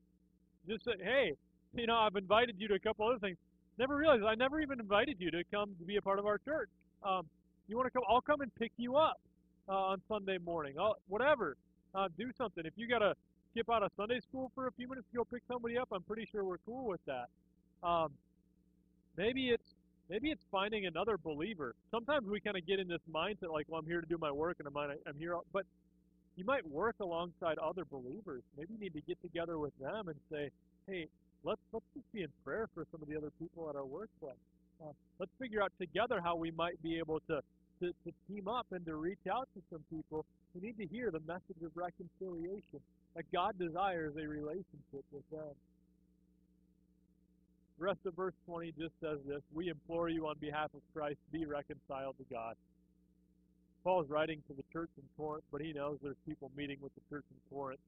Just 0.67 0.86
say, 0.86 0.93
hey, 1.01 1.34
you 1.78 1.88
know, 1.88 1.97
I've 1.97 2.15
invited 2.15 2.55
you 2.57 2.67
to 2.69 2.76
a 2.76 2.80
couple 2.80 3.07
other 3.07 3.19
things. 3.19 3.38
Never 3.78 3.95
realized 3.95 4.24
I 4.24 4.36
never 4.36 4.61
even 4.61 4.80
invited 4.80 5.17
you 5.19 5.32
to 5.32 5.43
come 5.51 5.76
to 5.80 5.86
be 5.86 5.97
a 5.97 6.01
part 6.01 6.19
of 6.19 6.26
our 6.26 6.38
church. 6.38 6.69
Um, 7.03 7.26
you 7.67 7.76
want 7.76 7.88
to 7.88 7.91
come? 7.91 8.03
I'll 8.07 8.21
come 8.21 8.41
and 8.41 8.53
pick 8.55 8.71
you 8.78 8.97
up 8.97 9.19
uh, 9.67 9.71
on 9.71 10.01
Sunday 10.07 10.38
morning. 10.38 10.76
I'll, 10.80 10.97
whatever. 11.07 11.55
Uh, 11.95 12.07
do 12.17 12.32
something. 12.38 12.65
If 12.65 12.74
you 12.76 12.88
gotta 12.88 13.13
skip 13.51 13.69
out 13.69 13.84
of 13.84 13.91
Sunday 13.95 14.19
school 14.19 14.51
for 14.55 14.67
a 14.67 14.71
few 14.71 14.88
minutes 14.88 15.07
to 15.11 15.17
go 15.17 15.26
pick 15.26 15.43
somebody 15.47 15.78
up, 15.78 15.89
I'm 15.91 16.01
pretty 16.01 16.28
sure 16.32 16.43
we're 16.43 16.57
cool 16.65 16.88
with 16.88 17.01
that. 17.05 17.28
Um, 17.88 18.11
maybe 19.15 19.49
it's 19.49 19.76
maybe 20.09 20.30
it's 20.30 20.43
finding 20.51 20.88
another 20.88 21.17
believer. 21.17 21.76
Sometimes 21.91 22.28
we 22.28 22.39
kind 22.39 22.57
of 22.57 22.65
get 22.65 22.80
in 22.80 22.88
this 22.88 23.01
mindset 23.13 23.51
like, 23.51 23.67
well, 23.69 23.80
I'm 23.80 23.86
here 23.86 24.01
to 24.01 24.07
do 24.07 24.17
my 24.17 24.32
work 24.32 24.57
and 24.59 24.67
I'm 24.67 24.76
I'm 24.78 25.17
here, 25.19 25.38
but 25.51 25.65
you 26.36 26.45
might 26.45 26.67
work 26.67 26.95
alongside 26.99 27.59
other 27.59 27.86
believers. 27.86 28.41
Maybe 28.57 28.74
you 28.74 28.80
need 28.80 28.93
to 28.93 29.01
get 29.01 29.21
together 29.21 29.59
with 29.59 29.74
them 29.80 30.07
and 30.07 30.15
say, 30.32 30.49
hey, 30.88 31.07
let's 31.43 31.61
let's 31.71 31.85
just 31.93 32.11
be 32.13 32.23
in 32.23 32.31
prayer 32.43 32.67
for 32.73 32.85
some 32.91 33.01
of 33.01 33.07
the 33.07 33.17
other 33.17 33.31
people 33.39 33.69
at 33.69 33.75
our 33.75 33.85
workplace. 33.85 34.39
Uh, 34.81 34.91
let's 35.19 35.31
figure 35.39 35.61
out 35.61 35.71
together 35.79 36.19
how 36.23 36.35
we 36.35 36.51
might 36.51 36.81
be 36.81 36.97
able 36.97 37.19
to, 37.27 37.39
to, 37.79 37.91
to 38.03 38.11
team 38.27 38.47
up 38.47 38.65
and 38.71 38.85
to 38.85 38.95
reach 38.95 39.25
out 39.31 39.47
to 39.55 39.61
some 39.71 39.83
people 39.89 40.25
who 40.53 40.61
need 40.61 40.77
to 40.77 40.85
hear 40.87 41.11
the 41.11 41.21
message 41.27 41.61
of 41.63 41.71
reconciliation. 41.75 42.79
That 43.15 43.25
God 43.31 43.53
desires 43.59 44.13
a 44.17 44.27
relationship 44.27 45.05
with 45.11 45.23
them. 45.29 45.53
The 47.77 47.85
rest 47.85 47.99
of 48.05 48.15
verse 48.15 48.33
20 48.47 48.73
just 48.77 48.93
says 49.01 49.19
this 49.27 49.41
We 49.53 49.69
implore 49.69 50.09
you 50.09 50.27
on 50.27 50.35
behalf 50.39 50.73
of 50.73 50.81
Christ, 50.93 51.17
be 51.31 51.45
reconciled 51.45 52.15
to 52.17 52.25
God. 52.33 52.55
Paul's 53.83 54.09
writing 54.09 54.41
to 54.47 54.53
the 54.53 54.63
church 54.71 54.89
in 54.97 55.03
Corinth, 55.17 55.43
but 55.51 55.61
he 55.61 55.73
knows 55.73 55.99
there's 56.01 56.15
people 56.25 56.49
meeting 56.55 56.77
with 56.81 56.93
the 56.95 57.01
church 57.09 57.25
in 57.29 57.37
Corinth 57.55 57.81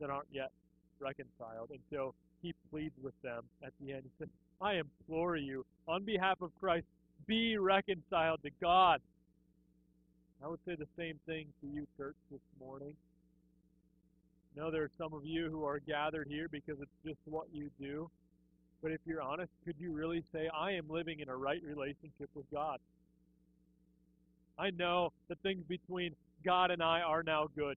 that 0.00 0.08
aren't 0.08 0.28
yet 0.32 0.50
reconciled. 1.00 1.70
And 1.70 1.80
so 1.90 2.14
he 2.42 2.54
pleads 2.70 2.94
with 3.02 3.14
them 3.22 3.42
at 3.64 3.72
the 3.80 3.92
end. 3.92 4.02
He 4.04 4.10
says, 4.18 4.28
I 4.60 4.74
implore 4.74 5.36
you, 5.36 5.64
on 5.88 6.04
behalf 6.04 6.40
of 6.42 6.50
Christ, 6.60 6.86
be 7.26 7.56
reconciled 7.56 8.42
to 8.42 8.50
God. 8.60 9.00
I 10.42 10.48
would 10.48 10.60
say 10.66 10.74
the 10.74 10.88
same 10.96 11.18
thing 11.26 11.46
to 11.60 11.66
you, 11.66 11.86
church, 11.96 12.16
this 12.30 12.40
morning. 12.58 12.94
I 14.56 14.60
know 14.60 14.70
there 14.70 14.82
are 14.82 14.90
some 14.98 15.12
of 15.12 15.24
you 15.24 15.50
who 15.50 15.64
are 15.64 15.78
gathered 15.78 16.28
here 16.28 16.48
because 16.50 16.76
it's 16.80 16.90
just 17.04 17.18
what 17.26 17.46
you 17.52 17.70
do. 17.80 18.10
But 18.82 18.92
if 18.92 19.00
you're 19.04 19.22
honest, 19.22 19.50
could 19.64 19.76
you 19.78 19.92
really 19.92 20.24
say, 20.32 20.48
I 20.58 20.72
am 20.72 20.86
living 20.88 21.20
in 21.20 21.28
a 21.28 21.36
right 21.36 21.62
relationship 21.62 22.30
with 22.34 22.46
God? 22.50 22.78
I 24.58 24.70
know 24.70 25.12
the 25.28 25.36
things 25.36 25.62
between 25.68 26.14
God 26.44 26.70
and 26.70 26.82
I 26.82 27.00
are 27.00 27.22
now 27.22 27.48
good 27.54 27.76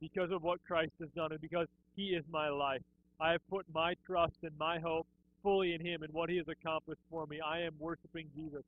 because 0.00 0.30
of 0.30 0.42
what 0.42 0.60
Christ 0.66 0.92
has 1.00 1.08
done 1.14 1.32
and 1.32 1.40
because 1.40 1.66
He 1.96 2.08
is 2.08 2.24
my 2.30 2.48
life. 2.48 2.82
I 3.20 3.32
have 3.32 3.48
put 3.50 3.66
my 3.72 3.94
trust 4.06 4.36
and 4.42 4.52
my 4.58 4.78
hope 4.78 5.06
fully 5.42 5.74
in 5.74 5.84
Him 5.84 6.02
and 6.02 6.12
what 6.12 6.30
He 6.30 6.36
has 6.38 6.46
accomplished 6.48 7.02
for 7.10 7.26
me. 7.26 7.40
I 7.40 7.60
am 7.60 7.74
worshiping 7.78 8.28
Jesus. 8.34 8.62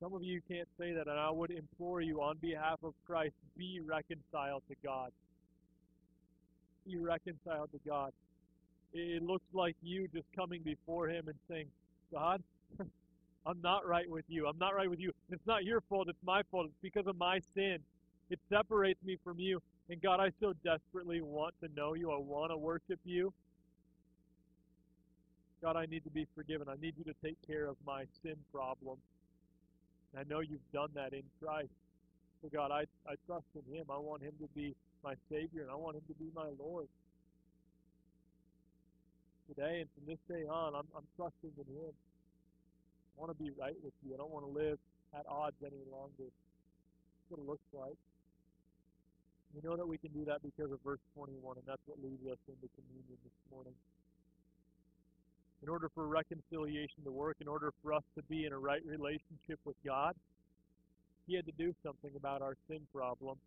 Some 0.00 0.12
of 0.12 0.22
you 0.22 0.40
can't 0.50 0.68
say 0.78 0.92
that, 0.92 1.06
and 1.06 1.18
I 1.18 1.30
would 1.30 1.50
implore 1.50 2.00
you 2.00 2.20
on 2.20 2.36
behalf 2.38 2.78
of 2.82 2.92
Christ, 3.06 3.34
be 3.56 3.80
reconciled 3.80 4.62
to 4.68 4.74
God. 4.84 5.10
Be 6.86 6.98
reconciled 6.98 7.70
to 7.72 7.78
God. 7.88 8.12
It 8.92 9.22
looks 9.22 9.46
like 9.54 9.76
you 9.82 10.06
just 10.08 10.26
coming 10.36 10.62
before 10.62 11.08
Him 11.08 11.28
and 11.28 11.36
saying, 11.48 11.66
God, 12.12 12.42
I'm 13.46 13.60
not 13.62 13.86
right 13.86 14.08
with 14.08 14.24
you. 14.28 14.46
I'm 14.46 14.58
not 14.58 14.74
right 14.74 14.90
with 14.90 15.00
you. 15.00 15.12
It's 15.30 15.46
not 15.46 15.64
your 15.64 15.80
fault. 15.88 16.08
It's 16.08 16.18
my 16.24 16.42
fault. 16.50 16.66
It's 16.66 16.74
because 16.82 17.06
of 17.06 17.16
my 17.16 17.40
sin. 17.54 17.78
It 18.30 18.38
separates 18.50 19.02
me 19.04 19.18
from 19.24 19.38
you. 19.38 19.60
And 19.90 20.00
God, 20.00 20.18
I 20.18 20.30
so 20.40 20.54
desperately 20.64 21.20
want 21.20 21.54
to 21.62 21.68
know 21.76 21.94
you. 21.94 22.10
I 22.10 22.16
want 22.16 22.50
to 22.52 22.56
worship 22.56 22.98
you. 23.04 23.32
God, 25.62 25.76
I 25.76 25.86
need 25.86 26.04
to 26.04 26.10
be 26.10 26.26
forgiven. 26.34 26.68
I 26.68 26.76
need 26.80 26.94
you 26.96 27.04
to 27.04 27.14
take 27.22 27.36
care 27.46 27.66
of 27.66 27.76
my 27.86 28.04
sin 28.22 28.36
problem. 28.52 28.98
I 30.16 30.22
know 30.28 30.40
you've 30.40 30.72
done 30.72 30.90
that 30.94 31.12
in 31.12 31.22
Christ. 31.42 31.72
So, 32.42 32.48
God, 32.52 32.70
I, 32.70 32.84
I 33.08 33.14
trust 33.26 33.46
in 33.56 33.74
Him. 33.74 33.86
I 33.90 33.98
want 33.98 34.22
Him 34.22 34.32
to 34.40 34.48
be 34.54 34.74
my 35.02 35.14
Savior, 35.30 35.62
and 35.62 35.70
I 35.70 35.74
want 35.74 35.96
Him 35.96 36.02
to 36.08 36.14
be 36.14 36.30
my 36.34 36.48
Lord. 36.58 36.86
Today 39.48 39.80
and 39.80 39.88
from 39.96 40.06
this 40.06 40.20
day 40.28 40.46
on, 40.48 40.74
I'm, 40.74 40.86
I'm 40.96 41.08
trusting 41.16 41.52
in 41.56 41.68
Him. 41.76 41.92
I 41.92 43.20
want 43.20 43.36
to 43.36 43.42
be 43.42 43.50
right 43.58 43.76
with 43.82 43.92
you. 44.06 44.14
I 44.14 44.18
don't 44.18 44.30
want 44.30 44.46
to 44.46 44.52
live 44.52 44.78
at 45.18 45.26
odds 45.28 45.56
any 45.62 45.82
longer. 45.90 46.28
That's 46.28 47.28
what 47.28 47.40
it 47.40 47.46
looks 47.46 47.68
like. 47.72 47.96
We 49.54 49.60
know 49.62 49.76
that 49.76 49.86
we 49.86 49.98
can 49.98 50.10
do 50.10 50.24
that 50.24 50.42
because 50.42 50.72
of 50.72 50.80
verse 50.84 50.98
21, 51.14 51.56
and 51.58 51.66
that's 51.66 51.80
what 51.86 52.02
leads 52.02 52.26
us 52.26 52.38
into 52.48 52.66
communion 52.74 53.18
this 53.22 53.38
morning. 53.52 53.74
In 55.62 55.68
order 55.68 55.88
for 55.94 56.08
reconciliation 56.08 57.04
to 57.04 57.12
work, 57.12 57.36
in 57.40 57.46
order 57.46 57.72
for 57.82 57.92
us 57.92 58.02
to 58.16 58.22
be 58.24 58.46
in 58.46 58.52
a 58.52 58.58
right 58.58 58.84
relationship 58.84 59.60
with 59.64 59.76
God, 59.86 60.14
He 61.28 61.36
had 61.36 61.46
to 61.46 61.52
do 61.56 61.72
something 61.84 62.10
about 62.16 62.42
our 62.42 62.56
sin 62.68 62.80
problem. 62.92 63.38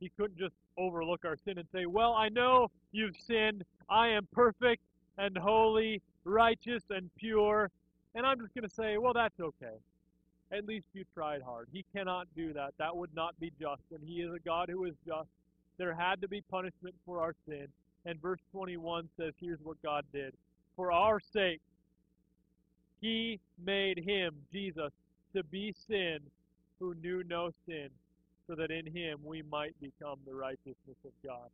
He 0.00 0.10
couldn't 0.16 0.36
just 0.36 0.54
overlook 0.76 1.24
our 1.24 1.36
sin 1.44 1.58
and 1.58 1.68
say, 1.72 1.86
Well, 1.86 2.14
I 2.14 2.28
know 2.28 2.68
you've 2.90 3.16
sinned. 3.16 3.64
I 3.88 4.08
am 4.08 4.26
perfect 4.32 4.82
and 5.16 5.38
holy, 5.38 6.02
righteous 6.24 6.82
and 6.90 7.08
pure. 7.16 7.70
And 8.16 8.26
I'm 8.26 8.40
just 8.40 8.52
going 8.52 8.68
to 8.68 8.74
say, 8.74 8.98
Well, 8.98 9.12
that's 9.12 9.38
okay. 9.38 9.76
At 10.52 10.66
least 10.66 10.86
you 10.92 11.04
tried 11.14 11.42
hard. 11.42 11.68
He 11.72 11.84
cannot 11.94 12.26
do 12.36 12.52
that. 12.52 12.74
That 12.78 12.96
would 12.96 13.14
not 13.14 13.38
be 13.40 13.52
just. 13.60 13.82
And 13.92 14.00
He 14.06 14.22
is 14.22 14.32
a 14.32 14.38
God 14.38 14.68
who 14.68 14.84
is 14.84 14.94
just. 15.06 15.28
There 15.78 15.94
had 15.94 16.20
to 16.20 16.28
be 16.28 16.42
punishment 16.42 16.94
for 17.04 17.20
our 17.20 17.34
sin. 17.48 17.66
And 18.06 18.20
verse 18.20 18.40
21 18.52 19.08
says, 19.16 19.32
Here's 19.40 19.58
what 19.62 19.82
God 19.82 20.04
did. 20.12 20.34
For 20.76 20.92
our 20.92 21.18
sake, 21.32 21.60
He 23.00 23.40
made 23.64 23.98
Him, 23.98 24.34
Jesus, 24.52 24.92
to 25.34 25.42
be 25.44 25.74
sin 25.88 26.18
who 26.78 26.94
knew 27.02 27.22
no 27.28 27.50
sin, 27.66 27.88
so 28.46 28.54
that 28.54 28.70
in 28.70 28.86
Him 28.86 29.18
we 29.24 29.42
might 29.42 29.74
become 29.80 30.18
the 30.26 30.34
righteousness 30.34 30.98
of 31.04 31.12
God. 31.24 31.48